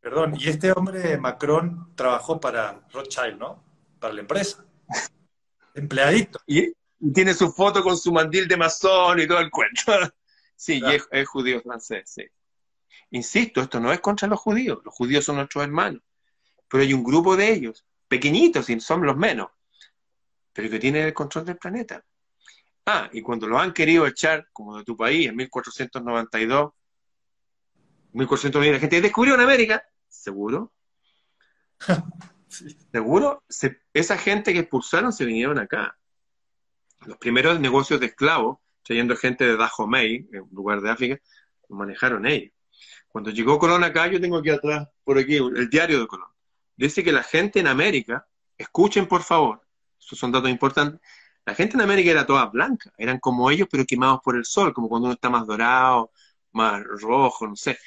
Perdón, 0.00 0.34
y 0.36 0.48
este 0.48 0.72
hombre 0.72 1.16
Macron 1.16 1.94
trabajó 1.94 2.40
para 2.40 2.88
Rothschild, 2.92 3.38
¿no? 3.38 3.62
Para 4.00 4.14
la 4.14 4.22
empresa. 4.22 4.66
Empleadito. 5.74 6.40
¿Y? 6.48 6.72
Y 7.02 7.12
tiene 7.12 7.34
su 7.34 7.52
foto 7.52 7.82
con 7.82 7.98
su 7.98 8.12
mandil 8.12 8.46
de 8.46 8.56
masón 8.56 9.18
y 9.20 9.26
todo 9.26 9.40
el 9.40 9.50
cuento. 9.50 9.82
Sí, 10.54 10.80
y 10.80 10.94
es, 11.10 11.28
judío 11.28 11.60
francés, 11.60 12.04
sí. 12.08 12.24
Insisto, 13.10 13.62
esto 13.62 13.80
no 13.80 13.92
es 13.92 13.98
contra 13.98 14.28
los 14.28 14.38
judíos, 14.38 14.78
los 14.84 14.94
judíos 14.94 15.24
son 15.24 15.34
nuestros 15.34 15.64
hermanos, 15.64 16.02
pero 16.68 16.84
hay 16.84 16.94
un 16.94 17.02
grupo 17.02 17.36
de 17.36 17.52
ellos, 17.52 17.84
pequeñitos, 18.06 18.70
y 18.70 18.78
son 18.78 19.04
los 19.04 19.16
menos, 19.16 19.48
pero 20.52 20.70
que 20.70 20.78
tienen 20.78 21.06
el 21.06 21.12
control 21.12 21.46
del 21.46 21.56
planeta. 21.56 22.04
Ah, 22.86 23.10
y 23.12 23.22
cuando 23.22 23.48
lo 23.48 23.58
han 23.58 23.72
querido 23.72 24.06
echar, 24.06 24.46
como 24.52 24.78
de 24.78 24.84
tu 24.84 24.96
país, 24.96 25.28
en 25.28 25.34
1492, 25.34 26.72
1492, 28.12 28.74
la 28.74 28.78
gente 28.78 29.00
descubrió 29.00 29.34
en 29.34 29.40
América, 29.40 29.84
seguro. 30.06 30.72
Seguro, 32.92 33.42
esa 33.94 34.18
gente 34.18 34.52
que 34.52 34.58
expulsaron 34.60 35.10
se 35.12 35.24
vinieron 35.24 35.58
acá 35.58 35.98
los 37.06 37.16
primeros 37.18 37.60
negocios 37.60 38.00
de 38.00 38.06
esclavos, 38.06 38.58
trayendo 38.82 39.16
gente 39.16 39.44
de 39.44 39.56
Dahomey, 39.56 40.28
un 40.32 40.48
lugar 40.52 40.80
de 40.80 40.90
África, 40.90 41.20
lo 41.68 41.76
manejaron 41.76 42.26
ellos. 42.26 42.52
Cuando 43.08 43.30
llegó 43.30 43.58
Colón 43.58 43.84
acá, 43.84 44.06
yo 44.06 44.20
tengo 44.20 44.38
aquí 44.38 44.50
atrás, 44.50 44.88
por 45.04 45.18
aquí, 45.18 45.36
el 45.36 45.68
diario 45.68 46.00
de 46.00 46.06
Colón. 46.06 46.28
Dice 46.76 47.04
que 47.04 47.12
la 47.12 47.22
gente 47.22 47.60
en 47.60 47.66
América, 47.66 48.26
escuchen 48.56 49.06
por 49.06 49.22
favor, 49.22 49.60
estos 49.98 50.18
son 50.18 50.32
datos 50.32 50.50
importantes, 50.50 51.00
la 51.44 51.54
gente 51.54 51.74
en 51.74 51.82
América 51.82 52.10
era 52.10 52.26
toda 52.26 52.46
blanca, 52.46 52.92
eran 52.96 53.18
como 53.18 53.50
ellos, 53.50 53.68
pero 53.70 53.84
quemados 53.84 54.20
por 54.22 54.36
el 54.36 54.44
sol, 54.44 54.72
como 54.72 54.88
cuando 54.88 55.06
uno 55.06 55.14
está 55.14 55.28
más 55.28 55.46
dorado, 55.46 56.12
más 56.52 56.82
rojo, 56.84 57.46
no 57.46 57.56
sé. 57.56 57.78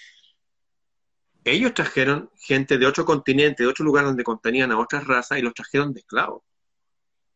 Ellos 1.44 1.74
trajeron 1.74 2.30
gente 2.38 2.78
de 2.78 2.86
otro 2.86 3.06
continente, 3.06 3.64
de 3.64 3.70
otro 3.70 3.86
lugar 3.86 4.06
donde 4.06 4.24
contenían 4.24 4.72
a 4.72 4.80
otras 4.80 5.06
razas, 5.06 5.38
y 5.38 5.42
los 5.42 5.54
trajeron 5.54 5.94
de 5.94 6.02
esclavos. 6.02 6.44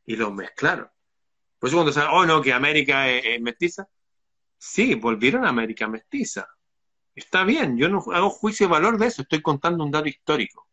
Y 0.06 0.16
los 0.16 0.34
mezclaron. 0.34 0.89
Por 1.60 1.70
eso 1.70 1.84
cuando 1.84 2.12
oh 2.12 2.26
no, 2.26 2.41
que 2.41 2.53
América 2.53 3.10
es, 3.10 3.41
mestiza, 3.41 3.88
sí, 4.57 4.95
volvieron 4.95 5.45
a 5.45 5.49
América 5.49 5.88
mestiza. 5.88 6.47
Está 7.14 7.43
bien, 7.43 7.78
yo 7.78 7.89
no 7.89 8.03
hago 8.14 8.30
juicio 8.30 8.68
de 8.68 8.72
valor 8.72 8.97
de 8.97 9.07
eso, 9.07 9.24
estoy 9.24 9.41
contando 9.41 9.84
un 9.84 9.91
dato 9.91 10.07
histórico. 10.07 10.68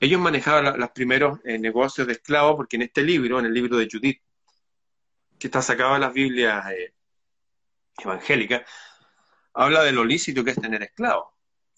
Ellos 0.00 0.20
manejaban 0.20 0.78
los 0.78 0.90
primeros 0.90 1.38
eh, 1.44 1.58
negocios 1.58 2.06
de 2.06 2.14
esclavos, 2.14 2.56
porque 2.56 2.76
en 2.76 2.82
este 2.82 3.02
libro, 3.02 3.38
en 3.38 3.46
el 3.46 3.54
libro 3.54 3.76
de 3.76 3.88
Judith, 3.90 4.20
que 5.38 5.46
está 5.46 5.62
sacado 5.62 5.94
de 5.94 6.00
las 6.00 6.12
Biblias 6.12 6.70
eh, 6.72 6.94
evangélicas, 7.98 8.62
habla 9.54 9.82
de 9.84 9.92
lo 9.92 10.04
lícito 10.04 10.44
que 10.44 10.50
es 10.50 10.60
tener 10.60 10.82
esclavos. 10.82 11.28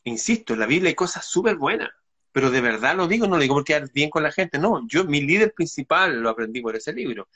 Insisto, 0.04 0.54
en 0.54 0.60
la 0.60 0.66
Biblia 0.66 0.88
hay 0.88 0.94
cosas 0.94 1.24
súper 1.26 1.56
buenas. 1.56 1.90
pero 2.32 2.50
de 2.50 2.60
verdad 2.60 2.96
lo 2.96 3.06
digo, 3.08 3.26
no 3.26 3.36
lo 3.36 3.42
digo 3.42 3.54
porque 3.54 3.74
quedar 3.74 3.90
bien 3.92 4.10
con 4.10 4.22
la 4.22 4.32
gente, 4.32 4.58
no, 4.58 4.86
yo, 4.88 5.04
mi 5.04 5.20
líder 5.20 5.52
principal 5.54 6.20
lo 6.22 6.30
aprendí 6.30 6.62
por 6.62 6.74
ese 6.76 6.92
libro, 6.92 7.28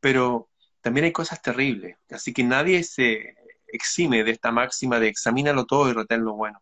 pero 0.00 0.48
también 0.80 1.04
hay 1.04 1.12
cosas 1.12 1.42
terribles, 1.42 1.96
así 2.10 2.32
que 2.32 2.44
nadie 2.44 2.82
se 2.84 3.34
exime 3.66 4.24
de 4.24 4.32
esta 4.32 4.50
máxima 4.50 4.98
de 5.00 5.08
examínalo 5.08 5.66
todo 5.66 5.90
y 5.90 5.92
retén 5.92 6.24
lo 6.24 6.34
bueno. 6.34 6.60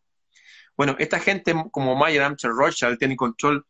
Bueno, 0.76 0.96
esta 0.98 1.20
gente 1.20 1.54
como 1.70 1.96
Mayer, 1.96 2.22
Amcher, 2.22 2.50
Rothschild 2.50 2.98
tiene 2.98 3.16
control 3.16 3.64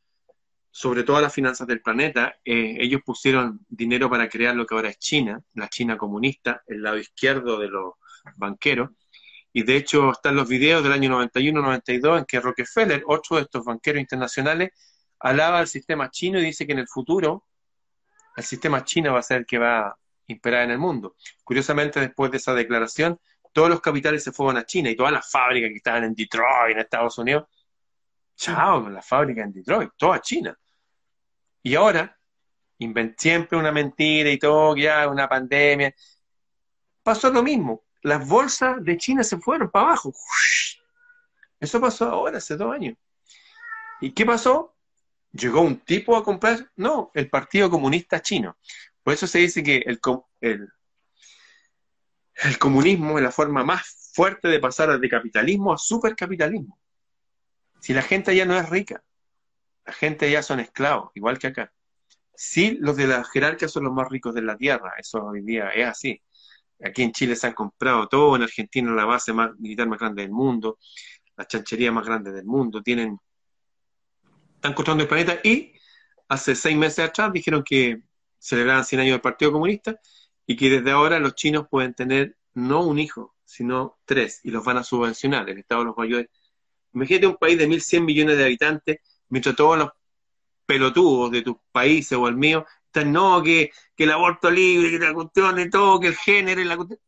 sobre 0.71 1.05
todas 1.05 1.23
las 1.23 1.33
finanzas 1.33 1.67
del 1.67 1.81
planeta. 1.81 2.37
Eh, 2.45 2.77
ellos 2.81 3.01
pusieron 3.05 3.65
dinero 3.69 4.11
para 4.11 4.29
crear 4.29 4.55
lo 4.55 4.67
que 4.67 4.75
ahora 4.75 4.91
es 4.91 4.99
China, 4.99 5.41
la 5.55 5.69
China 5.69 5.97
comunista, 5.97 6.63
el 6.67 6.83
lado 6.83 6.99
izquierdo 6.99 7.59
de 7.59 7.69
los 7.69 7.95
banqueros. 8.37 8.91
Y 9.53 9.63
de 9.63 9.77
hecho 9.77 10.11
están 10.11 10.37
los 10.37 10.49
videos 10.49 10.83
del 10.83 10.93
año 10.93 11.11
91-92 11.11 12.19
en 12.19 12.25
que 12.27 12.41
Rockefeller, 12.41 13.03
otro 13.07 13.37
de 13.37 13.45
estos 13.45 13.65
banqueros 13.65 14.01
internacionales, 14.01 14.71
alaba 15.21 15.61
al 15.61 15.69
sistema 15.69 16.11
chino 16.11 16.39
y 16.39 16.45
dice 16.45 16.67
que 16.67 16.73
en 16.73 16.81
el 16.81 16.89
futuro 16.89 17.45
el 18.37 18.45
sistema 18.45 18.85
chino 18.85 19.15
va 19.15 19.21
a 19.21 19.23
ser 19.23 19.39
el 19.39 19.47
que 19.47 19.59
va 19.59 19.89
a 19.89 19.99
imperar 20.27 20.65
en 20.65 20.73
el 20.73 20.79
mundo. 20.79 21.17
Curiosamente, 21.43 22.01
después 22.01 22.31
de 22.31 22.37
esa 22.37 22.55
declaración, 22.55 23.19
todos 23.53 23.71
los 23.71 23.81
capitales 23.81 24.23
se 24.23 24.33
fueron 24.33 24.59
a 24.59 24.67
China 24.67 24.91
y 24.91 24.97
todas 24.97 25.13
las 25.13 25.31
fábricas 25.31 25.71
que 25.71 25.77
estaban 25.77 26.05
en 26.05 26.15
Detroit, 26.15 26.73
en 26.73 26.79
Estados 26.79 27.17
Unidos, 27.19 27.45
chao, 28.37 28.83
con 28.83 28.93
las 28.93 29.07
fábricas 29.07 29.47
en 29.47 29.53
Detroit, 29.53 29.91
toda 29.97 30.21
China. 30.21 30.57
Y 31.63 31.75
ahora, 31.75 32.17
siempre 33.17 33.59
una 33.59 33.73
mentira 33.73 34.31
y 34.31 34.39
todo, 34.39 34.77
ya 34.77 35.09
una 35.09 35.29
pandemia. 35.29 35.95
Pasó 37.03 37.31
lo 37.31 37.43
mismo. 37.43 37.85
Las 38.03 38.29
bolsas 38.29 38.85
de 38.85 38.97
China 38.99 39.25
se 39.25 39.39
fueron 39.39 39.71
para 39.71 39.87
abajo. 39.87 40.13
Eso 41.59 41.81
pasó 41.81 42.11
ahora, 42.11 42.39
hace 42.39 42.57
dos 42.57 42.73
años. 42.73 42.97
¿Y 44.01 44.13
qué 44.13 44.27
pasó? 44.27 44.76
¿Llegó 45.37 45.61
un 45.61 45.81
tipo 45.81 46.17
a 46.17 46.25
comprar? 46.25 46.71
No, 46.77 47.11
el 47.15 47.29
Partido 47.29 47.71
Comunista 47.71 48.23
Chino. 48.23 48.57
Por 49.03 49.15
eso 49.15 49.27
se 49.27 49.39
dice 49.41 49.63
que 49.63 49.85
el, 49.87 50.01
el, 52.35 52.59
comunismo 52.59 53.19
es 53.19 53.25
la 53.25 53.31
forma 53.31 53.63
más 53.63 54.11
fuerte 54.15 54.49
de 54.49 54.59
pasar 54.61 54.99
de 54.99 55.09
capitalismo 55.09 55.73
a 55.73 55.79
supercapitalismo. 55.79 56.79
Si 57.81 57.93
la 57.93 58.03
gente 58.03 58.35
ya 58.35 58.47
no 58.47 58.57
es 58.57 58.69
rica, 58.71 59.03
la 59.85 59.93
gente 59.93 60.31
ya 60.31 60.43
son 60.43 60.61
esclavos, 60.61 61.11
igual 61.15 61.39
que 61.39 61.49
acá. 61.49 61.73
Sí, 62.35 62.79
los 62.81 62.97
de 62.97 63.07
la 63.07 63.25
jerarquía 63.25 63.69
son 63.69 63.85
los 63.85 63.93
más 63.93 64.09
ricos 64.09 64.35
de 64.35 64.43
la 64.43 64.57
tierra, 64.57 64.95
eso 64.99 65.25
hoy 65.25 65.43
día 65.43 65.69
es 65.71 65.87
así. 65.87 66.23
Aquí 66.85 67.03
en 67.03 67.13
Chile 67.13 67.37
se 67.37 67.47
han 67.47 67.55
comprado 67.55 68.09
todo, 68.09 68.37
en 68.37 68.43
Argentina 68.43 68.91
la 68.93 69.05
base 69.05 69.33
más, 69.33 69.51
militar 69.59 69.87
más 69.89 69.99
grande 69.99 70.23
del 70.23 70.33
mundo, 70.33 70.79
la 71.37 71.47
chanchería 71.47 71.93
más 71.93 72.07
grande 72.07 72.33
del 72.33 72.45
mundo, 72.45 72.83
tienen, 72.83 73.19
están 74.67 74.75
construyendo 74.75 75.05
el 75.05 75.09
planeta 75.09 75.41
y 75.49 75.73
hace 76.29 76.57
seis 76.57 76.77
meses 76.77 76.99
atrás 76.99 77.33
dijeron 77.33 77.63
que 77.63 78.03
celebraban 78.39 78.85
100 78.85 79.01
años 79.01 79.13
del 79.13 79.21
Partido 79.21 79.53
Comunista 79.53 80.01
y 80.45 80.57
que 80.57 80.69
desde 80.69 80.91
ahora 80.91 81.21
los 81.21 81.35
chinos 81.37 81.67
pueden 81.71 81.95
tener 81.95 82.37
no 82.55 82.83
un 82.83 82.99
hijo, 82.99 83.37
sino 83.45 83.99
tres, 84.05 84.41
y 84.43 84.51
los 84.51 84.65
van 84.65 84.79
a 84.79 84.83
subvencionar, 84.83 85.49
el 85.49 85.59
Estado 85.59 85.85
los 85.85 85.95
va 85.95 86.03
a 86.03 86.07
ayudar. 86.07 86.31
Imagínate 86.95 87.27
un 87.27 87.37
país 87.37 87.59
de 87.59 87.69
1.100 87.69 88.05
millones 88.05 88.39
de 88.39 88.45
habitantes, 88.45 88.99
mientras 89.29 89.55
todos 89.55 89.79
los 89.79 89.91
pelotudos 90.65 91.31
de 91.31 91.43
tus 91.43 91.57
países 91.71 92.19
o 92.19 92.27
el 92.27 92.37
mío 92.37 92.67
están, 92.87 93.13
no, 93.13 93.43
que, 93.43 93.71
el 93.97 94.11
aborto 94.11 94.51
libre, 94.51 94.91
que 94.91 94.99
la 94.99 95.15
cuestión 95.15 95.61
y 95.61 95.71
todo, 95.71 96.01
que 96.01 96.09
el 96.09 96.17
género 96.17 96.61
y 96.61 96.65
la 96.65 96.77
cuestión. 96.77 96.99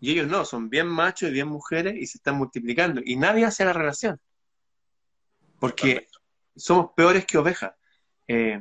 Y 0.00 0.12
ellos 0.12 0.26
no, 0.28 0.44
son 0.44 0.68
bien 0.68 0.88
machos 0.88 1.30
y 1.30 1.32
bien 1.32 1.48
mujeres 1.48 1.94
y 1.96 2.06
se 2.06 2.18
están 2.18 2.36
multiplicando. 2.36 3.00
Y 3.04 3.16
nadie 3.16 3.44
hace 3.44 3.64
la 3.64 3.72
relación. 3.72 4.20
Porque 5.58 6.06
somos 6.56 6.92
peores 6.96 7.26
que 7.26 7.38
ovejas. 7.38 7.72
Eh, 8.26 8.60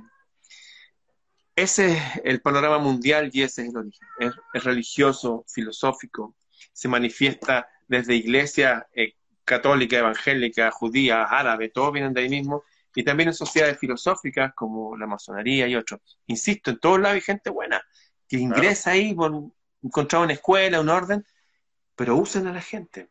ese 1.55 1.93
es 1.93 2.01
el 2.23 2.41
panorama 2.41 2.79
mundial 2.79 3.29
y 3.31 3.41
ese 3.41 3.63
es 3.63 3.69
el 3.69 3.77
origen. 3.77 4.07
Es, 4.19 4.63
religioso, 4.63 5.45
filosófico, 5.47 6.35
se 6.73 6.87
manifiesta 6.87 7.67
desde 7.87 8.15
iglesia 8.15 8.87
eh, 8.93 9.13
católica, 9.45 9.97
evangélica, 9.97 10.71
judía, 10.71 11.23
árabe, 11.23 11.69
todos 11.69 11.93
vienen 11.93 12.13
de 12.13 12.21
ahí 12.21 12.29
mismo, 12.29 12.63
y 12.93 13.03
también 13.03 13.29
en 13.29 13.35
sociedades 13.35 13.77
filosóficas 13.77 14.53
como 14.55 14.97
la 14.97 15.07
masonería 15.07 15.67
y 15.67 15.75
otros. 15.75 16.01
Insisto, 16.27 16.71
en 16.71 16.79
todos 16.79 16.99
lados 16.99 17.15
hay 17.15 17.21
gente 17.21 17.49
buena 17.49 17.81
que 18.27 18.37
ingresa 18.37 18.91
ahí 18.91 19.13
por 19.13 19.31
encontrar 19.81 20.23
una 20.23 20.33
escuela, 20.33 20.81
un 20.81 20.89
orden, 20.89 21.25
pero 21.95 22.15
usan 22.15 22.47
a 22.47 22.53
la 22.53 22.61
gente. 22.61 23.09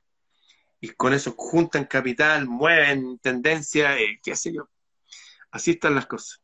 Y 0.81 0.89
con 0.91 1.15
eso 1.15 1.35
juntan 1.37 1.85
capital, 1.85 2.47
mueven 2.47 3.19
tendencia, 3.19 3.99
eh, 3.99 4.21
qué 4.23 4.37
sé 4.37 4.53
yo. 4.53 4.69
Así 5.55 5.71
están 5.71 5.95
las 5.95 6.07
cosas. 6.07 6.43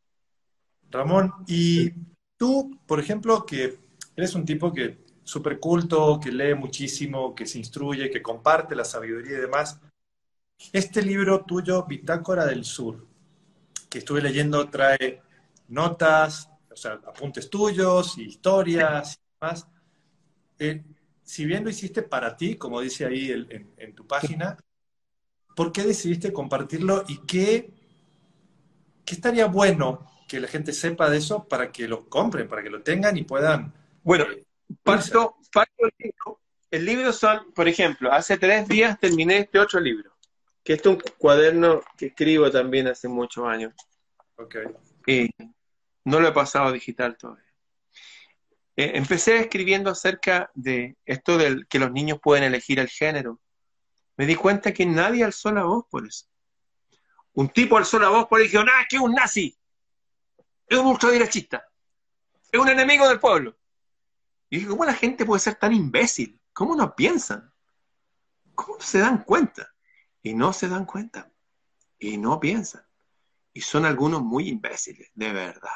Ramón, 0.88 1.32
y 1.48 1.90
tú, 2.36 2.78
por 2.86 3.00
ejemplo, 3.00 3.44
que 3.44 3.76
eres 4.14 4.36
un 4.36 4.44
tipo 4.44 4.72
que 4.72 5.04
súper 5.24 5.58
culto, 5.58 6.20
que 6.22 6.30
lee 6.30 6.54
muchísimo, 6.54 7.34
que 7.34 7.44
se 7.44 7.58
instruye, 7.58 8.08
que 8.08 8.22
comparte 8.22 8.76
la 8.76 8.84
sabiduría 8.84 9.38
y 9.38 9.40
demás. 9.40 9.80
Este 10.72 11.02
libro 11.02 11.44
tuyo, 11.44 11.84
Bitácora 11.86 12.46
del 12.46 12.64
Sur, 12.64 13.04
que 13.88 13.98
estuve 13.98 14.22
leyendo, 14.22 14.70
trae 14.70 15.20
notas, 15.66 16.48
o 16.70 16.76
sea, 16.76 16.92
apuntes 16.92 17.50
tuyos, 17.50 18.16
historias 18.16 19.16
y 19.16 19.40
demás. 19.40 19.66
Eh, 20.60 20.84
si 21.24 21.46
bien 21.46 21.64
lo 21.64 21.70
hiciste 21.70 22.02
para 22.02 22.36
ti, 22.36 22.54
como 22.54 22.80
dice 22.80 23.06
ahí 23.06 23.32
en, 23.32 23.74
en, 23.76 23.92
tu 23.92 24.06
página, 24.06 24.56
¿por 25.56 25.72
qué 25.72 25.82
decidiste 25.82 26.32
compartirlo 26.32 27.02
y 27.08 27.18
qué, 27.26 27.79
qué 29.10 29.16
estaría 29.16 29.46
bueno 29.46 30.06
que 30.28 30.38
la 30.38 30.46
gente 30.46 30.72
sepa 30.72 31.10
de 31.10 31.18
eso 31.18 31.48
para 31.48 31.72
que 31.72 31.88
lo 31.88 32.08
compren, 32.08 32.46
para 32.46 32.62
que 32.62 32.70
lo 32.70 32.80
tengan 32.80 33.16
y 33.16 33.24
puedan. 33.24 33.74
Bueno, 34.04 34.24
eh, 34.30 34.46
parto, 34.84 35.36
el 35.78 35.90
libro. 35.98 36.40
El 36.70 36.84
libro 36.84 37.12
son, 37.12 37.52
por 37.52 37.66
ejemplo, 37.66 38.12
hace 38.12 38.38
tres 38.38 38.68
días 38.68 39.00
terminé 39.00 39.38
este 39.38 39.58
otro 39.58 39.80
libro, 39.80 40.16
que 40.62 40.74
es 40.74 40.86
un 40.86 41.02
cuaderno 41.18 41.82
que 41.98 42.06
escribo 42.06 42.52
también 42.52 42.86
hace 42.86 43.08
muchos 43.08 43.44
años. 43.48 43.74
Ok. 44.36 44.58
Y 45.08 45.28
no 46.04 46.20
lo 46.20 46.28
he 46.28 46.32
pasado 46.32 46.70
digital 46.70 47.16
todavía. 47.18 47.52
Eh, 48.76 48.92
empecé 48.94 49.40
escribiendo 49.40 49.90
acerca 49.90 50.52
de 50.54 50.96
esto 51.04 51.36
del 51.36 51.66
que 51.66 51.80
los 51.80 51.90
niños 51.90 52.20
pueden 52.22 52.44
elegir 52.44 52.78
el 52.78 52.88
género. 52.88 53.40
Me 54.16 54.26
di 54.26 54.36
cuenta 54.36 54.72
que 54.72 54.86
nadie 54.86 55.24
alzó 55.24 55.50
la 55.50 55.64
voz 55.64 55.84
por 55.90 56.06
eso. 56.06 56.26
Un 57.34 57.48
tipo 57.48 57.76
alzó 57.76 57.98
la 57.98 58.08
voz 58.08 58.26
por 58.26 58.40
y 58.40 58.48
dijo, 58.48 58.60
¡ah, 58.60 58.86
que 58.88 58.96
es 58.96 59.02
un 59.02 59.12
nazi! 59.12 59.56
es 60.70 60.78
un 60.78 60.86
ultraderechista, 60.86 61.68
es 62.50 62.60
un 62.60 62.68
enemigo 62.68 63.08
del 63.08 63.18
pueblo. 63.18 63.58
Y 64.48 64.56
dije, 64.56 64.68
¿cómo 64.68 64.84
la 64.84 64.94
gente 64.94 65.24
puede 65.24 65.40
ser 65.40 65.56
tan 65.56 65.74
imbécil? 65.74 66.40
¿Cómo 66.52 66.76
no 66.76 66.94
piensan? 66.94 67.52
¿Cómo 68.54 68.76
no 68.76 68.82
se 68.82 68.98
dan 69.00 69.24
cuenta? 69.24 69.74
Y 70.22 70.34
no 70.34 70.52
se 70.52 70.68
dan 70.68 70.86
cuenta. 70.86 71.30
Y 71.98 72.16
no 72.18 72.38
piensan. 72.38 72.84
Y 73.52 73.60
son 73.60 73.84
algunos 73.84 74.22
muy 74.22 74.48
imbéciles, 74.48 75.10
de 75.14 75.32
verdad. 75.32 75.70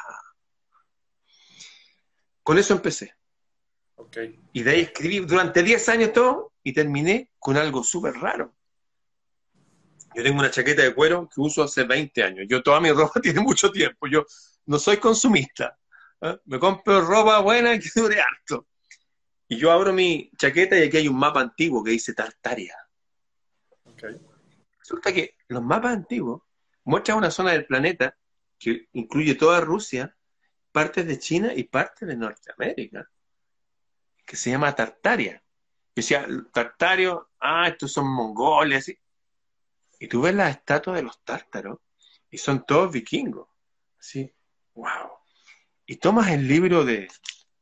Con 2.41 2.57
eso 2.57 2.73
empecé. 2.73 3.15
Okay. 3.95 4.39
Y 4.53 4.63
de 4.63 4.71
ahí 4.71 4.81
escribí 4.81 5.19
durante 5.19 5.61
10 5.61 5.89
años 5.89 6.13
todo 6.13 6.53
y 6.63 6.73
terminé 6.73 7.31
con 7.39 7.57
algo 7.57 7.83
súper 7.83 8.13
raro. 8.13 8.53
Yo 10.15 10.23
tengo 10.23 10.39
una 10.39 10.49
chaqueta 10.49 10.81
de 10.81 10.95
cuero 10.95 11.27
que 11.27 11.41
uso 11.41 11.63
hace 11.63 11.83
20 11.83 12.23
años. 12.23 12.45
Yo 12.49 12.63
toda 12.63 12.79
mi 12.79 12.91
ropa 12.91 13.19
tiene 13.21 13.41
mucho 13.41 13.71
tiempo. 13.71 14.07
Yo 14.07 14.25
no 14.65 14.79
soy 14.79 14.97
consumista. 14.97 15.77
¿eh? 16.21 16.37
Me 16.45 16.57
compro 16.57 17.01
ropa 17.01 17.39
buena 17.39 17.77
que 17.77 17.89
dure 17.93 18.21
harto. 18.21 18.67
Y 19.47 19.57
yo 19.57 19.71
abro 19.71 19.93
mi 19.93 20.31
chaqueta 20.37 20.77
y 20.77 20.83
aquí 20.83 20.97
hay 20.97 21.07
un 21.07 21.17
mapa 21.17 21.41
antiguo 21.41 21.83
que 21.83 21.91
dice 21.91 22.13
Tartaria. 22.13 22.75
Resulta 24.79 25.13
que 25.13 25.35
los 25.47 25.61
mapas 25.61 25.93
antiguos 25.93 26.41
muestran 26.83 27.17
una 27.17 27.31
zona 27.31 27.51
del 27.51 27.65
planeta 27.65 28.15
que 28.57 28.87
incluye 28.93 29.35
toda 29.35 29.61
Rusia, 29.61 30.15
partes 30.71 31.05
de 31.05 31.19
China 31.19 31.53
y 31.55 31.63
partes 31.63 32.07
de 32.07 32.15
Norteamérica, 32.15 33.09
que 34.25 34.35
se 34.35 34.51
llama 34.51 34.75
Tartaria. 34.75 35.43
Que 35.93 36.01
decía, 36.01 36.27
Tartario, 36.51 37.29
ah, 37.39 37.67
estos 37.67 37.91
son 37.91 38.07
mongoles. 38.07 38.95
Y 40.05 40.07
tú 40.07 40.21
ves 40.21 40.35
las 40.35 40.51
estatuas 40.51 40.97
de 40.97 41.01
los 41.01 41.19
tártaros 41.23 41.79
y 42.29 42.37
son 42.37 42.63
todos 42.63 42.91
vikingos. 42.91 43.47
¿sí? 43.97 44.31
¡Wow! 44.75 45.09
Y 45.87 45.95
tomas 45.95 46.29
el 46.29 46.47
libro 46.47 46.85
de 46.85 47.07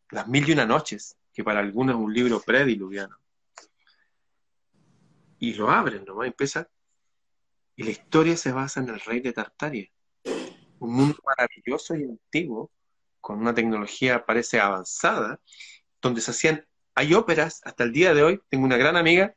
Las 0.10 0.28
Mil 0.28 0.50
y 0.50 0.52
Una 0.52 0.66
Noches, 0.66 1.16
que 1.34 1.42
para 1.42 1.62
algunos 1.62 1.96
es 1.96 2.02
un 2.02 2.14
libro 2.14 2.42
prediluviano, 2.42 3.18
y 5.40 5.54
lo 5.54 5.70
abren 5.70 6.04
nomás, 6.04 6.28
empieza. 6.28 6.68
Y 7.78 7.84
la 7.84 7.92
historia 7.92 8.36
se 8.36 8.52
basa 8.52 8.82
en 8.82 8.90
el 8.90 9.00
rey 9.00 9.22
de 9.22 9.32
Tartaria, 9.32 9.90
un 10.80 10.94
mundo 10.94 11.18
maravilloso 11.26 11.96
y 11.96 12.04
antiguo, 12.04 12.72
con 13.22 13.40
una 13.40 13.56
tecnología 13.56 14.26
parece 14.26 14.60
avanzada, 14.60 15.40
donde 16.02 16.20
se 16.20 16.32
hacían, 16.32 16.68
hay 16.94 17.14
óperas 17.14 17.62
hasta 17.64 17.86
el 17.86 17.94
día 17.94 18.14
de 18.14 18.22
hoy, 18.22 18.42
tengo 18.50 18.66
una 18.66 18.76
gran 18.76 18.98
amiga, 18.98 19.34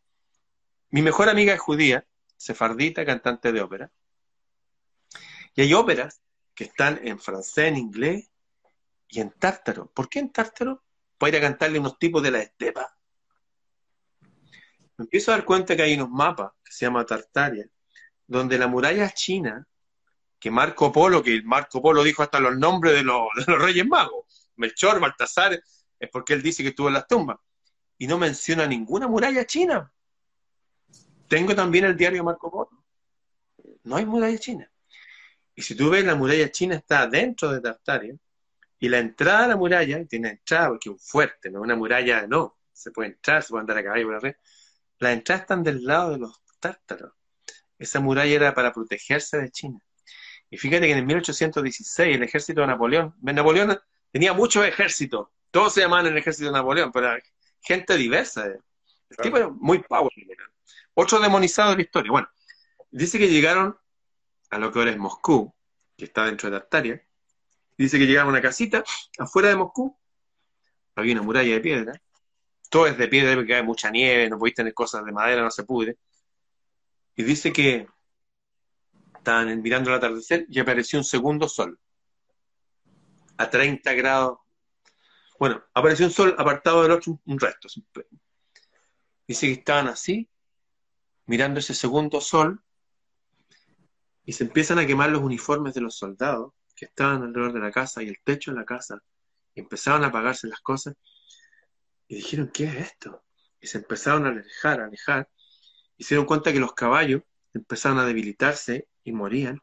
mi 0.90 1.02
mejor 1.02 1.28
amiga 1.28 1.54
es 1.54 1.60
judía, 1.60 2.04
sefardita, 2.36 3.04
cantante 3.04 3.52
de 3.52 3.60
ópera, 3.60 3.90
Y 5.54 5.62
hay 5.62 5.74
óperas 5.74 6.20
que 6.54 6.64
están 6.64 7.00
en 7.06 7.18
francés, 7.18 7.66
en 7.66 7.76
inglés 7.76 8.30
y 9.08 9.20
en 9.20 9.30
tártaro. 9.30 9.86
¿Por 9.92 10.08
qué 10.08 10.18
en 10.18 10.32
tártaro? 10.32 10.82
Para 11.18 11.30
ir 11.30 11.36
a 11.36 11.40
cantarle 11.40 11.78
unos 11.78 11.98
tipos 11.98 12.22
de 12.22 12.30
la 12.30 12.40
estepa. 12.40 12.96
Me 14.98 15.04
empiezo 15.04 15.32
a 15.32 15.36
dar 15.36 15.44
cuenta 15.44 15.76
que 15.76 15.82
hay 15.82 15.94
unos 15.94 16.10
mapas 16.10 16.52
que 16.64 16.72
se 16.72 16.86
llama 16.86 17.04
Tartaria, 17.04 17.68
donde 18.26 18.58
la 18.58 18.66
muralla 18.66 19.10
china, 19.10 19.66
que 20.38 20.50
Marco 20.50 20.90
Polo, 20.90 21.22
que 21.22 21.42
Marco 21.42 21.82
Polo 21.82 22.02
dijo 22.02 22.22
hasta 22.22 22.40
los 22.40 22.56
nombres 22.56 22.94
de 22.94 23.02
los, 23.02 23.28
de 23.36 23.52
los 23.52 23.62
reyes 23.62 23.86
magos, 23.86 24.50
Melchor, 24.56 25.00
Baltasar, 25.00 25.62
es 25.98 26.10
porque 26.10 26.32
él 26.34 26.42
dice 26.42 26.62
que 26.62 26.70
estuvo 26.70 26.88
en 26.88 26.94
las 26.94 27.06
tumbas. 27.06 27.38
Y 27.98 28.06
no 28.06 28.18
menciona 28.18 28.66
ninguna 28.66 29.06
muralla 29.06 29.46
china. 29.46 29.92
Tengo 31.28 31.54
también 31.54 31.84
el 31.84 31.96
diario 31.96 32.24
Marco 32.24 32.50
Polo. 32.50 32.84
No 33.84 33.96
hay 33.96 34.04
muralla 34.04 34.38
china. 34.38 34.70
Y 35.54 35.62
si 35.62 35.74
tú 35.74 35.90
ves, 35.90 36.04
la 36.04 36.14
muralla 36.14 36.50
china 36.50 36.76
está 36.76 37.06
dentro 37.06 37.52
de 37.52 37.60
Tartaria, 37.60 38.14
y 38.78 38.88
la 38.88 38.98
entrada 38.98 39.44
a 39.44 39.48
la 39.48 39.56
muralla, 39.56 40.04
tiene 40.04 40.30
entrada 40.30 40.68
porque 40.68 40.90
es 40.90 40.92
un 40.92 40.98
fuerte, 40.98 41.50
no 41.50 41.62
una 41.62 41.76
muralla, 41.76 42.26
no, 42.26 42.58
se 42.72 42.90
puede 42.90 43.10
entrar, 43.10 43.42
se 43.42 43.48
puede 43.48 43.62
andar 43.62 43.78
a 43.78 43.84
caballo 43.84 44.04
por 44.04 44.14
la 44.14 44.20
red. 44.20 44.36
Las 44.98 45.12
entradas 45.14 45.42
están 45.42 45.62
del 45.62 45.84
lado 45.84 46.12
de 46.12 46.18
los 46.18 46.42
tártaros. 46.60 47.12
Esa 47.78 48.00
muralla 48.00 48.34
era 48.34 48.54
para 48.54 48.72
protegerse 48.72 49.38
de 49.38 49.50
China. 49.50 49.78
Y 50.50 50.58
fíjate 50.58 50.86
que 50.86 50.92
en 50.92 51.06
1816 51.06 52.16
el 52.16 52.22
ejército 52.22 52.60
de 52.60 52.66
Napoleón, 52.68 53.14
Napoleón 53.20 53.78
tenía 54.12 54.32
muchos 54.32 54.64
ejércitos, 54.64 55.28
todos 55.50 55.74
se 55.74 55.80
llamaban 55.80 56.06
el 56.06 56.16
ejército 56.16 56.46
de 56.46 56.52
Napoleón, 56.52 56.92
pero 56.92 57.16
gente 57.62 57.96
diversa. 57.96 58.46
El 58.46 59.16
tipo 59.16 59.36
era 59.38 59.48
muy 59.48 59.78
powerful. 59.78 60.24
Otro 60.98 61.20
demonizado 61.20 61.70
de 61.70 61.76
la 61.76 61.82
historia. 61.82 62.10
Bueno, 62.10 62.28
dice 62.90 63.18
que 63.18 63.28
llegaron 63.28 63.76
a 64.48 64.58
lo 64.58 64.72
que 64.72 64.78
ahora 64.78 64.92
es 64.92 64.96
Moscú, 64.96 65.54
que 65.94 66.06
está 66.06 66.24
dentro 66.24 66.50
de 66.50 66.58
Tartaria, 66.58 67.06
dice 67.76 67.98
que 67.98 68.06
llegaron 68.06 68.30
a 68.30 68.32
una 68.32 68.40
casita 68.40 68.82
afuera 69.18 69.50
de 69.50 69.56
Moscú, 69.56 69.94
había 70.94 71.12
una 71.12 71.22
muralla 71.22 71.52
de 71.52 71.60
piedra, 71.60 72.02
todo 72.70 72.86
es 72.86 72.96
de 72.96 73.08
piedra 73.08 73.34
porque 73.34 73.54
hay 73.54 73.62
mucha 73.62 73.90
nieve, 73.90 74.30
no 74.30 74.38
podéis 74.38 74.54
tener 74.54 74.72
cosas 74.72 75.04
de 75.04 75.12
madera, 75.12 75.42
no 75.42 75.50
se 75.50 75.64
pudre, 75.64 75.98
y 77.14 77.22
dice 77.24 77.52
que 77.52 77.86
estaban 79.18 79.60
mirando 79.60 79.90
el 79.90 79.96
atardecer 79.96 80.46
y 80.48 80.58
apareció 80.60 80.98
un 80.98 81.04
segundo 81.04 81.46
sol, 81.46 81.78
a 83.36 83.50
30 83.50 83.92
grados. 83.92 84.38
Bueno, 85.38 85.62
apareció 85.74 86.06
un 86.06 86.12
sol 86.12 86.34
apartado 86.38 86.82
del 86.82 86.92
otro, 86.92 87.20
un 87.26 87.38
resto. 87.38 87.68
Dice 89.28 89.46
que 89.46 89.52
estaban 89.52 89.88
así, 89.88 90.26
mirando 91.26 91.60
ese 91.60 91.74
segundo 91.74 92.20
sol, 92.20 92.62
y 94.24 94.32
se 94.32 94.44
empiezan 94.44 94.78
a 94.78 94.86
quemar 94.86 95.10
los 95.10 95.22
uniformes 95.22 95.74
de 95.74 95.80
los 95.80 95.96
soldados 95.96 96.52
que 96.74 96.86
estaban 96.86 97.22
alrededor 97.22 97.52
de 97.52 97.60
la 97.60 97.70
casa 97.70 98.02
y 98.02 98.08
el 98.08 98.18
techo 98.22 98.50
de 98.50 98.58
la 98.58 98.64
casa. 98.64 99.00
Y 99.54 99.60
empezaron 99.60 100.02
a 100.04 100.08
apagarse 100.08 100.48
las 100.48 100.60
cosas. 100.60 100.94
Y 102.08 102.16
dijeron, 102.16 102.50
¿qué 102.52 102.64
es 102.64 102.76
esto? 102.76 103.22
Y 103.60 103.68
se 103.68 103.78
empezaron 103.78 104.26
a 104.26 104.30
alejar, 104.30 104.80
a 104.80 104.86
alejar. 104.86 105.28
Y 105.96 106.04
se 106.04 106.14
dieron 106.14 106.26
cuenta 106.26 106.52
que 106.52 106.60
los 106.60 106.74
caballos 106.74 107.22
empezaron 107.54 107.98
a 107.98 108.04
debilitarse 108.04 108.88
y 109.04 109.12
morían. 109.12 109.60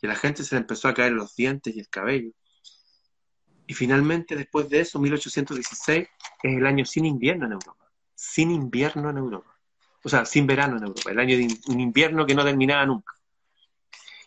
Y 0.00 0.06
a 0.06 0.08
la 0.08 0.16
gente 0.16 0.42
se 0.44 0.54
le 0.54 0.62
empezó 0.62 0.88
a 0.88 0.94
caer 0.94 1.12
los 1.12 1.36
dientes 1.36 1.76
y 1.76 1.80
el 1.80 1.88
cabello. 1.88 2.32
Y 3.66 3.74
finalmente, 3.74 4.34
después 4.34 4.68
de 4.68 4.80
eso, 4.80 4.98
1816 4.98 6.08
es 6.42 6.56
el 6.56 6.66
año 6.66 6.84
sin 6.84 7.04
invierno 7.04 7.46
en 7.46 7.52
Europa. 7.52 7.90
Sin 8.14 8.50
invierno 8.50 9.10
en 9.10 9.18
Europa. 9.18 9.55
O 10.06 10.08
sea, 10.08 10.24
sin 10.24 10.46
verano 10.46 10.76
en 10.76 10.84
Europa. 10.84 11.10
El 11.10 11.18
año 11.18 11.36
de 11.36 11.48
un 11.66 11.80
invierno 11.80 12.24
que 12.24 12.34
no 12.36 12.44
terminaba 12.44 12.86
nunca. 12.86 13.12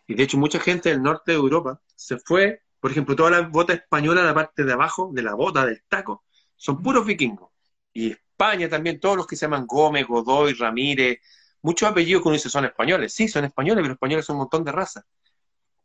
Y 0.08 0.14
de 0.14 0.24
hecho 0.24 0.38
mucha 0.38 0.60
gente 0.60 0.90
del 0.90 1.02
norte 1.02 1.32
de 1.32 1.38
Europa 1.38 1.80
se 1.96 2.18
fue, 2.18 2.64
por 2.82 2.92
ejemplo, 2.92 3.16
toda 3.16 3.32
la 3.32 3.42
bota 3.48 3.72
española, 3.72 4.22
la 4.22 4.34
parte 4.34 4.66
de 4.66 4.74
abajo 4.74 5.10
de 5.14 5.22
la 5.24 5.36
bota, 5.36 5.66
del 5.66 5.82
taco, 5.88 6.26
son 6.58 6.84
puros 6.84 7.06
vikingos. 7.06 7.52
Y 7.94 8.12
España 8.12 8.68
también, 8.68 9.00
todos 9.00 9.16
los 9.16 9.26
que 9.26 9.38
se 9.38 9.46
llaman 9.46 9.66
Gómez, 9.66 10.06
Godoy, 10.06 10.52
Ramírez, 10.52 11.20
muchos 11.62 11.88
apellidos 11.88 12.24
que 12.24 12.28
uno 12.28 12.36
dice 12.36 12.50
son 12.50 12.66
españoles. 12.66 13.14
Sí, 13.14 13.30
son 13.30 13.46
españoles, 13.46 13.82
pero 13.82 13.94
españoles 13.94 14.26
son 14.26 14.36
un 14.36 14.42
montón 14.42 14.66
de 14.66 14.74
razas. 14.74 15.06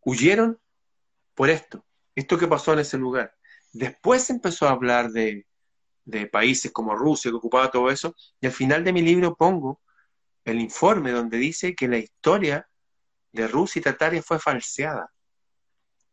Huyeron 0.00 0.58
por 1.36 1.50
esto, 1.50 1.84
esto 2.16 2.36
que 2.36 2.48
pasó 2.48 2.72
en 2.72 2.80
ese 2.80 2.98
lugar. 2.98 3.32
Después 3.72 4.24
se 4.24 4.32
empezó 4.32 4.66
a 4.66 4.72
hablar 4.72 5.12
de, 5.12 5.46
de 6.04 6.26
países 6.26 6.72
como 6.72 6.96
Rusia, 6.96 7.30
que 7.30 7.36
ocupaba 7.36 7.70
todo 7.70 7.90
eso, 7.90 8.16
y 8.40 8.46
al 8.46 8.52
final 8.52 8.82
de 8.82 8.92
mi 8.92 9.00
libro 9.00 9.36
pongo 9.36 9.83
el 10.44 10.60
informe 10.60 11.10
donde 11.10 11.38
dice 11.38 11.74
que 11.74 11.88
la 11.88 11.98
historia 11.98 12.68
de 13.32 13.48
Rusia 13.48 13.80
y 13.80 13.82
Tataria 13.82 14.22
fue 14.22 14.38
falseada. 14.38 15.10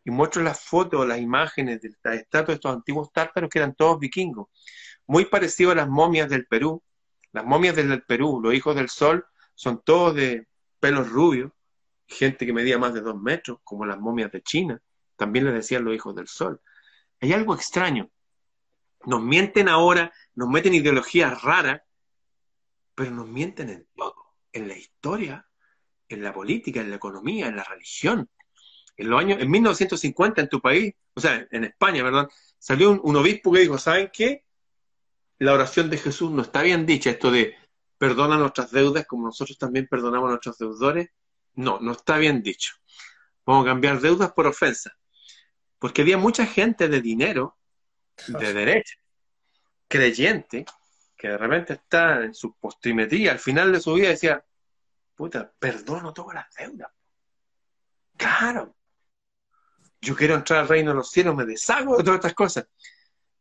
Y 0.03 0.11
muestro 0.11 0.41
las 0.41 0.61
fotos, 0.61 1.07
las 1.07 1.19
imágenes 1.19 1.81
de 1.81 1.91
la 2.03 2.15
estatua 2.15 2.53
de 2.53 2.55
estos 2.55 2.73
antiguos 2.73 3.11
tártaros 3.11 3.49
que 3.49 3.59
eran 3.59 3.75
todos 3.75 3.99
vikingos. 3.99 4.47
Muy 5.05 5.25
parecido 5.25 5.71
a 5.71 5.75
las 5.75 5.87
momias 5.87 6.29
del 6.29 6.47
Perú. 6.47 6.81
Las 7.33 7.45
momias 7.45 7.75
del 7.75 8.03
Perú, 8.03 8.41
los 8.41 8.53
hijos 8.53 8.75
del 8.75 8.89
sol, 8.89 9.25
son 9.53 9.81
todos 9.83 10.15
de 10.15 10.47
pelos 10.79 11.09
rubios, 11.09 11.51
gente 12.07 12.45
que 12.45 12.53
medía 12.53 12.77
más 12.77 12.93
de 12.93 13.01
dos 13.01 13.15
metros, 13.21 13.59
como 13.63 13.85
las 13.85 13.99
momias 13.99 14.31
de 14.31 14.41
China. 14.41 14.81
También 15.15 15.45
les 15.45 15.53
decían 15.53 15.85
los 15.85 15.93
hijos 15.93 16.15
del 16.15 16.27
sol. 16.27 16.59
Hay 17.19 17.31
algo 17.33 17.53
extraño. 17.53 18.09
Nos 19.05 19.21
mienten 19.21 19.69
ahora, 19.69 20.11
nos 20.33 20.49
meten 20.49 20.73
ideologías 20.73 21.41
raras, 21.43 21.81
pero 23.01 23.15
nos 23.15 23.27
mienten 23.27 23.67
en 23.71 23.87
todo. 23.95 24.13
En 24.53 24.67
la 24.67 24.77
historia, 24.77 25.43
en 26.07 26.21
la 26.21 26.31
política, 26.31 26.81
en 26.81 26.91
la 26.91 26.97
economía, 26.97 27.47
en 27.47 27.55
la 27.55 27.63
religión. 27.63 28.29
En 28.95 29.09
los 29.09 29.19
años, 29.19 29.41
en 29.41 29.49
1950 29.49 30.39
en 30.39 30.47
tu 30.47 30.61
país, 30.61 30.93
o 31.15 31.19
sea, 31.19 31.47
en 31.49 31.63
España, 31.63 32.03
¿verdad? 32.03 32.29
Salió 32.59 32.91
un, 32.91 33.15
obispo 33.15 33.51
que 33.51 33.61
dijo, 33.61 33.79
¿saben 33.79 34.11
qué? 34.13 34.45
La 35.39 35.53
oración 35.53 35.89
de 35.89 35.97
Jesús 35.97 36.29
no 36.29 36.43
está 36.43 36.61
bien 36.61 36.85
dicha, 36.85 37.09
esto 37.09 37.31
de 37.31 37.55
perdona 37.97 38.37
nuestras 38.37 38.69
deudas 38.69 39.07
como 39.07 39.25
nosotros 39.25 39.57
también 39.57 39.87
perdonamos 39.87 40.27
a 40.27 40.33
nuestros 40.33 40.59
deudores. 40.59 41.09
No, 41.55 41.79
no 41.79 41.93
está 41.93 42.19
bien 42.19 42.43
dicho. 42.43 42.75
Vamos 43.47 43.65
a 43.65 43.69
cambiar 43.69 43.99
deudas 43.99 44.31
por 44.33 44.45
ofensa. 44.45 44.91
Porque 45.79 46.03
había 46.03 46.19
mucha 46.19 46.45
gente 46.45 46.87
de 46.87 47.01
dinero, 47.01 47.57
de 48.27 48.53
derecha, 48.53 48.93
creyente, 49.87 50.65
que 51.21 51.27
de 51.27 51.37
repente 51.37 51.73
está 51.73 52.23
en 52.23 52.33
su 52.33 52.55
postrimetría, 52.55 53.31
al 53.31 53.37
final 53.37 53.71
de 53.71 53.79
su 53.79 53.93
vida 53.93 54.09
decía, 54.09 54.43
puta, 55.13 55.53
perdono 55.59 56.11
todas 56.13 56.33
las 56.33 56.55
deudas. 56.55 56.89
Claro. 58.17 58.75
Yo 60.01 60.15
quiero 60.15 60.33
entrar 60.33 60.61
al 60.61 60.67
reino 60.67 60.89
de 60.89 60.95
los 60.95 61.11
cielos, 61.11 61.35
me 61.35 61.45
deshago 61.45 61.95
de 61.95 62.03
todas 62.03 62.17
estas 62.17 62.33
cosas. 62.33 62.67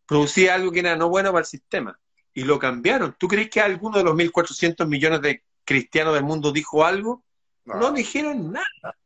Producía 0.05 0.57
algo 0.57 0.71
que 0.71 0.81
era 0.81 0.95
no 0.95 1.09
bueno 1.09 1.31
para 1.31 1.41
el 1.41 1.47
sistema. 1.47 1.99
Y 2.35 2.45
lo 2.45 2.59
cambiaron. 2.59 3.17
¿Tú 3.19 3.27
crees 3.29 3.49
que 3.49 3.63
alguno 3.63 3.97
de 3.97 4.05
los 4.05 4.15
1.400 4.15 4.87
millones 4.87 5.23
de 5.23 5.43
cristianos 5.65 6.13
del 6.13 6.25
mundo 6.25 6.53
dijo 6.53 6.85
algo? 6.85 7.25
No, 7.65 7.93
dijeron 7.93 8.53
nada. 8.53 8.99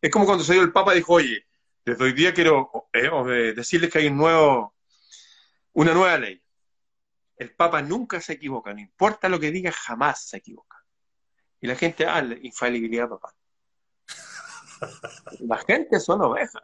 Es 0.00 0.10
como 0.10 0.24
cuando 0.24 0.42
salió 0.42 0.62
el 0.62 0.72
Papa 0.72 0.94
y 0.94 0.98
dijo, 0.98 1.12
oye, 1.12 1.46
desde 1.84 2.02
hoy 2.02 2.14
día 2.14 2.32
quiero 2.32 2.88
eh, 2.94 3.52
decirles 3.54 3.92
que 3.92 3.98
hay 3.98 4.06
un 4.06 4.16
nuevo, 4.16 4.74
una 5.74 5.92
nueva 5.92 6.16
ley. 6.16 6.40
El 7.36 7.54
Papa 7.54 7.82
nunca 7.82 8.20
se 8.20 8.34
equivoca, 8.34 8.72
no 8.72 8.80
importa 8.80 9.28
lo 9.28 9.38
que 9.38 9.50
diga, 9.50 9.70
jamás 9.72 10.28
se 10.28 10.38
equivoca. 10.38 10.76
Y 11.60 11.66
la 11.66 11.76
gente, 11.76 12.06
ah, 12.06 12.22
la 12.22 12.36
infalibilidad, 12.40 13.08
papá. 13.08 13.34
La 15.40 15.56
gente 15.58 15.98
son 16.00 16.20
ovejas. 16.20 16.62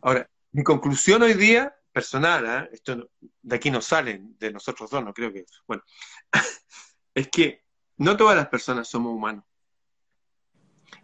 Ahora, 0.00 0.28
mi 0.52 0.62
conclusión 0.62 1.22
hoy 1.22 1.34
día, 1.34 1.74
personal, 1.92 2.44
¿eh? 2.46 2.70
esto 2.72 3.10
de 3.42 3.56
aquí 3.56 3.70
no 3.70 3.80
sale, 3.80 4.20
de 4.38 4.52
nosotros 4.52 4.90
dos, 4.90 5.04
no 5.04 5.12
creo 5.12 5.32
que. 5.32 5.44
Bueno, 5.66 5.82
es 7.14 7.28
que 7.28 7.62
no 7.98 8.16
todas 8.16 8.36
las 8.36 8.48
personas 8.48 8.88
somos 8.88 9.12
humanos. 9.12 9.44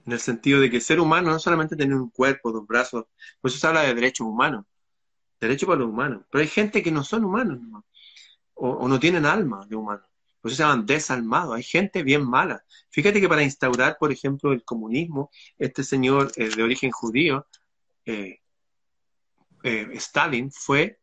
En 0.07 0.13
el 0.13 0.21
sentido 0.21 0.61
de 0.61 0.71
que 0.71 0.81
ser 0.81 1.01
humano 1.01 1.31
no 1.31 1.39
solamente 1.39 1.77
tener 1.77 1.95
un 1.95 2.11
cuerpo, 2.11 2.51
dos 2.51 2.67
brazos, 2.67 3.05
pues 3.41 3.55
eso 3.55 3.61
se 3.61 3.67
habla 3.67 3.83
de 3.83 3.95
derechos 3.95 4.27
humanos, 4.27 4.65
derechos 5.39 5.67
para 5.67 5.81
los 5.81 5.89
humanos. 5.89 6.25
Pero 6.31 6.43
hay 6.43 6.49
gente 6.49 6.83
que 6.83 6.91
no 6.91 7.05
son 7.05 7.25
humanos, 7.25 7.59
o, 8.61 8.71
o 8.71 8.89
no 8.89 8.99
tienen 9.01 9.27
alma 9.27 9.67
de 9.67 9.77
humano 9.77 10.03
pues 10.41 10.57
se 10.57 10.63
llaman 10.63 10.87
desalmados, 10.87 11.55
hay 11.55 11.63
gente 11.63 12.03
bien 12.03 12.25
mala. 12.25 12.65
Fíjate 12.91 13.21
que 13.21 13.29
para 13.29 13.43
instaurar, 13.43 13.97
por 13.99 14.11
ejemplo, 14.11 14.53
el 14.53 14.65
comunismo, 14.65 15.31
este 15.59 15.85
señor 15.85 16.33
eh, 16.37 16.49
de 16.49 16.63
origen 16.63 16.91
judío, 16.91 17.47
eh, 18.07 18.41
eh, 19.63 19.89
Stalin, 19.93 20.51
fue 20.51 20.99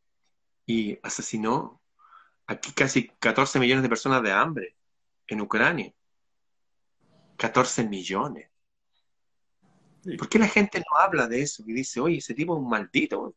y 0.66 0.98
asesinó 1.04 1.82
aquí 2.48 2.72
casi 2.74 3.10
14 3.20 3.60
millones 3.60 3.84
de 3.84 3.90
personas 3.90 4.24
de 4.24 4.32
hambre 4.32 4.76
en 5.28 5.42
Ucrania. 5.42 5.94
14 7.38 7.84
millones. 7.88 8.50
¿Por 10.18 10.30
qué 10.30 10.40
la 10.40 10.48
gente 10.48 10.80
no 10.80 10.98
habla 10.98 11.28
de 11.28 11.42
eso 11.42 11.64
y 11.68 11.74
dice, 11.74 12.00
oye, 12.00 12.18
ese 12.18 12.34
tipo 12.34 12.56
es 12.56 12.64
un 12.64 12.70
maldito? 12.70 13.36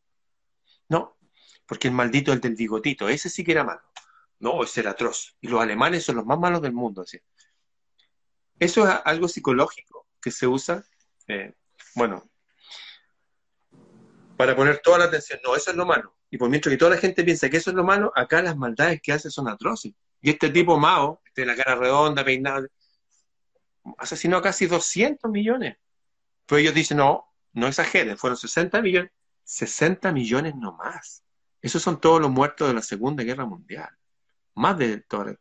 No, 0.89 1.19
porque 1.67 1.89
el 1.89 1.95
maldito 1.95 2.31
es 2.31 2.37
el 2.37 2.41
del 2.41 2.55
bigotito, 2.55 3.09
ese 3.09 3.29
sí 3.29 3.45
que 3.45 3.53
era 3.53 3.65
malo. 3.65 3.83
No, 4.41 4.63
es 4.63 4.71
ser 4.71 4.89
atroz. 4.89 5.37
Y 5.41 5.49
los 5.49 5.61
alemanes 5.61 6.05
son 6.05 6.17
los 6.17 6.27
más 6.27 6.39
malos 6.39 6.63
del 6.63 6.73
mundo. 6.73 7.05
Eso 8.59 8.89
es 8.89 8.95
algo 9.05 9.29
psicológico 9.29 10.07
que 10.21 10.31
se 10.31 10.47
usa. 10.47 10.83
Eh, 11.29 11.55
bueno, 11.95 12.29
para 14.37 14.57
poner 14.57 14.79
toda 14.79 14.99
la 14.99 15.05
atención. 15.05 15.39
No, 15.45 15.55
eso 15.55 15.71
es 15.71 15.77
lo 15.77 15.85
malo. 15.85 16.17
Y 16.31 16.39
por 16.39 16.49
mientras 16.49 16.73
que 16.73 16.79
toda 16.79 16.93
la 16.93 16.97
gente 16.97 17.23
piensa 17.25 17.51
que 17.51 17.59
eso 17.59 17.71
es 17.71 17.77
lo 17.77 17.85
malo, 17.85 18.11
acá 18.17 18.41
las 18.41 18.57
maldades 18.57 19.01
que 19.03 19.13
hace 19.13 19.31
son 19.31 19.49
atroces. 19.49 19.93
Y 20.23 20.31
este 20.31 20.49
tipo 20.49 20.79
Mao, 20.79 21.21
este 21.27 21.43
de 21.43 21.47
la 21.47 21.57
cara 21.57 21.75
redonda, 21.75 22.25
peinado, 22.25 22.67
asesinó 23.99 24.39
a 24.39 24.43
casi 24.43 24.67
200 24.67 25.31
millones. 25.31 25.77
Pues 26.47 26.63
ellos 26.63 26.75
dicen, 26.75 26.97
no, 26.97 27.27
no 27.53 27.67
exageren, 27.67 28.17
fueron 28.17 28.39
60 28.39 28.81
millones. 28.81 29.11
60 29.45 30.11
millones 30.13 30.55
no 30.57 30.73
más. 30.73 31.23
Esos 31.61 31.83
son 31.83 32.01
todos 32.01 32.21
los 32.21 32.31
muertos 32.31 32.69
de 32.69 32.75
la 32.75 32.83
Segunda 32.83 33.23
Guerra 33.23 33.45
Mundial. 33.45 33.91
Más 34.61 34.77
todo. 35.09 35.37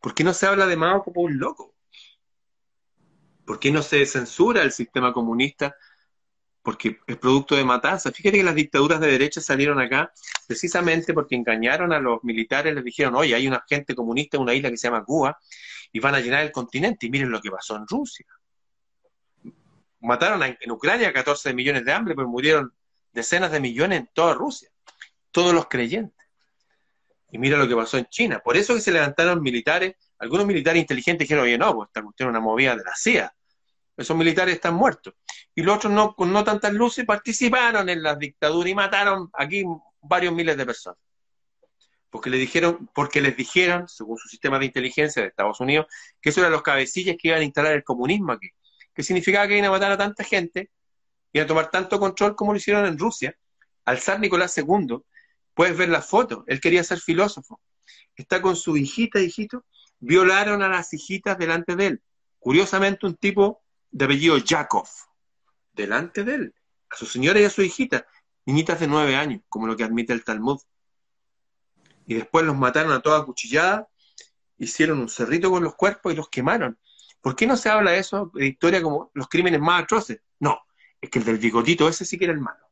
¿Por 0.00 0.14
qué 0.14 0.24
no 0.24 0.32
se 0.32 0.46
habla 0.46 0.66
de 0.66 0.74
Mao 0.74 1.04
como 1.04 1.20
un 1.20 1.38
loco? 1.38 1.74
¿Por 3.44 3.60
qué 3.60 3.70
no 3.70 3.82
se 3.82 4.06
censura 4.06 4.62
el 4.62 4.72
sistema 4.72 5.12
comunista? 5.12 5.76
Porque 6.62 6.98
es 7.06 7.18
producto 7.18 7.56
de 7.56 7.64
matanza. 7.64 8.10
Fíjate 8.10 8.38
que 8.38 8.42
las 8.42 8.54
dictaduras 8.54 9.00
de 9.00 9.08
derecha 9.08 9.42
salieron 9.42 9.78
acá 9.80 10.10
precisamente 10.46 11.12
porque 11.12 11.34
engañaron 11.34 11.92
a 11.92 12.00
los 12.00 12.24
militares, 12.24 12.74
les 12.74 12.82
dijeron, 12.82 13.16
oye, 13.16 13.34
hay 13.34 13.46
una 13.46 13.62
gente 13.68 13.94
comunista 13.94 14.38
en 14.38 14.44
una 14.44 14.54
isla 14.54 14.70
que 14.70 14.78
se 14.78 14.88
llama 14.88 15.04
Cuba 15.04 15.38
y 15.92 16.00
van 16.00 16.14
a 16.14 16.20
llenar 16.20 16.42
el 16.42 16.50
continente. 16.50 17.04
Y 17.04 17.10
miren 17.10 17.30
lo 17.30 17.42
que 17.42 17.50
pasó 17.50 17.76
en 17.76 17.86
Rusia. 17.86 18.24
Mataron 20.00 20.42
en 20.42 20.70
Ucrania 20.70 21.12
14 21.12 21.52
millones 21.52 21.84
de 21.84 21.92
hambre, 21.92 22.14
pero 22.14 22.28
murieron 22.28 22.72
decenas 23.12 23.52
de 23.52 23.60
millones 23.60 24.00
en 24.00 24.10
toda 24.14 24.32
Rusia. 24.32 24.70
Todos 25.30 25.52
los 25.52 25.68
creyentes. 25.68 26.13
Y 27.34 27.38
mira 27.38 27.58
lo 27.58 27.66
que 27.66 27.74
pasó 27.74 27.98
en 27.98 28.06
China. 28.06 28.38
Por 28.38 28.56
eso 28.56 28.76
que 28.76 28.80
se 28.80 28.92
levantaron 28.92 29.42
militares, 29.42 29.96
algunos 30.20 30.46
militares 30.46 30.80
inteligentes 30.80 31.26
dijeron, 31.26 31.42
oye, 31.42 31.58
no, 31.58 31.74
pues 31.74 31.88
esta 31.88 32.00
cuestión 32.00 32.28
es 32.28 32.30
una 32.30 32.38
movida 32.38 32.76
de 32.76 32.84
la 32.84 32.94
CIA. 32.94 33.34
Esos 33.96 34.16
militares 34.16 34.54
están 34.54 34.74
muertos. 34.74 35.14
Y 35.52 35.64
los 35.64 35.74
otros, 35.74 35.92
no, 35.92 36.14
con 36.14 36.32
no 36.32 36.44
tantas 36.44 36.72
luces, 36.72 37.04
participaron 37.04 37.88
en 37.88 38.04
la 38.04 38.14
dictadura 38.14 38.68
y 38.68 38.74
mataron 38.76 39.30
aquí 39.32 39.64
varios 40.00 40.32
miles 40.32 40.56
de 40.56 40.64
personas. 40.64 41.00
Porque, 42.08 42.30
le 42.30 42.38
dijeron, 42.38 42.88
porque 42.94 43.20
les 43.20 43.36
dijeron, 43.36 43.88
según 43.88 44.16
su 44.16 44.28
sistema 44.28 44.60
de 44.60 44.66
inteligencia 44.66 45.20
de 45.20 45.26
Estados 45.26 45.58
Unidos, 45.58 45.86
que 46.20 46.30
eso 46.30 46.38
eran 46.38 46.52
los 46.52 46.62
cabecillas 46.62 47.16
que 47.20 47.26
iban 47.26 47.40
a 47.40 47.44
instalar 47.44 47.72
el 47.72 47.82
comunismo 47.82 48.30
aquí. 48.30 48.50
Que 48.94 49.02
significaba 49.02 49.48
que 49.48 49.54
iban 49.54 49.64
a 49.64 49.70
matar 49.72 49.90
a 49.90 49.98
tanta 49.98 50.22
gente, 50.22 50.70
iban 51.32 51.46
a 51.46 51.48
tomar 51.48 51.68
tanto 51.72 51.98
control 51.98 52.36
como 52.36 52.52
lo 52.52 52.58
hicieron 52.58 52.86
en 52.86 52.96
Rusia. 52.96 53.36
Al 53.86 53.98
zar 53.98 54.20
Nicolás 54.20 54.56
II 54.56 55.02
Puedes 55.54 55.76
ver 55.76 55.88
la 55.88 56.02
foto. 56.02 56.44
Él 56.46 56.60
quería 56.60 56.84
ser 56.84 57.00
filósofo. 57.00 57.60
Está 58.16 58.42
con 58.42 58.56
su 58.56 58.76
hijita, 58.76 59.20
hijito. 59.20 59.64
Violaron 60.00 60.62
a 60.62 60.68
las 60.68 60.92
hijitas 60.92 61.38
delante 61.38 61.76
de 61.76 61.86
él. 61.86 62.02
Curiosamente, 62.38 63.06
un 63.06 63.16
tipo 63.16 63.62
de 63.90 64.04
apellido 64.04 64.36
Yakov. 64.38 64.88
Delante 65.72 66.24
de 66.24 66.34
él. 66.34 66.54
A 66.90 66.96
su 66.96 67.06
señora 67.06 67.40
y 67.40 67.44
a 67.44 67.50
su 67.50 67.62
hijita. 67.62 68.06
Niñitas 68.46 68.80
de 68.80 68.86
nueve 68.86 69.16
años, 69.16 69.42
como 69.48 69.66
lo 69.66 69.76
que 69.76 69.84
admite 69.84 70.12
el 70.12 70.24
Talmud. 70.24 70.60
Y 72.06 72.14
después 72.14 72.44
los 72.44 72.56
mataron 72.56 72.92
a 72.92 73.00
toda 73.00 73.24
cuchillada. 73.24 73.88
Hicieron 74.58 74.98
un 74.98 75.08
cerrito 75.08 75.50
con 75.50 75.62
los 75.64 75.74
cuerpos 75.74 76.12
y 76.12 76.16
los 76.16 76.28
quemaron. 76.28 76.78
¿Por 77.20 77.34
qué 77.34 77.46
no 77.46 77.56
se 77.56 77.70
habla 77.70 77.92
de 77.92 78.00
eso 78.00 78.30
de 78.34 78.48
historia 78.48 78.82
como 78.82 79.10
los 79.14 79.28
crímenes 79.28 79.58
más 79.58 79.84
atroces? 79.84 80.20
No, 80.40 80.60
es 81.00 81.08
que 81.08 81.20
el 81.20 81.24
del 81.24 81.38
bigotito 81.38 81.88
ese 81.88 82.04
sí 82.04 82.18
que 82.18 82.24
era 82.24 82.34
el 82.34 82.40
malo. 82.40 82.64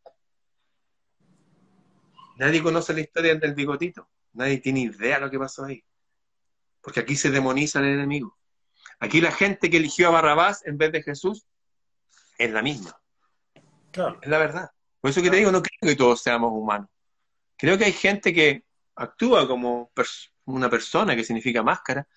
Nadie 2.43 2.61
conoce 2.61 2.93
la 2.93 3.03
historia 3.03 3.36
del 3.36 3.55
bigotito. 3.55 4.11
Nadie 4.32 4.59
tiene 4.59 4.80
idea 4.80 5.14
de 5.14 5.20
lo 5.20 5.30
que 5.30 5.38
pasó 5.38 5.64
ahí. 5.64 5.84
Porque 6.80 6.99
aquí 6.99 7.14
se 7.14 7.30
demoniza 7.30 7.78
al 7.78 7.84
enemigo. 7.84 8.36
Aquí 8.99 9.20
la 9.20 9.30
gente 9.30 9.70
que 9.70 9.76
eligió 9.76 10.09
a 10.09 10.11
Barrabás 10.11 10.66
en 10.66 10.76
vez 10.76 10.90
de 10.90 11.05
Jesús 11.05 11.47
es 12.36 12.51
la 12.51 12.61
misma. 12.61 13.01
Claro. 13.93 14.18
Es 14.20 14.28
la 14.28 14.38
verdad. 14.38 14.70
Por 15.01 15.12
eso 15.12 15.22
que 15.22 15.30
te 15.30 15.36
digo, 15.36 15.53
no 15.53 15.62
creo 15.62 15.93
que 15.93 15.95
todos 15.95 16.20
seamos 16.20 16.51
humanos. 16.53 16.88
Creo 17.57 17.78
que 17.78 17.84
hay 17.84 17.93
gente 17.93 18.34
que 18.34 18.64
actúa 18.97 19.47
como 19.47 19.93
una 20.47 20.68
persona, 20.68 21.14
que 21.14 21.22
significa 21.22 21.62
máscara, 21.62 22.09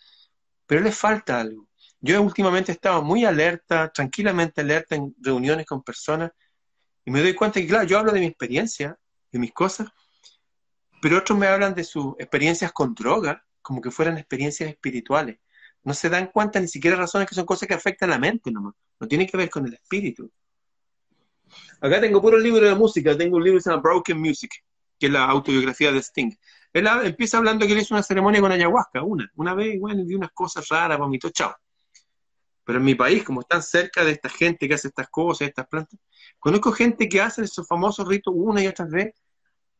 pero 0.65 0.81
le 0.81 0.91
falta 0.91 1.39
algo. 1.39 1.69
Yo 1.99 2.19
últimamente 2.23 2.71
he 2.71 2.73
estado 2.73 3.03
muy 3.03 3.25
alerta, 3.25 3.91
tranquilamente 3.91 4.61
alerta 4.61 4.95
en 4.95 5.15
reuniones 5.21 5.67
con 5.67 5.83
personas, 5.83 6.31
y 7.05 7.11
me 7.11 7.21
doy 7.21 7.35
cuenta 7.35 7.61
que, 7.61 7.67
claro, 7.67 7.85
yo 7.85 7.99
hablo 7.99 8.11
de 8.11 8.21
mi 8.21 8.25
experiencia, 8.25 8.97
de 9.31 9.37
mis 9.37 9.53
cosas, 9.53 9.87
pero 11.05 11.19
otros 11.19 11.37
me 11.37 11.45
hablan 11.45 11.75
de 11.75 11.83
sus 11.83 12.15
experiencias 12.17 12.71
con 12.71 12.95
droga, 12.95 13.45
como 13.61 13.79
que 13.79 13.91
fueran 13.91 14.17
experiencias 14.17 14.67
espirituales. 14.67 15.37
No 15.83 15.93
se 15.93 16.09
dan 16.09 16.31
cuenta 16.33 16.59
ni 16.59 16.67
siquiera 16.67 16.97
razones 16.97 17.29
que 17.29 17.35
son 17.35 17.45
cosas 17.45 17.67
que 17.67 17.75
afectan 17.75 18.09
la 18.09 18.17
mente 18.17 18.51
nomás. 18.51 18.73
No 18.99 19.07
tiene 19.07 19.27
que 19.27 19.37
ver 19.37 19.51
con 19.51 19.67
el 19.67 19.75
espíritu. 19.75 20.31
Acá 21.79 22.01
tengo 22.01 22.19
puro 22.19 22.39
libro 22.39 22.67
de 22.67 22.73
música. 22.73 23.15
Tengo 23.15 23.37
un 23.37 23.43
libro 23.43 23.59
que 23.59 23.61
se 23.61 23.69
llama 23.69 23.83
Broken 23.83 24.19
Music, 24.19 24.49
que 24.97 25.05
es 25.05 25.11
la 25.11 25.25
autobiografía 25.25 25.91
de 25.91 26.01
Sting. 26.01 26.31
Él 26.73 26.87
empieza 27.03 27.37
hablando 27.37 27.67
que 27.67 27.73
él 27.73 27.81
hizo 27.81 27.93
una 27.93 28.01
ceremonia 28.01 28.41
con 28.41 28.51
ayahuasca, 28.51 29.03
una. 29.03 29.31
Una 29.35 29.53
vez, 29.53 29.79
bueno, 29.79 30.03
vi 30.07 30.15
unas 30.15 30.31
cosas 30.31 30.67
raras, 30.69 30.97
vomitó, 30.97 31.29
chao. 31.29 31.55
Pero 32.63 32.79
en 32.79 32.83
mi 32.83 32.95
país, 32.95 33.23
como 33.23 33.41
están 33.41 33.61
cerca 33.61 34.03
de 34.03 34.09
esta 34.09 34.29
gente 34.29 34.67
que 34.67 34.73
hace 34.73 34.87
estas 34.87 35.09
cosas, 35.09 35.49
estas 35.49 35.67
plantas, 35.67 35.99
conozco 36.39 36.71
gente 36.71 37.07
que 37.07 37.21
hace 37.21 37.43
esos 37.43 37.67
famosos 37.67 38.07
ritos 38.07 38.33
una 38.35 38.63
y 38.63 38.65
otra 38.65 38.87
vez 38.89 39.13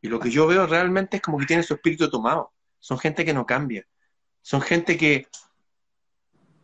y 0.05 0.07
lo 0.07 0.19
que 0.19 0.29
yo 0.29 0.45
veo 0.45 0.67
realmente 0.67 1.17
es 1.17 1.23
como 1.23 1.39
que 1.39 1.47
tiene 1.47 1.63
su 1.63 1.73
espíritu 1.73 2.11
tomado. 2.11 2.53
Son 2.79 2.99
gente 2.99 3.25
que 3.25 3.33
no 3.33 3.43
cambia. 3.43 3.87
Son 4.43 4.61
gente 4.61 4.97
que 4.97 5.27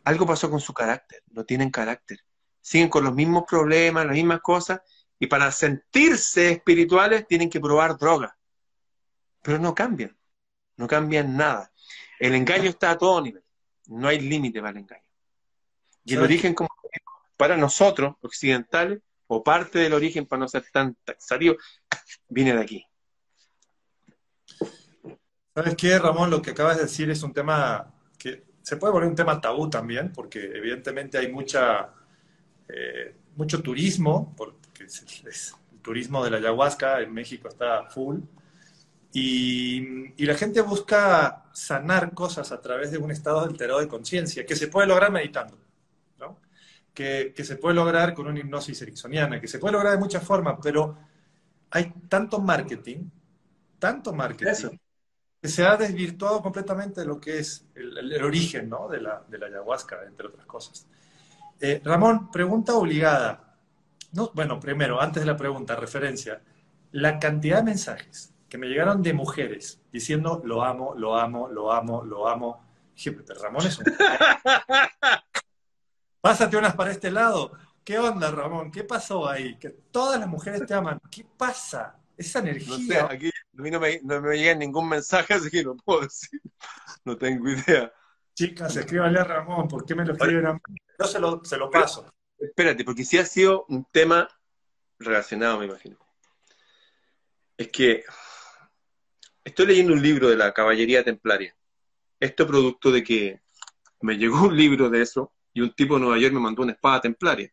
algo 0.04 0.24
pasó 0.24 0.48
con 0.48 0.60
su 0.60 0.72
carácter. 0.72 1.24
No 1.26 1.44
tienen 1.44 1.70
carácter. 1.70 2.20
Siguen 2.60 2.88
con 2.88 3.02
los 3.02 3.12
mismos 3.12 3.42
problemas, 3.48 4.06
las 4.06 4.14
mismas 4.14 4.40
cosas. 4.42 4.80
Y 5.18 5.26
para 5.26 5.50
sentirse 5.50 6.52
espirituales 6.52 7.26
tienen 7.26 7.50
que 7.50 7.58
probar 7.58 7.98
droga. 7.98 8.38
Pero 9.42 9.58
no 9.58 9.74
cambian. 9.74 10.16
No 10.76 10.86
cambian 10.86 11.36
nada. 11.36 11.72
El 12.20 12.36
engaño 12.36 12.70
está 12.70 12.92
a 12.92 12.98
todo 12.98 13.20
nivel. 13.20 13.42
No 13.88 14.06
hay 14.06 14.20
límite 14.20 14.60
para 14.60 14.70
el 14.70 14.84
engaño. 14.84 15.02
Y 16.04 16.14
el 16.14 16.22
origen, 16.22 16.54
como 16.54 16.70
para 17.36 17.56
nosotros, 17.56 18.14
occidentales, 18.20 19.00
o 19.26 19.42
parte 19.42 19.80
del 19.80 19.94
origen, 19.94 20.26
para 20.26 20.38
no 20.38 20.46
ser 20.46 20.64
tan 20.72 20.94
taxativo, 21.04 21.56
viene 22.28 22.54
de 22.54 22.62
aquí. 22.62 22.86
¿Sabes 25.54 25.76
qué, 25.76 25.98
Ramón? 25.98 26.30
Lo 26.30 26.40
que 26.40 26.52
acabas 26.52 26.76
de 26.76 26.84
decir 26.84 27.10
es 27.10 27.22
un 27.22 27.32
tema 27.34 27.92
que 28.18 28.44
se 28.62 28.76
puede 28.76 28.92
volver 28.92 29.10
un 29.10 29.14
tema 29.14 29.40
tabú 29.40 29.68
también, 29.68 30.10
porque 30.12 30.40
evidentemente 30.40 31.18
hay 31.18 31.30
mucha, 31.30 31.90
eh, 32.68 33.14
mucho 33.36 33.62
turismo, 33.62 34.34
porque 34.34 34.84
el 34.84 35.82
turismo 35.82 36.24
de 36.24 36.30
la 36.30 36.38
ayahuasca 36.38 37.00
en 37.02 37.12
México 37.12 37.48
está 37.48 37.84
full, 37.90 38.20
y, 39.12 40.24
la 40.24 40.34
gente 40.34 40.62
busca 40.62 41.44
sanar 41.52 42.14
cosas 42.14 42.50
a 42.50 42.60
través 42.60 42.90
de 42.90 42.98
un 42.98 43.10
estado 43.10 43.40
alterado 43.40 43.80
de 43.80 43.88
conciencia, 43.88 44.46
que 44.46 44.56
se 44.56 44.68
puede 44.68 44.86
lograr 44.86 45.12
meditando, 45.12 45.58
que, 46.94 47.32
que, 47.36 47.44
se 47.44 47.56
puede 47.56 47.74
lograr 47.74 48.14
con 48.14 48.26
una 48.26 48.38
hipnosis 48.38 48.80
ericksoniana, 48.82 49.40
que 49.40 49.48
se 49.48 49.58
puede 49.58 49.72
lograr 49.72 49.92
de 49.92 49.98
muchas 49.98 50.24
formas, 50.24 50.58
pero 50.62 50.96
hay 51.70 51.92
tanto 52.08 52.38
marketing, 52.38 53.10
tanto 53.78 54.12
marketing, 54.12 54.78
se 55.48 55.66
ha 55.66 55.76
desvirtuado 55.76 56.40
completamente 56.40 57.04
lo 57.04 57.20
que 57.20 57.40
es 57.40 57.66
el, 57.74 58.22
origen 58.22 58.68
¿no? 58.68 58.88
de, 58.88 59.00
la, 59.00 59.22
de, 59.28 59.38
la, 59.38 59.46
ayahuasca, 59.46 60.04
entre 60.06 60.28
otras 60.28 60.46
cosas. 60.46 60.86
Eh, 61.60 61.80
Ramón, 61.84 62.30
pregunta 62.30 62.74
obligada. 62.74 63.56
No, 64.12 64.30
bueno, 64.34 64.60
primero, 64.60 65.00
antes 65.00 65.22
de 65.22 65.26
la 65.26 65.36
pregunta, 65.36 65.74
referencia. 65.74 66.40
La 66.92 67.18
cantidad 67.18 67.58
de 67.58 67.64
mensajes 67.64 68.32
que 68.48 68.58
me 68.58 68.68
llegaron 68.68 69.02
de 69.02 69.14
mujeres 69.14 69.80
diciendo 69.90 70.42
lo 70.44 70.62
amo, 70.62 70.94
lo 70.94 71.16
amo, 71.16 71.48
lo 71.48 71.72
amo, 71.72 72.04
lo 72.04 72.28
amo. 72.28 72.62
Dije, 72.94 73.16
Ramón 73.40 73.66
es 73.66 73.78
un... 73.78 73.86
Pásate 76.20 76.56
unas 76.56 76.74
para 76.74 76.92
este 76.92 77.10
lado. 77.10 77.52
¿Qué 77.82 77.98
onda, 77.98 78.30
Ramón? 78.30 78.70
¿Qué 78.70 78.84
pasó 78.84 79.28
ahí? 79.28 79.56
Que 79.56 79.70
todas 79.70 80.20
las 80.20 80.28
mujeres 80.28 80.64
te 80.66 80.74
aman. 80.74 81.00
¿Qué 81.10 81.26
pasa? 81.36 81.96
Esa 82.16 82.40
energía. 82.40 83.08
aquí 83.10 83.28
a 83.28 83.62
mí 83.62 83.70
no 83.70 83.80
me, 83.80 84.00
no 84.02 84.20
me 84.20 84.36
llega 84.36 84.54
ningún 84.54 84.88
mensaje, 84.88 85.34
así 85.34 85.50
que 85.50 85.64
no 85.64 85.76
puedo 85.76 86.02
decir. 86.02 86.40
No 87.04 87.16
tengo 87.16 87.48
idea. 87.48 87.92
Chicas, 88.34 88.76
escríbanle 88.76 89.20
a 89.20 89.24
Ramón, 89.24 89.68
¿por 89.68 89.84
qué 89.84 89.94
me 89.94 90.04
lo 90.04 90.12
escriben 90.14 90.46
a 90.46 90.54
mí? 90.54 90.60
Yo 90.98 91.06
se 91.06 91.18
lo, 91.18 91.44
se 91.44 91.56
lo 91.56 91.70
paso. 91.70 92.12
Espérate, 92.38 92.84
porque 92.84 93.04
sí 93.04 93.18
ha 93.18 93.26
sido 93.26 93.66
un 93.68 93.84
tema 93.90 94.28
relacionado, 94.98 95.58
me 95.58 95.66
imagino. 95.66 95.98
Es 97.56 97.68
que 97.68 98.04
estoy 99.44 99.66
leyendo 99.66 99.92
un 99.92 100.02
libro 100.02 100.28
de 100.28 100.36
la 100.36 100.52
caballería 100.52 101.04
templaria. 101.04 101.54
Esto 102.18 102.46
producto 102.46 102.90
de 102.90 103.02
que 103.02 103.40
me 104.00 104.16
llegó 104.16 104.42
un 104.42 104.56
libro 104.56 104.88
de 104.88 105.02
eso 105.02 105.32
y 105.52 105.60
un 105.60 105.74
tipo 105.74 105.94
de 105.94 106.00
Nueva 106.00 106.18
York 106.18 106.32
me 106.32 106.40
mandó 106.40 106.62
una 106.62 106.72
espada 106.72 107.02
templaria. 107.02 107.52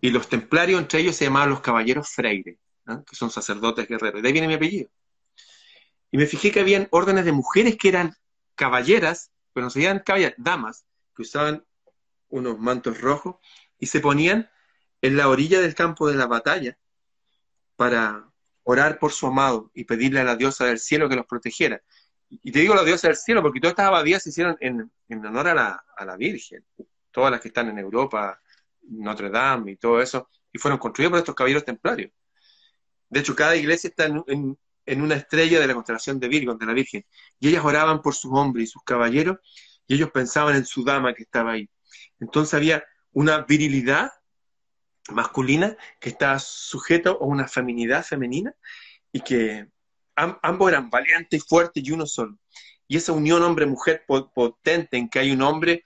Y 0.00 0.10
los 0.10 0.28
templarios, 0.28 0.80
entre 0.80 1.00
ellos, 1.00 1.16
se 1.16 1.24
llamaban 1.24 1.50
los 1.50 1.60
caballeros 1.60 2.08
Freire 2.10 2.58
que 2.86 3.16
son 3.16 3.30
sacerdotes 3.30 3.88
guerreros. 3.88 4.22
De 4.22 4.28
ahí 4.28 4.32
viene 4.32 4.48
mi 4.48 4.54
apellido. 4.54 4.88
Y 6.10 6.18
me 6.18 6.26
fijé 6.26 6.52
que 6.52 6.60
habían 6.60 6.88
órdenes 6.90 7.24
de 7.24 7.32
mujeres 7.32 7.76
que 7.76 7.88
eran 7.88 8.14
caballeras, 8.54 9.32
pero 9.52 9.66
no 9.66 9.70
se 9.70 9.82
llaman 9.82 10.02
caballeras, 10.04 10.34
damas, 10.38 10.86
que 11.14 11.22
usaban 11.22 11.64
unos 12.28 12.58
mantos 12.58 13.00
rojos 13.00 13.36
y 13.78 13.86
se 13.86 14.00
ponían 14.00 14.50
en 15.02 15.16
la 15.16 15.28
orilla 15.28 15.60
del 15.60 15.74
campo 15.74 16.08
de 16.08 16.16
la 16.16 16.26
batalla 16.26 16.78
para 17.76 18.30
orar 18.62 18.98
por 18.98 19.12
su 19.12 19.26
amado 19.26 19.70
y 19.74 19.84
pedirle 19.84 20.20
a 20.20 20.24
la 20.24 20.36
diosa 20.36 20.66
del 20.66 20.78
cielo 20.78 21.08
que 21.08 21.16
los 21.16 21.26
protegiera. 21.26 21.82
Y 22.28 22.50
te 22.50 22.58
digo 22.58 22.74
la 22.74 22.82
diosa 22.82 23.08
del 23.08 23.16
cielo 23.16 23.42
porque 23.42 23.60
todas 23.60 23.72
estas 23.72 23.86
abadías 23.86 24.22
se 24.22 24.30
hicieron 24.30 24.56
en, 24.60 24.90
honor 25.24 25.48
a 25.48 25.54
la, 25.54 25.84
a 25.96 26.04
la, 26.04 26.16
Virgen. 26.16 26.64
Todas 27.12 27.30
las 27.30 27.40
que 27.40 27.48
están 27.48 27.68
en 27.68 27.78
Europa, 27.78 28.40
Notre 28.82 29.30
Dame 29.30 29.72
y 29.72 29.76
todo 29.76 30.00
eso, 30.00 30.28
y 30.52 30.58
fueron 30.58 30.78
construidas 30.78 31.10
por 31.10 31.18
estos 31.20 31.34
caballeros 31.34 31.64
templarios. 31.64 32.10
De 33.08 33.20
hecho, 33.20 33.34
cada 33.34 33.56
iglesia 33.56 33.88
está 33.88 34.06
en, 34.06 34.58
una 35.02 35.14
estrella 35.14 35.60
de 35.60 35.66
la 35.66 35.74
constelación 35.74 36.20
de 36.20 36.28
Virgo, 36.28 36.54
de 36.54 36.66
la 36.66 36.72
Virgen. 36.72 37.04
Y 37.40 37.48
ellas 37.48 37.64
oraban 37.64 38.02
por 38.02 38.14
sus 38.14 38.32
hombres 38.32 38.68
y 38.68 38.72
sus 38.72 38.82
caballeros, 38.82 39.38
y 39.86 39.94
ellos 39.94 40.10
pensaban 40.10 40.56
en 40.56 40.64
su 40.64 40.84
dama 40.84 41.14
que 41.14 41.22
estaba 41.22 41.52
ahí. 41.52 41.68
Entonces 42.20 42.54
había 42.54 42.84
una 43.12 43.42
virilidad 43.42 44.10
masculina 45.10 45.76
que 46.00 46.10
estaba 46.10 46.38
sujeto 46.38 47.18
a 47.20 47.24
una 47.24 47.46
feminidad 47.46 48.04
femenina 48.04 48.54
y 49.12 49.20
que 49.20 49.68
ambos 50.16 50.68
eran 50.68 50.90
valientes 50.90 51.42
y 51.42 51.46
fuertes 51.46 51.84
y 51.84 51.92
uno 51.92 52.06
solo. 52.06 52.38
Y 52.88 52.96
esa 52.96 53.12
unión 53.12 53.42
hombre-mujer 53.42 54.04
potente 54.06 54.96
en 54.96 55.08
que 55.08 55.18
hay 55.18 55.32
un 55.32 55.42
hombre, 55.42 55.84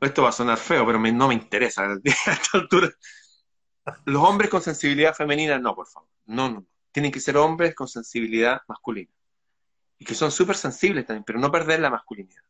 esto 0.00 0.22
va 0.22 0.30
a 0.30 0.32
sonar 0.32 0.58
feo, 0.58 0.84
pero 0.86 0.98
no 0.98 1.28
me 1.28 1.34
interesa 1.34 1.82
a 1.84 2.00
esta 2.04 2.58
altura. 2.58 2.90
Los 4.04 4.22
hombres 4.22 4.50
con 4.50 4.62
sensibilidad 4.62 5.14
femenina, 5.14 5.58
no, 5.58 5.74
por 5.74 5.86
favor. 5.86 6.08
No, 6.26 6.48
no. 6.50 6.66
Tienen 6.92 7.12
que 7.12 7.20
ser 7.20 7.36
hombres 7.36 7.74
con 7.74 7.88
sensibilidad 7.88 8.60
masculina. 8.68 9.10
Y 9.98 10.04
que 10.04 10.14
son 10.14 10.30
súper 10.30 10.56
sensibles 10.56 11.06
también, 11.06 11.24
pero 11.24 11.38
no 11.38 11.50
perder 11.50 11.80
la 11.80 11.90
masculinidad. 11.90 12.42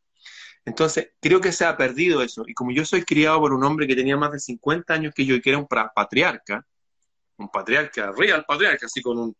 Entonces, 0.63 1.11
creo 1.19 1.41
que 1.41 1.51
se 1.51 1.65
ha 1.65 1.75
perdido 1.75 2.21
eso. 2.21 2.43
Y 2.47 2.53
como 2.53 2.71
yo 2.71 2.85
soy 2.85 3.03
criado 3.03 3.39
por 3.39 3.53
un 3.53 3.63
hombre 3.63 3.87
que 3.87 3.95
tenía 3.95 4.15
más 4.17 4.31
de 4.31 4.39
50 4.39 4.93
años 4.93 5.13
que 5.15 5.25
yo 5.25 5.35
y 5.35 5.41
que 5.41 5.49
era 5.49 5.59
un 5.59 5.67
patriarca, 5.67 6.65
un 7.37 7.49
patriarca, 7.49 8.11
real 8.11 8.45
patriarca, 8.45 8.85
así 8.85 9.01
con 9.01 9.35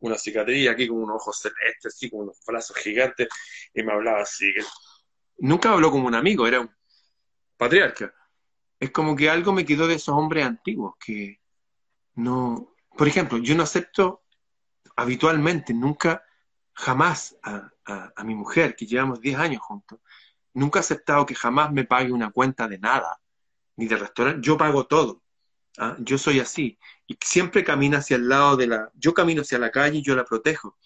una 0.00 0.18
cicatriz 0.18 0.68
aquí, 0.68 0.88
con 0.88 0.98
unos 0.98 1.16
ojos 1.16 1.38
celestes, 1.40 1.94
así 1.94 2.10
con 2.10 2.20
unos 2.20 2.38
brazos 2.46 2.76
gigantes, 2.76 3.28
y 3.74 3.82
me 3.82 3.92
hablaba 3.92 4.22
así. 4.22 4.52
Nunca 5.38 5.70
habló 5.72 5.90
como 5.90 6.06
un 6.06 6.14
amigo, 6.14 6.46
era 6.46 6.60
un 6.60 6.70
patriarca. 7.56 8.12
Es 8.82 8.90
como 8.90 9.14
que 9.14 9.30
algo 9.30 9.52
me 9.52 9.64
quedó 9.64 9.86
de 9.86 9.94
esos 9.94 10.12
hombres 10.12 10.44
antiguos, 10.44 10.96
que 10.98 11.40
no... 12.16 12.74
Por 12.98 13.06
ejemplo, 13.06 13.38
yo 13.38 13.54
no 13.54 13.62
acepto 13.62 14.24
habitualmente, 14.96 15.72
nunca, 15.72 16.24
jamás 16.72 17.36
a, 17.44 17.70
mi 18.24 18.34
mujer, 18.34 18.74
que 18.74 18.84
llevamos 18.84 19.20
10 19.20 19.38
años 19.38 19.62
juntos, 19.62 20.00
nunca 20.52 20.80
he 20.80 20.80
aceptado 20.80 21.24
que 21.24 21.36
jamás 21.36 21.70
me 21.70 21.84
pague 21.84 22.10
una 22.10 22.32
cuenta 22.32 22.66
de 22.66 22.80
nada, 22.80 23.20
ni 23.76 23.86
de 23.86 23.94
restaurante. 23.94 24.44
Yo 24.44 24.56
pago 24.56 24.84
todo. 24.84 25.22
¿ah? 25.78 25.96
Yo 26.00 26.18
soy 26.18 26.40
así. 26.40 26.76
Y 27.06 27.16
siempre 27.24 27.62
camina 27.62 27.98
hacia 27.98 28.16
el 28.16 28.28
lado 28.28 28.56
de 28.56 28.66
la... 28.66 28.90
Yo 28.94 29.14
camino 29.14 29.42
hacia 29.42 29.60
la 29.60 29.70
calle 29.70 29.98
y 29.98 30.02
yo 30.02 30.16
la 30.16 30.24
protejo. 30.24 30.76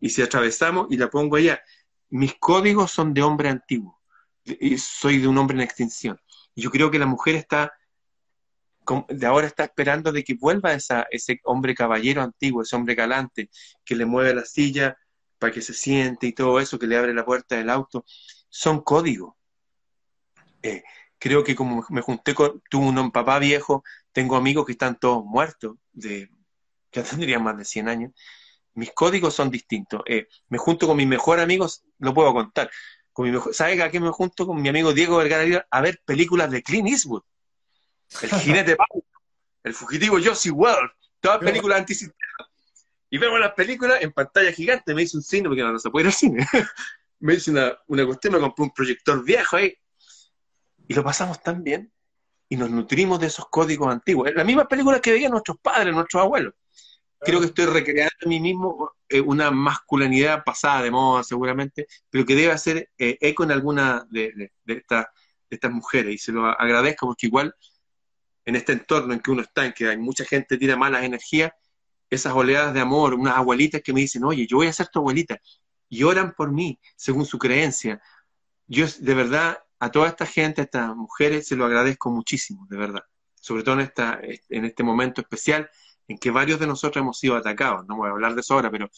Y 0.00 0.08
si 0.08 0.22
atravesamos 0.22 0.86
y 0.88 0.96
la 0.96 1.10
pongo 1.10 1.36
allá, 1.36 1.60
mis 2.08 2.34
códigos 2.36 2.92
son 2.92 3.12
de 3.12 3.22
hombre 3.22 3.50
antiguo. 3.50 4.00
Y 4.42 4.78
soy 4.78 5.18
de 5.18 5.28
un 5.28 5.36
hombre 5.36 5.56
en 5.56 5.60
extinción. 5.60 6.18
Yo 6.54 6.70
creo 6.70 6.90
que 6.90 6.98
la 6.98 7.06
mujer 7.06 7.34
está... 7.36 7.72
De 9.08 9.26
ahora 9.26 9.46
está 9.46 9.64
esperando 9.64 10.10
de 10.10 10.24
que 10.24 10.34
vuelva 10.34 10.72
esa, 10.72 11.06
ese 11.10 11.40
hombre 11.44 11.74
caballero 11.74 12.20
antiguo, 12.20 12.62
ese 12.62 12.74
hombre 12.74 12.96
galante, 12.96 13.48
que 13.84 13.94
le 13.94 14.06
mueve 14.06 14.34
la 14.34 14.44
silla 14.44 14.96
para 15.38 15.52
que 15.52 15.62
se 15.62 15.72
siente 15.72 16.26
y 16.26 16.32
todo 16.32 16.58
eso, 16.58 16.80
que 16.80 16.88
le 16.88 16.96
abre 16.96 17.14
la 17.14 17.24
puerta 17.24 17.56
del 17.56 17.70
auto 17.70 18.04
son 18.52 18.82
códigos. 18.82 19.34
Eh, 20.62 20.84
creo 21.18 21.42
que 21.42 21.56
como 21.56 21.84
me 21.88 22.02
junté 22.02 22.34
con, 22.34 22.62
tuve 22.68 22.86
un 22.86 23.10
papá 23.10 23.38
viejo, 23.38 23.82
tengo 24.12 24.36
amigos 24.36 24.66
que 24.66 24.72
están 24.72 24.98
todos 24.98 25.24
muertos, 25.24 25.76
de, 25.92 26.28
ya 26.92 27.02
tendrían 27.02 27.42
más 27.42 27.56
de 27.56 27.64
100 27.64 27.88
años, 27.88 28.12
mis 28.74 28.92
códigos 28.92 29.34
son 29.34 29.50
distintos. 29.50 30.02
Eh, 30.06 30.28
me 30.48 30.58
junto 30.58 30.86
con 30.86 30.96
mis 30.96 31.06
mejores 31.06 31.42
amigos, 31.42 31.84
lo 31.98 32.12
puedo 32.14 32.32
contar. 32.32 32.70
Con 33.12 33.26
mi 33.26 33.32
mejor, 33.32 33.54
¿Sabes 33.54 33.80
a 33.80 33.90
qué 33.90 34.00
me 34.00 34.10
junto 34.10 34.46
con 34.46 34.60
mi 34.60 34.68
amigo 34.68 34.92
Diego 34.92 35.18
Vergara 35.18 35.66
a 35.70 35.80
ver 35.80 36.00
películas 36.04 36.50
de 36.50 36.62
Clint 36.62 36.88
Eastwood? 36.88 37.22
El 38.22 38.30
jinete 38.40 38.76
Pablo, 38.76 39.04
el 39.64 39.74
fugitivo 39.74 40.18
Josie 40.22 40.50
World, 40.50 40.90
todas 41.20 41.38
películas 41.38 41.80
antisistemas. 41.80 42.16
Y 43.10 43.18
vemos 43.18 43.38
las 43.38 43.52
películas 43.52 44.00
en 44.00 44.12
pantalla 44.12 44.52
gigante, 44.52 44.94
me 44.94 45.02
hizo 45.02 45.18
un 45.18 45.22
cine 45.22 45.48
porque 45.48 45.62
no, 45.62 45.72
no 45.72 45.78
se 45.78 45.90
puede 45.90 46.04
ir 46.04 46.06
al 46.06 46.14
cine. 46.14 46.46
me 47.20 47.34
hice 47.34 47.50
una, 47.50 47.78
una 47.86 48.06
cuestión, 48.06 48.34
me 48.34 48.40
compré 48.40 48.64
un 48.64 48.70
proyector 48.70 49.22
viejo 49.22 49.56
ahí, 49.56 49.76
y 50.88 50.94
lo 50.94 51.04
pasamos 51.04 51.42
tan 51.42 51.62
bien, 51.62 51.92
y 52.48 52.56
nos 52.56 52.68
nutrimos 52.70 53.20
de 53.20 53.28
esos 53.28 53.46
códigos 53.48 53.90
antiguos. 53.90 54.30
La 54.34 54.44
misma 54.44 54.66
película 54.66 55.00
que 55.00 55.12
veían 55.12 55.30
nuestros 55.30 55.56
padres, 55.58 55.94
nuestros 55.94 56.22
abuelos. 56.22 56.54
Creo 57.24 57.40
que 57.40 57.46
estoy 57.46 57.66
recreando 57.66 58.16
a 58.24 58.28
mí 58.28 58.40
mismo 58.40 58.92
eh, 59.08 59.20
una 59.20 59.50
masculinidad 59.50 60.42
pasada 60.44 60.82
de 60.82 60.90
moda, 60.90 61.22
seguramente, 61.22 61.86
pero 62.10 62.26
que 62.26 62.34
debe 62.34 62.52
hacer 62.52 62.90
eh, 62.98 63.16
eco 63.20 63.44
en 63.44 63.52
alguna 63.52 64.06
de, 64.10 64.50
de, 64.64 64.84
estas 65.48 65.70
mujeres. 65.70 66.14
Y 66.14 66.18
se 66.18 66.32
lo 66.32 66.46
agradezco 66.46 67.06
porque 67.06 67.26
igual 67.26 67.54
en 68.44 68.56
este 68.56 68.72
entorno 68.72 69.12
en 69.14 69.20
que 69.20 69.30
uno 69.30 69.42
está, 69.42 69.66
en 69.66 69.72
que 69.72 69.88
hay 69.88 69.98
mucha 69.98 70.24
gente 70.24 70.58
tira 70.58 70.76
malas 70.76 71.04
energías, 71.04 71.52
esas 72.10 72.32
oleadas 72.34 72.74
de 72.74 72.80
amor, 72.80 73.14
unas 73.14 73.36
abuelitas 73.36 73.80
que 73.82 73.92
me 73.92 74.00
dicen, 74.00 74.24
oye, 74.24 74.46
yo 74.46 74.58
voy 74.58 74.66
a 74.66 74.72
ser 74.72 74.88
tu 74.88 74.98
abuelita, 74.98 75.40
y 75.88 76.02
oran 76.02 76.34
por 76.34 76.50
mí 76.50 76.78
según 76.96 77.24
su 77.24 77.38
creencia. 77.38 78.00
Yo 78.66 78.86
de 78.98 79.14
verdad 79.14 79.58
a 79.78 79.90
toda 79.90 80.08
esta 80.08 80.26
gente, 80.26 80.60
a 80.60 80.64
estas 80.64 80.96
mujeres, 80.96 81.46
se 81.46 81.56
lo 81.56 81.64
agradezco 81.66 82.10
muchísimo, 82.10 82.66
de 82.70 82.76
verdad. 82.76 83.02
Sobre 83.34 83.62
todo 83.62 83.74
en, 83.74 83.80
esta, 83.80 84.20
en 84.22 84.64
este 84.64 84.82
momento 84.82 85.20
especial 85.20 85.68
en 86.08 86.18
que 86.18 86.30
varios 86.30 86.60
de 86.60 86.66
nosotros 86.66 87.02
hemos 87.02 87.18
sido 87.18 87.36
atacados. 87.36 87.86
No 87.86 87.96
voy 87.96 88.08
a 88.08 88.12
hablar 88.12 88.34
de 88.34 88.40
eso 88.40 88.54
ahora, 88.54 88.70
pero 88.70 88.88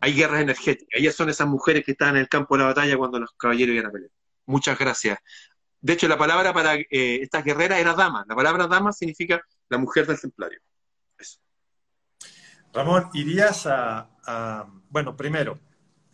hay 0.00 0.14
guerras 0.14 0.42
energéticas. 0.42 0.88
Ellas 0.92 1.14
son 1.14 1.28
esas 1.28 1.48
mujeres 1.48 1.84
que 1.84 1.92
están 1.92 2.10
en 2.10 2.22
el 2.22 2.28
campo 2.28 2.56
de 2.56 2.62
la 2.62 2.68
batalla 2.68 2.96
cuando 2.96 3.20
los 3.20 3.32
caballeros 3.32 3.74
iban 3.74 3.86
a 3.86 3.90
pelear. 3.90 4.10
Muchas 4.46 4.78
gracias. 4.78 5.18
De 5.80 5.92
hecho, 5.92 6.08
la 6.08 6.18
palabra 6.18 6.52
para 6.52 6.74
eh, 6.74 6.86
estas 6.90 7.44
guerreras 7.44 7.78
era 7.78 7.94
dama. 7.94 8.24
La 8.28 8.34
palabra 8.34 8.66
dama 8.66 8.92
significa 8.92 9.40
la 9.68 9.78
mujer 9.78 10.06
del 10.06 10.20
templario. 10.20 10.60
Ramón, 12.72 13.10
irías 13.14 13.66
a, 13.66 14.66
bueno, 14.90 15.16
primero, 15.16 15.58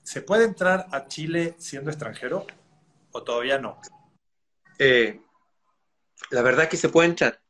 ¿Se 0.05 0.21
puede 0.21 0.45
entrar 0.45 0.87
a 0.93 1.09
Chile 1.09 1.55
siendo 1.59 1.91
extranjero 1.91 2.47
o 3.11 3.23
todavía 3.23 3.59
no? 3.59 3.81
Eh, 4.79 5.19
la 6.31 6.43
verdad 6.43 6.65
es 6.65 6.69
que 6.69 6.77
se 6.77 6.91
puede 6.91 7.09
entrar. 7.09 7.41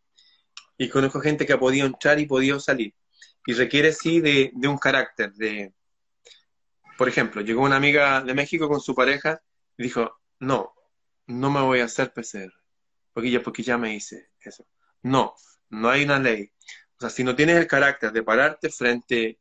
Y 0.76 0.88
conozco 0.88 1.20
gente 1.20 1.46
que 1.46 1.52
ha 1.52 1.58
podido 1.58 1.86
entrar 1.86 2.18
y 2.18 2.26
podido 2.26 2.58
salir. 2.58 2.94
Y 3.46 3.52
requiere 3.52 3.92
sí 3.92 4.20
de, 4.20 4.52
un 4.66 4.78
carácter. 4.78 5.32
De, 5.34 5.72
por 6.98 7.08
ejemplo, 7.08 7.42
llegó 7.42 7.62
una 7.62 7.76
amiga 7.76 8.22
de 8.22 8.34
México 8.34 8.68
con 8.68 8.80
su 8.80 8.94
pareja 8.94 9.40
y 9.76 9.84
dijo, 9.84 10.20
no, 10.40 10.74
no 11.26 11.50
me 11.50 11.60
voy 11.60 11.80
a 11.80 11.84
hacer 11.84 12.12
PCR. 12.12 12.52
Porque 13.12 13.30
ya, 13.30 13.42
porque 13.42 13.62
ya 13.62 13.78
me 13.78 13.94
hice 13.94 14.30
eso. 14.40 14.66
No, 15.02 15.34
no 15.70 15.90
hay 15.90 16.04
una 16.04 16.18
ley. 16.18 16.50
O 16.96 17.00
sea, 17.00 17.10
si 17.10 17.22
no 17.22 17.36
tienes 17.36 17.56
el 17.56 17.66
carácter 17.66 18.12
de 18.12 18.22
pararte 18.22 18.70
frente, 18.70 19.38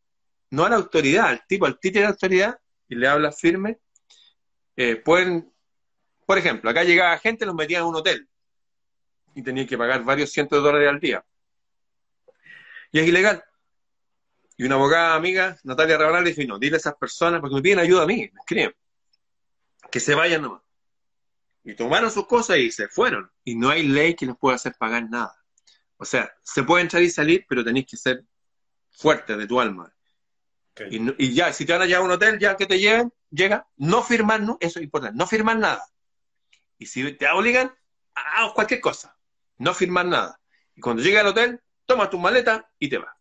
no 0.51 0.65
a 0.65 0.69
la 0.69 0.75
autoridad, 0.75 1.27
al 1.27 1.45
tipo, 1.47 1.65
al 1.65 1.79
título 1.79 2.01
de 2.01 2.11
autoridad, 2.11 2.59
y 2.87 2.95
le 2.95 3.07
hablas 3.07 3.39
firme, 3.39 3.79
eh, 4.75 4.97
pueden, 4.97 5.51
por 6.25 6.37
ejemplo, 6.37 6.69
acá 6.69 6.83
llegaba 6.83 7.17
gente, 7.17 7.45
los 7.45 7.55
metía 7.55 7.79
en 7.79 7.85
un 7.85 7.95
hotel 7.95 8.27
y 9.35 9.41
tenía 9.41 9.65
que 9.65 9.77
pagar 9.77 10.03
varios 10.03 10.31
cientos 10.31 10.59
de 10.59 10.63
dólares 10.63 10.89
al 10.89 10.99
día. 10.99 11.25
Y 12.91 12.99
es 12.99 13.07
ilegal. 13.07 13.43
Y 14.55 14.65
una 14.65 14.75
abogada 14.75 15.15
amiga, 15.15 15.57
Natalia 15.63 15.97
Rabanal, 15.97 16.25
dijo, 16.25 16.41
no, 16.47 16.59
dile 16.59 16.75
a 16.75 16.77
esas 16.77 16.95
personas, 16.95 17.41
porque 17.41 17.55
me 17.55 17.61
piden 17.61 17.79
ayuda 17.79 18.03
a 18.03 18.05
mí, 18.05 18.29
me 18.31 18.39
escriben, 18.39 18.73
que 19.91 19.99
se 19.99 20.13
vayan 20.13 20.43
nomás. 20.43 20.61
Y 21.63 21.75
tomaron 21.75 22.11
sus 22.11 22.27
cosas 22.27 22.57
y 22.57 22.71
se 22.71 22.87
fueron. 22.87 23.31
Y 23.43 23.55
no 23.55 23.69
hay 23.69 23.83
ley 23.87 24.15
que 24.15 24.25
les 24.25 24.35
pueda 24.35 24.55
hacer 24.55 24.75
pagar 24.77 25.09
nada. 25.09 25.35
O 25.97 26.05
sea, 26.05 26.31
se 26.43 26.63
puede 26.63 26.83
entrar 26.83 27.01
y 27.01 27.09
salir, 27.09 27.45
pero 27.47 27.63
tenéis 27.63 27.87
que 27.87 27.97
ser 27.97 28.23
fuerte 28.91 29.37
de 29.37 29.47
tu 29.47 29.59
alma. 29.59 29.93
Y, 30.89 31.33
ya, 31.33 31.53
si 31.53 31.65
te 31.65 31.73
van 31.73 31.83
a 31.83 31.85
llevar 31.85 32.01
a 32.01 32.05
un 32.05 32.11
hotel, 32.11 32.39
ya 32.39 32.57
que 32.57 32.65
te 32.65 32.79
lleven, 32.79 33.13
llega, 33.29 33.67
no 33.77 34.01
firmar, 34.01 34.41
no, 34.41 34.57
eso 34.59 34.79
es 34.79 34.83
importante, 34.83 35.17
no 35.17 35.27
firmar 35.27 35.57
nada. 35.57 35.85
Y 36.79 36.87
si 36.87 37.13
te 37.13 37.27
obligan, 37.29 37.71
haz 38.15 38.51
cualquier 38.53 38.81
cosa, 38.81 39.15
no 39.57 39.73
firmar 39.73 40.05
nada. 40.05 40.39
Y 40.75 40.81
cuando 40.81 41.01
llegue 41.01 41.19
al 41.19 41.27
hotel, 41.27 41.59
toma 41.85 42.09
tu 42.09 42.17
maleta 42.17 42.69
y 42.79 42.89
te 42.89 42.97
vas. 42.97 43.15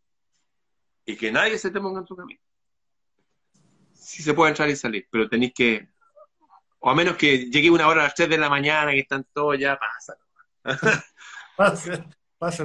Y 1.04 1.16
que 1.16 1.32
nadie 1.32 1.58
se 1.58 1.70
te 1.70 1.80
ponga 1.80 2.00
en 2.00 2.06
tu 2.06 2.16
camino. 2.16 2.40
Sí 3.94 4.22
se 4.22 4.34
puede 4.34 4.50
entrar 4.50 4.68
y 4.68 4.76
salir, 4.76 5.06
pero 5.10 5.28
tenéis 5.28 5.52
que, 5.54 5.88
o 6.80 6.90
a 6.90 6.94
menos 6.94 7.16
que 7.16 7.50
llegue 7.50 7.70
una 7.70 7.86
hora 7.88 8.02
a 8.02 8.04
las 8.04 8.14
3 8.14 8.28
de 8.28 8.38
la 8.38 8.48
mañana 8.48 8.94
y 8.94 9.00
están 9.00 9.26
todos 9.32 9.58
ya, 9.58 9.78
pasa. 9.78 10.16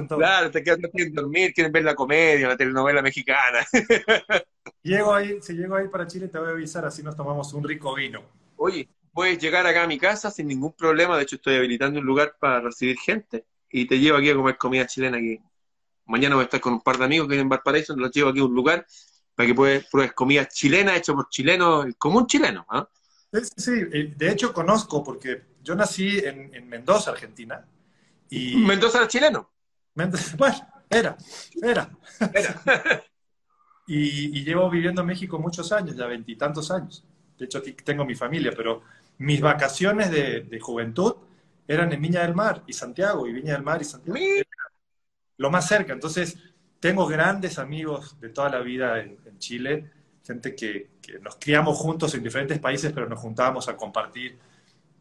Claro, 0.08 0.50
te 0.50 0.62
quedas 0.62 0.80
sin 0.92 1.14
dormir, 1.14 1.52
quieren 1.54 1.70
ver 1.70 1.84
la 1.84 1.94
comedia, 1.94 2.48
la 2.48 2.56
telenovela 2.56 3.00
mexicana. 3.00 3.64
Llego 4.82 5.14
ahí, 5.14 5.40
si 5.40 5.54
llego 5.54 5.76
ahí 5.76 5.86
para 5.86 6.06
Chile 6.06 6.26
te 6.26 6.38
voy 6.38 6.48
a 6.48 6.52
avisar, 6.52 6.84
así 6.84 7.02
nos 7.02 7.14
tomamos 7.14 7.52
un 7.52 7.62
rico 7.62 7.94
vino. 7.94 8.22
Oye, 8.56 8.88
puedes 9.12 9.38
llegar 9.38 9.66
acá 9.66 9.84
a 9.84 9.86
mi 9.86 9.98
casa 9.98 10.32
sin 10.32 10.48
ningún 10.48 10.72
problema, 10.72 11.16
de 11.16 11.22
hecho 11.22 11.36
estoy 11.36 11.56
habilitando 11.56 12.00
un 12.00 12.06
lugar 12.06 12.36
para 12.40 12.60
recibir 12.60 12.98
gente 12.98 13.44
y 13.70 13.86
te 13.86 13.98
llevo 13.98 14.18
aquí 14.18 14.30
a 14.30 14.34
comer 14.34 14.56
comida 14.56 14.86
chilena 14.86 15.18
aquí. 15.18 15.40
Mañana 16.06 16.36
voy 16.36 16.42
a 16.42 16.44
estar 16.44 16.60
con 16.60 16.74
un 16.74 16.80
par 16.80 16.98
de 16.98 17.04
amigos 17.04 17.26
que 17.26 17.32
vienen 17.32 17.46
en 17.46 17.50
Valparaíso, 17.50 17.94
los 17.96 18.10
llevo 18.10 18.30
aquí 18.30 18.40
a 18.40 18.44
un 18.44 18.54
lugar 18.54 18.86
para 19.34 19.46
que 19.46 19.54
pruebes 19.54 20.12
comida 20.14 20.48
chilena 20.48 20.96
hecha 20.96 21.12
por 21.12 21.28
chilenos, 21.28 21.86
el 21.86 21.96
común 21.96 22.26
chileno. 22.26 22.66
¿ah? 22.68 22.88
Sí, 23.56 23.72
eh, 23.92 24.14
de 24.16 24.30
hecho 24.30 24.52
conozco, 24.52 25.04
porque 25.04 25.42
yo 25.62 25.74
nací 25.74 26.18
en, 26.18 26.68
Mendoza, 26.68 27.12
Argentina. 27.12 27.64
Y... 28.30 28.56
¿Mendoza 28.56 28.98
era 28.98 29.08
chileno? 29.08 29.50
bueno, 30.36 30.68
era, 30.88 31.16
era. 31.62 31.90
y, 33.86 34.42
llevo 34.42 34.70
viviendo 34.70 35.02
en 35.02 35.06
México 35.06 35.38
muchos 35.38 35.70
años, 35.72 35.96
ya 35.96 36.06
veintitantos 36.06 36.70
años. 36.70 37.04
De 37.36 37.44
hecho, 37.44 37.62
tengo 37.84 38.04
mi 38.04 38.14
familia, 38.14 38.52
pero 38.56 38.82
mis 39.18 39.40
vacaciones 39.40 40.10
de, 40.10 40.58
juventud 40.60 41.14
eran 41.68 41.92
en 41.92 42.00
Viña 42.00 42.22
del 42.22 42.34
Mar 42.34 42.64
y 42.66 42.72
Santiago, 42.72 43.26
y 43.26 43.32
Viña 43.32 43.52
del 43.52 43.62
Mar 43.62 43.80
y 43.82 43.84
Santiago. 43.84 44.18
Lo 45.36 45.50
más 45.50 45.68
cerca. 45.68 45.92
Entonces, 45.92 46.38
tengo 46.80 47.06
grandes 47.06 47.58
amigos 47.58 48.18
de 48.18 48.30
toda 48.30 48.48
la 48.48 48.60
vida 48.60 48.98
en, 49.00 49.38
Chile, 49.38 49.90
gente 50.26 50.56
que, 50.56 50.90
nos 51.20 51.36
criamos 51.36 51.78
juntos 51.78 52.14
en 52.14 52.22
diferentes 52.24 52.58
países, 52.58 52.92
pero 52.92 53.08
nos 53.08 53.20
juntábamos 53.20 53.68
a 53.68 53.76
compartir. 53.76 54.38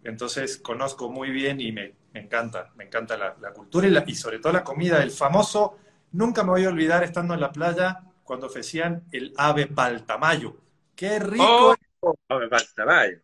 Entonces, 0.04 0.58
conozco 0.58 1.10
muy 1.10 1.32
bien 1.32 1.60
y 1.60 1.72
me, 1.72 1.96
encanta, 2.14 2.72
me 2.76 2.84
encanta 2.84 3.18
la, 3.18 3.54
cultura 3.54 3.88
y, 3.88 4.12
y 4.12 4.16
sobre 4.16 4.40
todo 4.40 4.54
la 4.54 4.64
comida. 4.64 5.02
El 5.02 5.12
famoso, 5.12 5.78
nunca 6.12 6.44
me 6.44 6.52
voy 6.52 6.66
a 6.66 6.70
olvidar 6.70 7.04
estando 7.04 7.34
en 7.34 7.40
la 7.40 7.52
playa 7.52 8.02
cuando 8.24 8.48
ofrecían 8.48 9.06
el 9.12 9.34
ave 9.38 9.68
paltamayo. 9.68 10.58
¡Qué 10.96 11.18
rico! 11.18 11.76
Oh, 12.02 12.16
ave 12.28 12.50
paltamayo, 12.50 13.20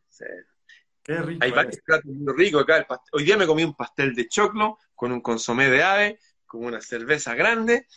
Qué 1.03 1.17
rico. 1.17 1.43
Hay 1.43 1.51
varios 1.51 1.81
platos 1.81 2.05
muy 2.05 2.33
ricos 2.33 2.63
acá. 2.63 2.87
Hoy 3.11 3.25
día 3.25 3.37
me 3.37 3.45
comí 3.45 3.63
un 3.63 3.75
pastel 3.75 4.15
de 4.15 4.27
choclo 4.27 4.79
con 4.95 5.11
un 5.11 5.21
consomé 5.21 5.69
de 5.69 5.83
ave, 5.83 6.19
con 6.45 6.63
una 6.63 6.79
cerveza 6.79 7.35
grande. 7.35 7.87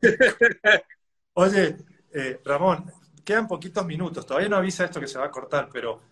Oye, 1.34 1.76
eh, 2.12 2.40
Ramón, 2.44 2.90
quedan 3.24 3.46
poquitos 3.46 3.86
minutos. 3.86 4.26
Todavía 4.26 4.48
no 4.48 4.56
avisa 4.56 4.84
esto 4.84 5.00
que 5.00 5.06
se 5.06 5.18
va 5.18 5.26
a 5.26 5.30
cortar, 5.30 5.68
pero 5.72 6.02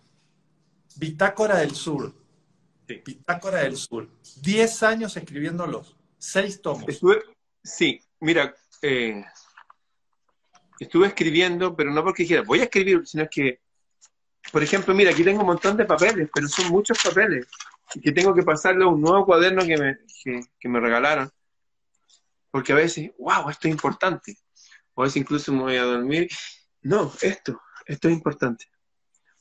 Bitácora 0.95 1.57
del 1.57 1.75
Sur. 1.75 2.13
Bitácora 2.87 3.59
del 3.59 3.77
Sur. 3.77 4.09
Diez 4.41 4.83
años 4.83 5.15
escribiéndolos. 5.15 5.95
Seis 6.17 6.61
tomos. 6.61 6.85
sí, 7.63 7.99
mira, 8.19 8.53
eh, 8.81 9.23
estuve 10.79 11.07
escribiendo, 11.07 11.75
pero 11.75 11.91
no 11.91 12.03
porque 12.03 12.23
dijera, 12.23 12.43
voy 12.43 12.59
a 12.59 12.63
escribir, 12.63 13.01
sino 13.05 13.27
que, 13.29 13.59
por 14.51 14.63
ejemplo, 14.63 14.93
mira, 14.93 15.11
aquí 15.11 15.23
tengo 15.23 15.41
un 15.41 15.47
montón 15.47 15.77
de 15.77 15.85
papeles, 15.85 16.29
pero 16.33 16.47
son 16.47 16.69
muchos 16.69 16.97
papeles, 17.03 17.47
y 17.93 18.01
que 18.01 18.11
tengo 18.11 18.33
que 18.33 18.43
pasarle 18.43 18.83
a 18.83 18.87
un 18.87 19.01
nuevo 19.01 19.25
cuaderno 19.25 19.63
que 19.65 19.77
me, 19.77 19.97
que, 20.59 20.69
me 20.69 20.79
regalaron, 20.79 21.29
porque 22.49 22.73
a 22.73 22.75
veces, 22.75 23.11
wow, 23.17 23.49
esto 23.49 23.67
es 23.67 23.73
importante, 23.73 24.37
o 24.93 25.01
a 25.01 25.05
veces 25.05 25.21
incluso 25.21 25.51
me 25.53 25.61
voy 25.61 25.77
a 25.77 25.83
dormir, 25.83 26.27
no, 26.81 27.13
esto, 27.21 27.61
esto 27.85 28.07
es 28.07 28.13
importante. 28.13 28.65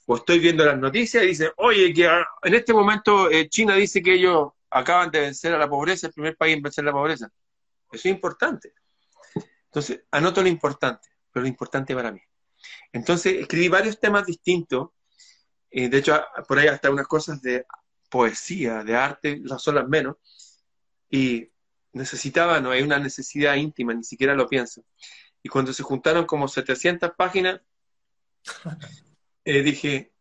O 0.06 0.16
estoy 0.16 0.40
viendo 0.40 0.64
las 0.64 0.78
noticias 0.78 1.22
y 1.22 1.28
dice, 1.28 1.52
oye, 1.56 1.92
que 1.94 2.04
en 2.06 2.54
este 2.54 2.72
momento 2.72 3.30
eh, 3.30 3.48
China 3.48 3.74
dice 3.74 4.02
que 4.02 4.14
ellos 4.14 4.48
acaban 4.68 5.10
de 5.10 5.20
vencer 5.20 5.54
a 5.54 5.58
la 5.58 5.68
pobreza, 5.68 6.08
el 6.08 6.12
primer 6.12 6.36
país 6.36 6.56
en 6.56 6.62
vencer 6.62 6.84
la 6.84 6.92
pobreza. 6.92 7.30
Eso 7.92 8.08
es 8.08 8.14
importante. 8.14 8.74
Entonces, 9.66 10.02
anoto 10.10 10.42
lo 10.42 10.48
importante, 10.48 11.08
pero 11.32 11.42
lo 11.42 11.48
importante 11.48 11.94
para 11.94 12.10
mí. 12.10 12.20
Entonces, 12.92 13.34
escribí 13.40 13.68
varios 13.68 13.98
temas 13.98 14.26
distintos. 14.26 14.90
Eh, 15.70 15.88
de 15.88 15.98
hecho, 15.98 16.20
por 16.48 16.58
ahí 16.58 16.68
hasta 16.68 16.90
unas 16.90 17.06
cosas 17.06 17.40
de 17.42 17.66
poesía, 18.08 18.82
de 18.82 18.96
arte, 18.96 19.38
no 19.40 19.58
son 19.58 19.76
las 19.76 19.88
menos. 19.88 20.16
Y 21.08 21.50
necesitaba, 21.92 22.60
no 22.60 22.70
hay 22.70 22.82
una 22.82 22.98
necesidad 22.98 23.54
íntima, 23.54 23.94
ni 23.94 24.04
siquiera 24.04 24.34
lo 24.34 24.48
pienso. 24.48 24.84
Y 25.42 25.48
cuando 25.48 25.72
se 25.72 25.82
juntaron 25.82 26.26
como 26.26 26.48
700 26.48 27.12
páginas, 27.16 27.60
eh, 29.44 29.62
dije, 29.62 30.12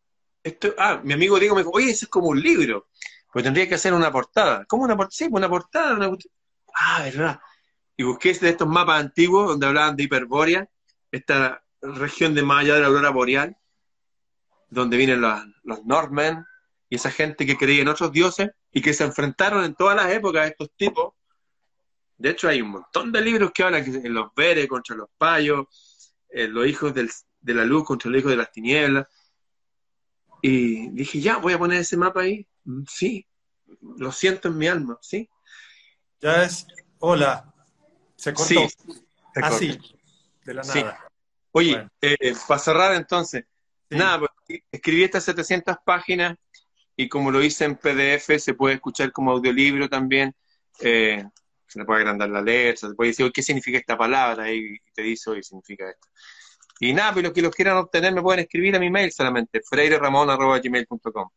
esto, 0.43 0.73
ah, 0.77 1.01
mi 1.03 1.13
amigo 1.13 1.39
Diego 1.39 1.55
me 1.55 1.61
dijo, 1.61 1.71
oye, 1.73 1.91
eso 1.91 2.05
es 2.05 2.09
como 2.09 2.29
un 2.29 2.41
libro, 2.41 2.89
pues 3.31 3.43
tendría 3.43 3.67
que 3.67 3.75
hacer 3.75 3.93
una 3.93 4.11
portada. 4.11 4.65
¿Cómo 4.65 4.83
una 4.83 4.95
portada? 4.95 5.15
Sí, 5.15 5.29
pues 5.29 5.39
una 5.41 5.49
portada. 5.49 5.95
Una... 5.95 6.17
Ah, 6.73 7.01
verdad 7.03 7.39
y 7.99 8.03
busqué 8.03 8.33
de 8.33 8.47
estos 8.51 8.65
mapas 8.65 9.01
antiguos 9.01 9.49
donde 9.49 9.67
hablaban 9.67 9.97
de 9.97 10.03
Hiperbórea, 10.03 10.69
esta 11.11 11.61
región 11.81 12.33
de 12.33 12.43
más 12.43 12.63
allá 12.63 12.75
de 12.75 12.81
la 12.81 12.87
aurora 12.87 13.09
boreal, 13.09 13.57
donde 14.69 14.97
vienen 14.97 15.21
los, 15.21 15.41
los 15.63 15.85
Northmen 15.85 16.45
y 16.89 16.95
esa 16.95 17.11
gente 17.11 17.45
que 17.45 17.57
creía 17.57 17.81
en 17.81 17.87
otros 17.87 18.11
dioses 18.11 18.49
y 18.71 18.81
que 18.81 18.93
se 18.93 19.03
enfrentaron 19.03 19.63
en 19.63 19.75
todas 19.75 19.95
las 19.95 20.11
épocas 20.11 20.43
a 20.43 20.47
estos 20.47 20.71
tipos. 20.75 21.13
De 22.17 22.31
hecho, 22.31 22.49
hay 22.49 22.61
un 22.61 22.71
montón 22.71 23.11
de 23.11 23.21
libros 23.21 23.51
que 23.53 23.63
hablan 23.63 23.89
de 23.89 24.09
los 24.09 24.33
Veres 24.35 24.67
contra 24.67 24.95
los 24.95 25.09
Payos, 25.17 25.67
eh, 26.29 26.47
los 26.47 26.67
hijos 26.67 26.93
de 26.93 27.53
la 27.53 27.63
luz 27.63 27.83
contra 27.83 28.09
los 28.09 28.19
hijos 28.19 28.31
de 28.31 28.37
las 28.37 28.51
tinieblas. 28.51 29.07
Y 30.41 30.89
dije, 30.89 31.19
ya, 31.19 31.37
voy 31.37 31.53
a 31.53 31.59
poner 31.59 31.79
ese 31.79 31.97
mapa 31.97 32.21
ahí. 32.21 32.47
Mm, 32.65 32.83
sí, 32.87 33.25
lo 33.97 34.11
siento 34.11 34.49
en 34.49 34.57
mi 34.57 34.67
alma, 34.67 34.97
sí. 35.01 35.29
Ya 36.19 36.43
es, 36.43 36.67
hola, 36.99 37.53
se 38.15 38.33
cortó. 38.33 38.67
Así, 39.35 39.77
de 40.43 40.53
la 40.53 40.63
nada. 40.63 41.08
Oye, 41.51 41.87
eh, 42.01 42.33
para 42.47 42.59
cerrar 42.59 42.93
entonces, 42.93 43.45
nada, 43.89 44.19
pues, 44.19 44.61
escribí 44.71 45.03
estas 45.03 45.23
700 45.23 45.77
páginas 45.83 46.37
y 46.95 47.07
como 47.07 47.31
lo 47.31 47.41
hice 47.41 47.65
en 47.65 47.75
PDF, 47.75 48.39
se 48.39 48.53
puede 48.53 48.75
escuchar 48.75 49.11
como 49.11 49.31
audiolibro 49.31 49.89
también. 49.89 50.35
Eh, 50.81 51.23
se 51.65 51.79
le 51.79 51.85
puede 51.85 51.99
agrandar 51.99 52.29
la 52.29 52.41
letra, 52.41 52.89
se 52.89 52.95
puede 52.95 53.11
decir, 53.11 53.31
¿qué 53.31 53.43
significa 53.43 53.77
esta 53.77 53.97
palabra? 53.97 54.51
Y 54.51 54.77
te 54.93 55.03
dice, 55.03 55.29
hoy 55.29 55.43
significa 55.43 55.89
esto. 55.89 56.07
Y 56.79 56.93
nada, 56.93 57.13
pues 57.13 57.23
los 57.23 57.33
que 57.33 57.41
los 57.41 57.53
quieran 57.53 57.77
obtener 57.77 58.13
me 58.13 58.21
pueden 58.21 58.41
escribir 58.41 58.75
a 58.75 58.79
mi 58.79 58.89
mail 58.89 59.11
solamente, 59.11 59.61
freireramon.gmail.com. 59.61 61.29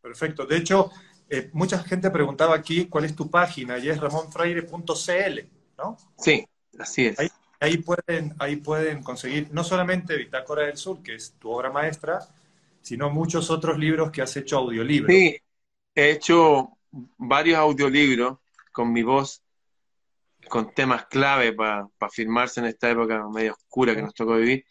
Perfecto. 0.00 0.46
De 0.46 0.56
hecho, 0.56 0.90
eh, 1.28 1.50
mucha 1.52 1.78
gente 1.78 2.10
preguntaba 2.10 2.54
aquí 2.54 2.86
cuál 2.86 3.04
es 3.04 3.14
tu 3.14 3.30
página 3.30 3.78
y 3.78 3.88
es 3.88 4.00
ramonfreire.cl. 4.00 5.40
Sí, 6.18 6.46
así 6.78 7.06
es. 7.06 7.18
Ahí, 7.18 7.28
pueden, 7.78 8.34
ahí 8.38 8.56
pueden 8.56 9.02
conseguir 9.02 9.48
no 9.52 9.62
solamente 9.62 10.16
Bitácora 10.16 10.66
del 10.66 10.76
Sur, 10.76 11.02
que 11.02 11.14
es 11.14 11.34
tu 11.38 11.50
obra 11.50 11.70
maestra, 11.70 12.20
sino 12.80 13.10
muchos 13.10 13.50
otros 13.50 13.78
libros 13.78 14.10
que 14.10 14.22
has 14.22 14.36
hecho 14.36 14.58
audiolibros. 14.58 15.14
Sí, 15.14 15.36
he 15.94 16.10
hecho 16.10 16.76
varios 17.16 17.58
audiolibros 17.58 18.38
con 18.72 18.92
mi 18.92 19.02
voz, 19.02 19.42
con 20.48 20.74
temas 20.74 21.06
clave 21.06 21.52
para 21.52 21.88
firmarse 22.10 22.60
en 22.60 22.66
esta 22.66 22.90
época 22.90 23.28
medio 23.32 23.52
oscura 23.52 23.94
que 23.94 24.02
nos 24.02 24.14
tocó 24.14 24.36
vivir. 24.36 24.64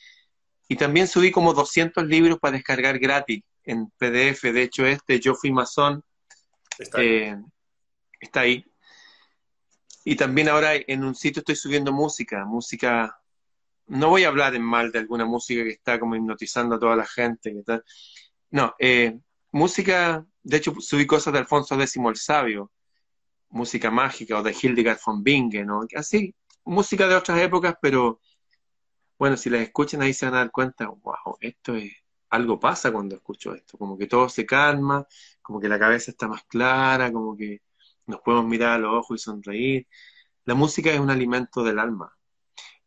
Y 0.68 0.76
también 0.76 1.08
subí 1.08 1.32
como 1.32 1.54
200 1.54 2.06
libros 2.06 2.40
para 2.40 2.54
descargar 2.54 3.00
gratis 3.00 3.44
en 3.64 3.88
PDF. 3.98 4.52
De 4.52 4.64
hecho, 4.64 4.86
este, 4.86 5.20
Yo 5.20 5.36
Fui 5.36 5.52
Masón, 5.52 6.04
está 6.78 7.02
eh, 7.02 7.38
ahí. 8.34 8.66
Y 10.04 10.16
también 10.16 10.50
ahora 10.50 10.74
en 10.76 11.04
un 11.04 11.16
sitio 11.16 11.42
estoy 11.42 11.56
subiendo 11.56 11.92
música, 11.92 12.46
música, 12.46 13.20
no 13.88 14.10
voy 14.10 14.24
a 14.24 14.30
hablar 14.30 14.56
en 14.56 14.64
mal 14.64 14.92
de 14.92 15.00
alguna 15.00 15.26
música 15.26 15.64
que 15.64 15.72
está 15.72 16.00
como 16.00 16.16
hipnotizando 16.16 16.76
a 16.76 16.80
toda 16.80 16.96
la 16.96 17.06
gente, 17.06 17.54
que 17.54 17.82
no, 18.52 18.74
eh, 18.80 19.20
música, 19.52 20.26
de 20.44 20.58
hecho 20.58 20.74
subí 20.80 21.06
cosas 21.06 21.34
de 21.34 21.40
Alfonso 21.40 21.76
X 21.76 21.96
el 21.98 22.16
Sabio, 22.16 22.72
música 23.50 23.92
mágica 23.92 24.40
o 24.40 24.44
de 24.44 24.56
Hildegard 24.60 25.00
von 25.06 25.24
Bingen, 25.24 25.68
¿no? 25.68 25.86
así, 25.96 26.34
música 26.66 27.08
de 27.08 27.16
otras 27.16 27.40
épocas, 27.40 27.76
pero 27.82 28.20
bueno, 29.20 29.38
si 29.38 29.50
las 29.50 29.62
escuchan 29.62 30.02
ahí 30.02 30.14
se 30.14 30.26
van 30.26 30.36
a 30.36 30.38
dar 30.40 30.52
cuenta, 30.52 30.88
wow, 30.88 31.38
esto 31.42 31.76
es, 31.76 31.92
algo 32.32 32.60
pasa 32.60 32.92
cuando 32.92 33.16
escucho 33.16 33.54
esto, 33.54 33.78
como 33.78 33.98
que 33.98 34.08
todo 34.08 34.30
se 34.30 34.46
calma, 34.46 35.06
como 35.42 35.60
que 35.60 35.70
la 35.70 35.78
cabeza 35.78 36.12
está 36.12 36.28
más 36.28 36.44
clara, 36.46 37.12
como 37.12 37.36
que 37.36 37.62
nos 38.08 38.22
podemos 38.22 38.46
mirar 38.46 38.74
a 38.74 38.78
los 38.78 38.94
ojos 38.94 39.22
y 39.22 39.24
sonreír. 39.24 39.88
La 40.46 40.56
música 40.56 40.92
es 40.92 41.00
un 41.00 41.10
alimento 41.10 41.64
del 41.64 41.80
alma. 41.80 42.16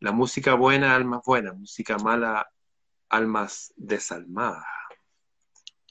La 0.01 0.13
música 0.13 0.55
buena, 0.55 0.95
almas 0.95 1.23
buenas. 1.25 1.57
Música 1.57 1.97
mala, 1.99 2.49
almas 3.09 3.73
desalmadas. 3.77 4.65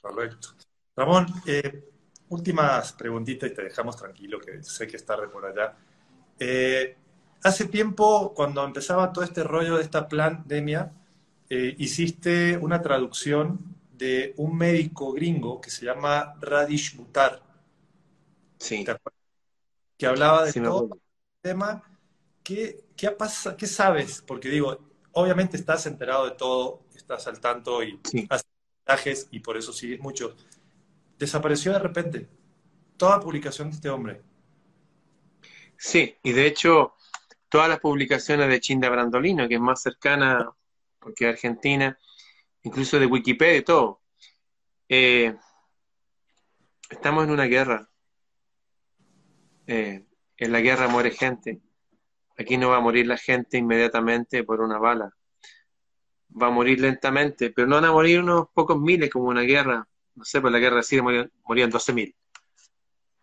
Correcto. 0.00 0.48
Ramón, 0.96 1.26
eh, 1.46 1.84
últimas 2.28 2.92
preguntitas 2.92 3.50
y 3.50 3.54
te 3.54 3.62
dejamos 3.64 3.96
tranquilo, 3.96 4.38
que 4.38 4.62
sé 4.62 4.86
que 4.86 4.96
es 4.96 5.04
tarde 5.04 5.28
por 5.28 5.46
allá. 5.46 5.76
Eh, 6.38 6.96
hace 7.42 7.66
tiempo, 7.66 8.34
cuando 8.34 8.64
empezaba 8.64 9.12
todo 9.12 9.24
este 9.24 9.42
rollo 9.42 9.76
de 9.76 9.82
esta 9.82 10.08
pandemia, 10.08 10.92
eh, 11.48 11.74
hiciste 11.78 12.56
una 12.58 12.82
traducción 12.82 13.58
de 13.92 14.34
un 14.36 14.56
médico 14.56 15.12
gringo 15.12 15.60
que 15.60 15.70
se 15.70 15.86
llama 15.86 16.34
Radish 16.40 16.96
Mutar. 16.96 17.42
Sí 18.58 18.84
que 19.96 20.06
hablaba 20.06 20.44
de 20.44 20.52
todo 20.52 20.88
el 20.92 21.00
tema. 21.40 21.82
¿Qué, 22.42 22.84
qué, 22.96 23.10
pasa, 23.10 23.56
¿Qué 23.56 23.66
sabes? 23.66 24.22
Porque 24.26 24.48
digo, 24.48 24.78
obviamente 25.12 25.56
estás 25.56 25.86
enterado 25.86 26.26
de 26.26 26.32
todo, 26.32 26.82
estás 26.94 27.26
al 27.26 27.40
tanto 27.40 27.82
y 27.82 28.00
haces 28.28 28.46
mensajes 28.86 29.28
y 29.30 29.40
por 29.40 29.56
eso 29.56 29.72
sigues 29.72 30.00
mucho. 30.00 30.36
Desapareció 31.18 31.72
de 31.72 31.78
repente 31.78 32.28
toda 32.96 33.20
publicación 33.20 33.70
de 33.70 33.76
este 33.76 33.88
hombre. 33.88 34.22
Sí, 35.76 36.16
y 36.22 36.32
de 36.32 36.46
hecho, 36.46 36.94
todas 37.48 37.68
las 37.68 37.80
publicaciones 37.80 38.48
de 38.48 38.60
Chinda 38.60 38.88
Brandolino, 38.88 39.48
que 39.48 39.54
es 39.54 39.60
más 39.60 39.82
cercana 39.82 40.50
que 41.14 41.26
Argentina, 41.26 41.98
incluso 42.62 42.98
de 42.98 43.06
Wikipedia 43.06 43.58
y 43.58 43.62
todo, 43.62 44.00
eh, 44.88 45.36
estamos 46.90 47.24
en 47.24 47.30
una 47.30 47.44
guerra. 47.44 47.88
Eh, 49.66 50.04
en 50.36 50.52
la 50.52 50.60
guerra 50.60 50.88
muere 50.88 51.10
gente. 51.10 51.60
Aquí 52.36 52.56
no 52.56 52.70
va 52.70 52.76
a 52.76 52.80
morir 52.80 53.06
la 53.06 53.16
gente 53.16 53.58
inmediatamente 53.58 54.44
por 54.44 54.60
una 54.60 54.78
bala. 54.78 55.14
Va 56.40 56.48
a 56.48 56.50
morir 56.50 56.80
lentamente, 56.80 57.50
pero 57.50 57.68
no 57.68 57.76
van 57.76 57.84
a 57.84 57.92
morir 57.92 58.20
unos 58.20 58.48
pocos 58.52 58.80
miles 58.80 59.10
como 59.10 59.28
una 59.28 59.42
guerra. 59.42 59.86
No 60.14 60.24
sé, 60.24 60.40
por 60.40 60.50
la 60.50 60.58
guerra 60.58 60.76
de 60.76 60.82
Siria 60.82 61.02
morían, 61.02 61.32
morían 61.44 61.70
12.000. 61.70 62.14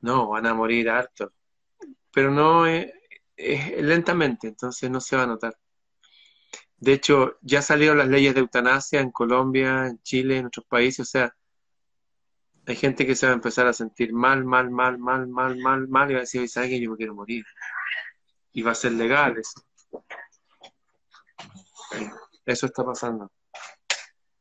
No, 0.01 0.29
van 0.29 0.45
a 0.45 0.53
morir 0.53 0.89
hartos. 0.89 1.31
Pero 2.13 2.31
no 2.31 2.65
eh, 2.67 2.93
lentamente, 3.81 4.47
entonces 4.47 4.89
no 4.89 5.01
se 5.01 5.15
va 5.15 5.23
a 5.23 5.27
notar. 5.27 5.57
De 6.77 6.93
hecho, 6.93 7.37
ya 7.41 7.61
salieron 7.61 7.97
las 7.97 8.07
leyes 8.07 8.33
de 8.33 8.39
eutanasia 8.39 9.01
en 9.01 9.11
Colombia, 9.11 9.87
en 9.87 10.01
Chile, 10.01 10.37
en 10.37 10.47
otros 10.47 10.65
países. 10.65 11.07
O 11.07 11.09
sea, 11.09 11.35
hay 12.65 12.75
gente 12.75 13.05
que 13.05 13.15
se 13.15 13.25
va 13.25 13.31
a 13.31 13.35
empezar 13.35 13.67
a 13.67 13.73
sentir 13.73 14.13
mal, 14.13 14.45
mal, 14.45 14.69
mal, 14.69 14.97
mal, 14.97 15.27
mal, 15.27 15.57
mal, 15.57 15.87
mal, 15.87 16.11
y 16.11 16.13
va 16.13 16.19
a 16.19 16.21
decir, 16.21 16.47
¿sabes 16.47 16.69
que 16.69 16.79
yo 16.79 16.91
me 16.91 16.97
quiero 16.97 17.15
morir? 17.15 17.45
Y 18.53 18.61
va 18.61 18.71
a 18.71 18.75
ser 18.75 18.93
legal 18.93 19.37
eso. 19.37 19.61
Eso 22.45 22.65
está 22.65 22.85
pasando. 22.85 23.31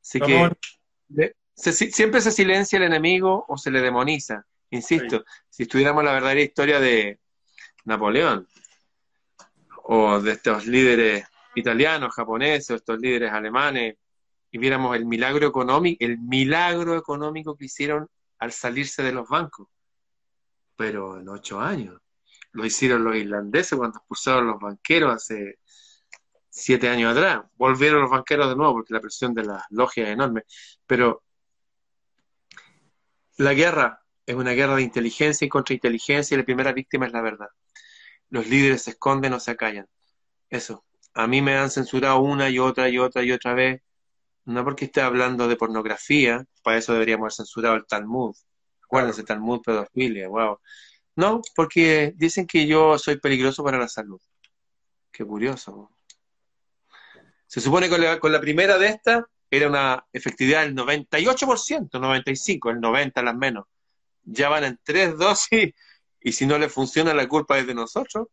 Así 0.01 0.21
que 0.21 1.35
siempre 1.55 2.21
se 2.21 2.31
silencia 2.31 2.77
el 2.77 2.85
enemigo 2.85 3.45
o 3.49 3.57
se 3.57 3.71
le 3.71 3.81
demoniza. 3.81 4.45
Insisto, 4.71 5.25
si 5.49 5.64
estuviéramos 5.64 6.05
la 6.05 6.12
verdadera 6.12 6.41
historia 6.41 6.81
de 6.81 7.18
Napoleón 7.85 8.47
o 9.85 10.21
de 10.21 10.33
estos 10.33 10.66
líderes 10.66 11.25
italianos, 11.55 12.14
japoneses, 12.14 12.71
o 12.71 12.75
estos 12.77 12.99
líderes 13.01 13.33
alemanes, 13.33 13.97
y 14.51 14.59
viéramos 14.59 14.96
el 14.96 15.07
milagro 15.07 15.46
económico, 15.46 16.05
el 16.05 16.18
milagro 16.18 16.96
económico 16.96 17.57
que 17.57 17.66
hicieron 17.66 18.09
al 18.38 18.53
salirse 18.53 19.03
de 19.03 19.12
los 19.12 19.28
bancos. 19.28 19.68
Pero 20.76 21.18
en 21.18 21.28
ocho 21.28 21.61
años. 21.61 22.01
Lo 22.53 22.64
hicieron 22.64 23.05
los 23.05 23.14
irlandeses 23.14 23.78
cuando 23.78 23.98
expulsaron 23.98 24.48
los 24.48 24.59
banqueros 24.59 25.14
hace 25.14 25.59
siete 26.48 26.88
años 26.88 27.16
atrás. 27.16 27.44
Volvieron 27.55 28.01
los 28.01 28.11
banqueros 28.11 28.48
de 28.48 28.57
nuevo 28.57 28.74
porque 28.74 28.94
la 28.94 29.01
presión 29.01 29.34
de 29.34 29.44
las 29.44 29.62
logias 29.70 30.09
es 30.09 30.14
enorme. 30.14 30.42
Pero 30.86 31.22
la 33.36 33.55
guerra 33.55 34.03
es 34.26 34.34
una 34.34 34.53
guerra 34.53 34.76
de 34.76 34.82
inteligencia 34.82 35.44
y 35.44 35.48
contrainteligencia 35.48 36.34
y 36.34 36.38
la 36.38 36.44
primera 36.44 36.72
víctima 36.72 37.07
es 37.07 37.12
la 37.12 37.22
verdad. 37.22 37.48
Los 38.30 38.48
líderes 38.48 38.82
se 38.82 38.90
esconden 38.90 39.32
o 39.32 39.40
se 39.40 39.53
acallan. 39.53 39.86
Eso. 40.48 40.84
A 41.14 41.26
mí 41.26 41.40
me 41.42 41.57
han 41.57 41.70
censurado 41.70 42.20
una 42.20 42.48
y 42.51 42.59
otra 42.59 42.88
y 42.88 42.98
otra 42.98 43.22
y 43.22 43.32
otra 43.32 43.55
vez 43.55 43.82
no 44.51 44.64
porque 44.64 44.86
esté 44.86 45.01
hablando 45.01 45.48
de 45.48 45.57
pornografía, 45.57 46.44
para 46.62 46.78
eso 46.78 46.92
deberíamos 46.92 47.24
haber 47.24 47.32
censurado 47.32 47.76
el 47.76 47.86
Talmud. 47.86 48.34
Acuérdense, 48.82 49.22
Talmud, 49.22 49.62
pedofilia, 49.62 50.28
wow. 50.28 50.59
No, 51.16 51.40
porque 51.55 52.12
dicen 52.16 52.46
que 52.46 52.66
yo 52.66 52.98
soy 52.98 53.18
peligroso 53.18 53.62
para 53.62 53.78
la 53.78 53.88
salud. 53.88 54.20
Qué 55.12 55.24
curioso. 55.24 55.92
Se 57.46 57.61
supone 57.61 57.86
que 57.86 57.92
con 57.92 58.01
la, 58.01 58.20
con 58.20 58.32
la 58.32 58.40
primera 58.40 58.78
de 58.78 58.88
estas 58.88 59.24
era 59.51 59.68
una 59.68 60.07
efectividad 60.12 60.62
del 60.62 60.74
98%, 60.74 61.90
95%, 61.90 62.70
el 62.70 62.80
90% 62.80 63.22
las 63.22 63.36
menos. 63.36 63.66
Ya 64.22 64.48
van 64.48 64.64
en 64.64 64.80
tres 64.82 65.16
dosis 65.18 65.74
y 66.20 66.32
si 66.32 66.46
no 66.46 66.59
le 66.59 66.68
funciona 66.68 67.14
la 67.14 67.28
culpa 67.28 67.59
es 67.59 67.66
de 67.66 67.74
nosotros. 67.74 68.28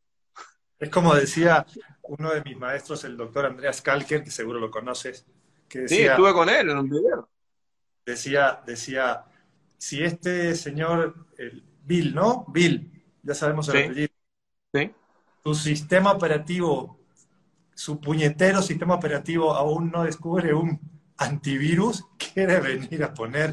Es 0.80 0.90
como 0.90 1.16
decía 1.16 1.66
uno 2.04 2.32
de 2.32 2.44
mis 2.44 2.58
maestros, 2.58 3.04
el 3.04 3.18
doctor 3.18 3.48
Andreas 3.48 3.82
Kalker, 3.82 4.24
que 4.24 4.32
seguro 4.32 4.60
lo 4.60 4.70
conoces, 4.70 5.26
sí, 5.70 6.02
estuve 6.02 6.34
con 6.34 6.50
él 6.50 6.70
en 6.70 6.78
un 6.78 6.90
video. 6.90 7.30
Decía, 8.06 8.62
decía, 8.66 9.26
si 9.78 10.04
este 10.04 10.56
señor, 10.56 11.28
el 11.38 11.64
Bill, 11.84 12.16
¿no? 12.16 12.46
Bill, 12.50 12.92
ya 13.24 13.34
sabemos 13.34 13.70
el 13.70 13.86
apellido. 13.86 14.14
Sí. 14.74 14.92
Tu 15.44 15.54
sistema 15.54 16.12
operativo, 16.12 17.00
su 17.74 18.00
puñetero 18.00 18.62
sistema 18.62 18.96
operativo 18.96 19.54
aún 19.54 19.92
no 19.92 20.04
descubre 20.04 20.54
un 20.54 20.80
antivirus, 21.18 22.06
quiere 22.18 22.60
venir 22.60 23.04
a 23.04 23.14
poner 23.14 23.52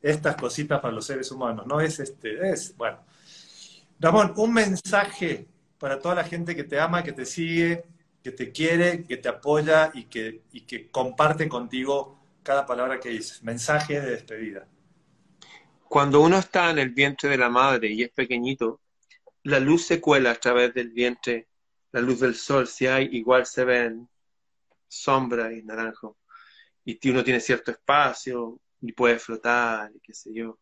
estas 0.00 0.36
cositas 0.36 0.80
para 0.80 0.94
los 0.94 1.06
seres 1.06 1.30
humanos, 1.30 1.66
¿no? 1.66 1.80
Es 1.80 1.98
este, 2.00 2.50
es, 2.50 2.76
bueno. 2.76 2.98
Ramón, 4.00 4.32
un 4.36 4.52
mensaje 4.52 5.48
para 5.78 5.98
toda 5.98 6.14
la 6.14 6.24
gente 6.24 6.54
que 6.54 6.64
te 6.64 6.78
ama, 6.78 7.02
que 7.02 7.12
te 7.12 7.24
sigue, 7.24 7.84
que 8.22 8.32
te 8.32 8.52
quiere, 8.52 9.04
que 9.04 9.16
te 9.16 9.28
apoya 9.28 9.90
y 9.94 10.04
que, 10.04 10.42
y 10.52 10.62
que 10.62 10.90
comparte 10.90 11.48
contigo 11.48 12.18
cada 12.42 12.66
palabra 12.66 12.98
que 13.00 13.10
dices. 13.10 13.42
Mensaje 13.42 14.00
de 14.00 14.10
despedida. 14.10 14.66
Cuando 15.88 16.20
uno 16.20 16.38
está 16.38 16.70
en 16.70 16.78
el 16.78 16.90
vientre 16.90 17.30
de 17.30 17.38
la 17.38 17.48
madre 17.48 17.88
y 17.88 18.02
es 18.02 18.10
pequeñito, 18.10 18.80
la 19.44 19.60
luz 19.60 19.86
se 19.86 20.00
cuela 20.00 20.32
a 20.32 20.34
través 20.34 20.74
del 20.74 20.90
vientre, 20.90 21.48
la 21.92 22.00
luz 22.00 22.20
del 22.20 22.34
sol, 22.34 22.66
si 22.66 22.86
hay, 22.86 23.08
igual 23.12 23.46
se 23.46 23.64
ven 23.64 24.08
sombra 24.88 25.52
y 25.52 25.62
naranjo. 25.62 26.18
Y 26.84 27.08
uno 27.10 27.22
tiene 27.22 27.40
cierto 27.40 27.70
espacio 27.70 28.60
y 28.80 28.92
puede 28.92 29.18
flotar 29.18 29.90
y 29.94 30.00
qué 30.00 30.12
sé 30.12 30.32
yo. 30.34 30.58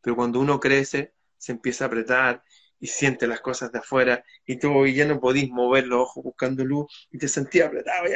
Pero 0.00 0.16
cuando 0.16 0.40
uno 0.40 0.58
crece, 0.58 1.14
se 1.36 1.52
empieza 1.52 1.84
a 1.84 1.86
apretar 1.88 2.42
y 2.82 2.88
siente 2.88 3.28
las 3.28 3.40
cosas 3.40 3.70
de 3.70 3.78
afuera 3.78 4.24
y 4.44 4.56
tú 4.56 4.84
ya 4.88 5.06
no 5.06 5.20
podís 5.20 5.48
mover 5.48 5.86
los 5.86 6.00
ojos 6.00 6.24
buscando 6.24 6.64
luz 6.64 7.08
y 7.12 7.18
te 7.18 7.28
sentías 7.28 7.68
apretado 7.68 8.08
y 8.08 8.10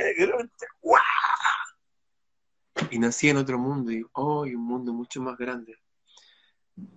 Y 2.90 2.98
nací 2.98 3.28
en 3.28 3.36
otro 3.36 3.60
mundo 3.60 3.92
y 3.92 4.04
hoy 4.14 4.56
un 4.56 4.64
mundo 4.64 4.92
mucho 4.92 5.22
más 5.22 5.38
grande. 5.38 5.78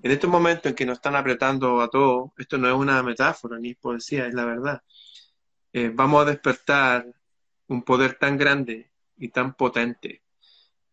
En 0.02 0.10
estos 0.10 0.32
momentos 0.32 0.66
en 0.72 0.76
que 0.76 0.84
nos 0.84 0.98
están 0.98 1.16
apretando 1.16 1.80
a 1.80 1.92
todos, 1.92 2.32
esto 2.40 2.58
no 2.58 2.68
es 2.68 2.74
una 2.74 3.04
metáfora 3.04 3.60
ni 3.60 3.70
es 3.70 3.78
poesía, 3.78 4.26
es 4.26 4.34
la 4.34 4.46
verdad. 4.46 4.82
Eh, 5.72 5.92
vamos 5.94 6.24
a 6.24 6.32
despertar 6.32 7.06
un 7.68 7.84
poder 7.84 8.16
tan 8.16 8.36
grande 8.36 8.90
y 9.16 9.30
tan 9.30 9.54
potente 9.54 10.24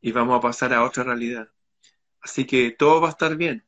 y 0.02 0.12
vamos 0.12 0.36
a 0.36 0.42
pasar 0.42 0.74
a 0.74 0.84
otra 0.84 1.04
realidad. 1.04 1.48
Así 2.20 2.44
que 2.44 2.72
todo 2.72 3.00
va 3.00 3.08
a 3.08 3.12
estar 3.12 3.34
bien. 3.34 3.64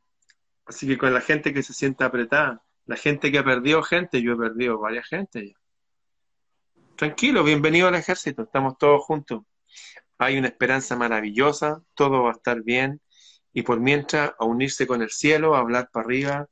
Así 0.67 0.87
que 0.87 0.99
con 0.99 1.15
la 1.15 1.23
gente 1.23 1.55
que 1.55 1.63
se 1.63 1.73
sienta 1.73 2.05
apretada, 2.05 2.63
la 2.89 2.97
gente 2.97 3.31
que 3.31 3.39
ha 3.39 3.45
perdido 3.45 3.83
gente, 3.83 4.23
yo 4.23 4.33
he 4.33 4.37
perdido 4.37 4.79
varias 4.79 5.07
gente. 5.07 5.55
Tranquilo, 6.97 7.45
bienvenido 7.45 7.87
al 7.87 7.95
ejército, 7.95 8.43
estamos 8.43 8.79
todos 8.79 9.05
juntos. 9.05 9.43
Hay 10.17 10.39
una 10.39 10.49
esperanza 10.49 10.97
maravillosa, 10.97 11.83
todo 11.95 12.23
va 12.23 12.31
a 12.31 12.33
estar 12.33 12.63
bien. 12.63 13.03
Y 13.53 13.63
por 13.63 13.79
mientras, 13.79 14.33
a 14.39 14.45
unirse 14.47 14.87
con 14.87 15.03
el 15.03 15.11
cielo, 15.11 15.55
a 15.55 15.59
hablar 15.59 15.91
para 15.93 16.07
arriba 16.07 16.49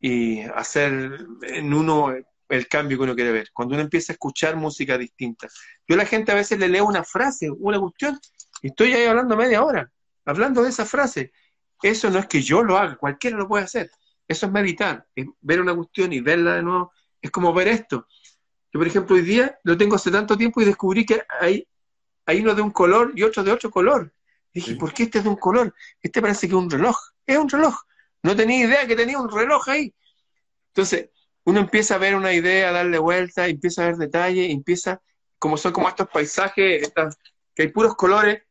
y 0.00 0.40
hacer 0.40 1.26
en 1.42 1.74
uno 1.74 2.14
el 2.48 2.66
cambio 2.66 2.96
que 2.96 3.04
uno 3.04 3.14
quiere 3.14 3.30
ver. 3.30 3.50
Cuando 3.52 3.74
uno 3.74 3.82
empieza 3.82 4.12
a 4.12 4.14
escuchar 4.14 4.56
música 4.56 4.96
distinta. 4.96 5.46
Yo 5.86 5.94
a 5.94 5.98
la 5.98 6.06
gente 6.06 6.32
a 6.32 6.36
veces 6.36 6.58
le 6.58 6.68
leo 6.68 6.86
una 6.86 7.04
frase, 7.04 7.50
una 7.50 7.78
cuestión, 7.78 8.18
y 8.62 8.68
estoy 8.68 8.94
ahí 8.94 9.04
hablando 9.04 9.36
media 9.36 9.62
hora, 9.62 9.92
hablando 10.24 10.62
de 10.62 10.70
esa 10.70 10.86
frase. 10.86 11.32
Eso 11.82 12.08
no 12.08 12.18
es 12.18 12.26
que 12.26 12.40
yo 12.40 12.62
lo 12.62 12.78
haga, 12.78 12.96
cualquiera 12.96 13.36
lo 13.36 13.46
puede 13.46 13.64
hacer. 13.64 13.90
Eso 14.30 14.46
es 14.46 14.52
meditar, 14.52 15.04
es 15.16 15.26
ver 15.40 15.60
una 15.60 15.74
cuestión 15.74 16.12
y 16.12 16.20
verla 16.20 16.54
de 16.54 16.62
nuevo. 16.62 16.92
Es 17.20 17.32
como 17.32 17.52
ver 17.52 17.66
esto. 17.66 18.06
Yo, 18.72 18.78
por 18.78 18.86
ejemplo, 18.86 19.16
hoy 19.16 19.22
día 19.22 19.58
lo 19.64 19.76
tengo 19.76 19.96
hace 19.96 20.08
tanto 20.12 20.36
tiempo 20.36 20.60
y 20.60 20.64
descubrí 20.66 21.04
que 21.04 21.24
hay, 21.40 21.66
hay 22.26 22.40
uno 22.40 22.54
de 22.54 22.62
un 22.62 22.70
color 22.70 23.10
y 23.16 23.24
otro 23.24 23.42
de 23.42 23.50
otro 23.50 23.72
color. 23.72 24.14
dije, 24.54 24.76
¿por 24.76 24.94
qué 24.94 25.02
este 25.02 25.18
es 25.18 25.24
de 25.24 25.30
un 25.30 25.36
color? 25.36 25.74
Este 26.00 26.22
parece 26.22 26.46
que 26.46 26.54
es 26.54 26.60
un 26.60 26.70
reloj. 26.70 26.96
Es 27.26 27.38
un 27.38 27.48
reloj. 27.48 27.74
No 28.22 28.36
tenía 28.36 28.64
idea 28.64 28.86
que 28.86 28.94
tenía 28.94 29.18
un 29.18 29.28
reloj 29.28 29.68
ahí. 29.68 29.92
Entonces, 30.68 31.10
uno 31.42 31.58
empieza 31.58 31.96
a 31.96 31.98
ver 31.98 32.14
una 32.14 32.32
idea, 32.32 32.68
a 32.68 32.72
darle 32.72 33.00
vuelta, 33.00 33.48
empieza 33.48 33.82
a 33.82 33.86
ver 33.86 33.96
detalles, 33.96 34.48
empieza, 34.48 35.02
como 35.40 35.56
son 35.56 35.72
como 35.72 35.88
estos 35.88 36.08
paisajes, 36.08 36.92
que 37.52 37.62
hay 37.62 37.68
puros 37.72 37.96
colores, 37.96 38.44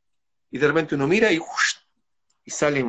y 0.52 0.58
de 0.58 0.68
repente 0.68 0.96
uno 0.96 1.08
mira 1.08 1.32
y, 1.32 1.40
y 2.44 2.52
sale 2.52 2.84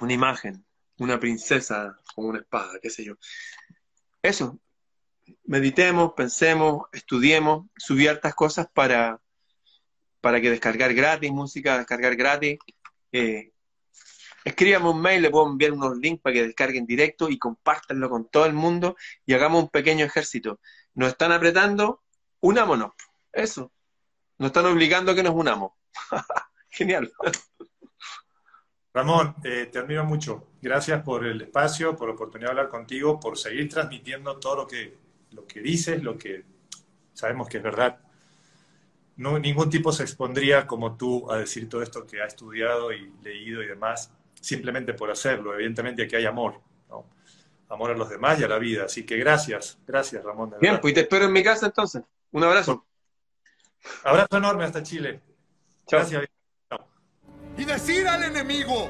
una 0.00 0.12
imagen 0.12 0.66
una 0.98 1.18
princesa 1.18 1.98
con 2.14 2.26
una 2.26 2.38
espada, 2.40 2.78
qué 2.80 2.90
sé 2.90 3.04
yo. 3.04 3.14
Eso, 4.22 4.58
meditemos, 5.44 6.12
pensemos, 6.14 6.86
estudiemos, 6.92 7.66
subí 7.76 8.06
hartas 8.06 8.34
cosas 8.34 8.68
para, 8.72 9.20
para 10.20 10.40
que 10.40 10.50
descargar 10.50 10.94
gratis, 10.94 11.30
música, 11.30 11.78
descargar 11.78 12.16
gratis. 12.16 12.58
Eh, 13.12 13.50
un 14.82 15.00
mail, 15.00 15.22
le 15.22 15.30
puedo 15.30 15.46
enviar 15.46 15.72
unos 15.72 15.96
links 15.96 16.22
para 16.22 16.34
que 16.34 16.46
descarguen 16.46 16.86
directo 16.86 17.28
y 17.30 17.38
compártanlo 17.38 18.10
con 18.10 18.28
todo 18.28 18.46
el 18.46 18.52
mundo 18.52 18.96
y 19.24 19.32
hagamos 19.32 19.62
un 19.62 19.68
pequeño 19.70 20.04
ejército. 20.04 20.60
Nos 20.94 21.10
están 21.10 21.32
apretando, 21.32 22.02
unámonos. 22.40 22.92
Eso. 23.32 23.72
Nos 24.38 24.48
están 24.48 24.66
obligando 24.66 25.12
a 25.12 25.14
que 25.14 25.22
nos 25.22 25.34
unamos. 25.34 25.72
Genial. 26.70 27.12
Ramón, 28.94 29.34
eh, 29.42 29.68
te 29.72 29.80
admiro 29.80 30.04
mucho. 30.04 30.46
Gracias 30.62 31.02
por 31.02 31.26
el 31.26 31.42
espacio, 31.42 31.96
por 31.96 32.08
la 32.08 32.14
oportunidad 32.14 32.50
de 32.50 32.52
hablar 32.52 32.68
contigo, 32.68 33.18
por 33.18 33.36
seguir 33.36 33.68
transmitiendo 33.68 34.38
todo 34.38 34.54
lo 34.54 34.66
que, 34.68 34.96
lo 35.32 35.44
que 35.46 35.60
dices, 35.60 36.00
lo 36.00 36.16
que 36.16 36.44
sabemos 37.12 37.48
que 37.48 37.56
es 37.56 37.62
verdad. 37.62 37.98
No, 39.16 39.36
ningún 39.38 39.68
tipo 39.68 39.92
se 39.92 40.04
expondría 40.04 40.64
como 40.68 40.96
tú 40.96 41.30
a 41.30 41.38
decir 41.38 41.68
todo 41.68 41.82
esto 41.82 42.06
que 42.06 42.22
ha 42.22 42.26
estudiado 42.26 42.92
y 42.92 43.12
leído 43.22 43.64
y 43.64 43.66
demás, 43.66 44.12
simplemente 44.40 44.94
por 44.94 45.10
hacerlo. 45.10 45.54
Evidentemente 45.54 46.04
aquí 46.04 46.14
hay 46.14 46.26
amor, 46.26 46.60
¿no? 46.88 47.04
amor 47.68 47.90
a 47.90 47.96
los 47.96 48.08
demás 48.08 48.38
y 48.38 48.44
a 48.44 48.48
la 48.48 48.58
vida. 48.58 48.84
Así 48.84 49.04
que 49.04 49.16
gracias, 49.16 49.76
gracias 49.84 50.22
Ramón. 50.22 50.54
Bien, 50.60 50.78
pues 50.80 50.94
te 50.94 51.00
espero 51.00 51.24
en 51.24 51.32
mi 51.32 51.42
casa 51.42 51.66
entonces. 51.66 52.02
Un 52.30 52.44
abrazo. 52.44 52.86
Abrazo 54.04 54.36
enorme 54.36 54.64
hasta 54.64 54.84
Chile. 54.84 55.20
Gracias 55.88 56.28
y 57.56 57.64
decir 57.64 58.06
al 58.08 58.24
enemigo 58.24 58.88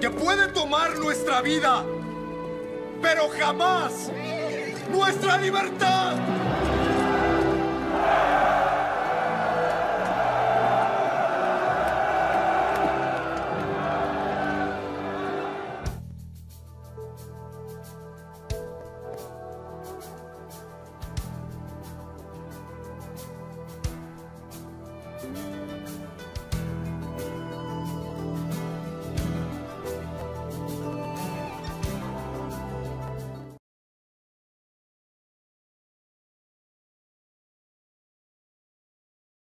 que 0.00 0.10
puede 0.10 0.48
tomar 0.48 0.96
nuestra 0.98 1.40
vida, 1.40 1.84
pero 3.02 3.28
jamás 3.28 4.10
nuestra 4.90 5.38
libertad. 5.38 6.14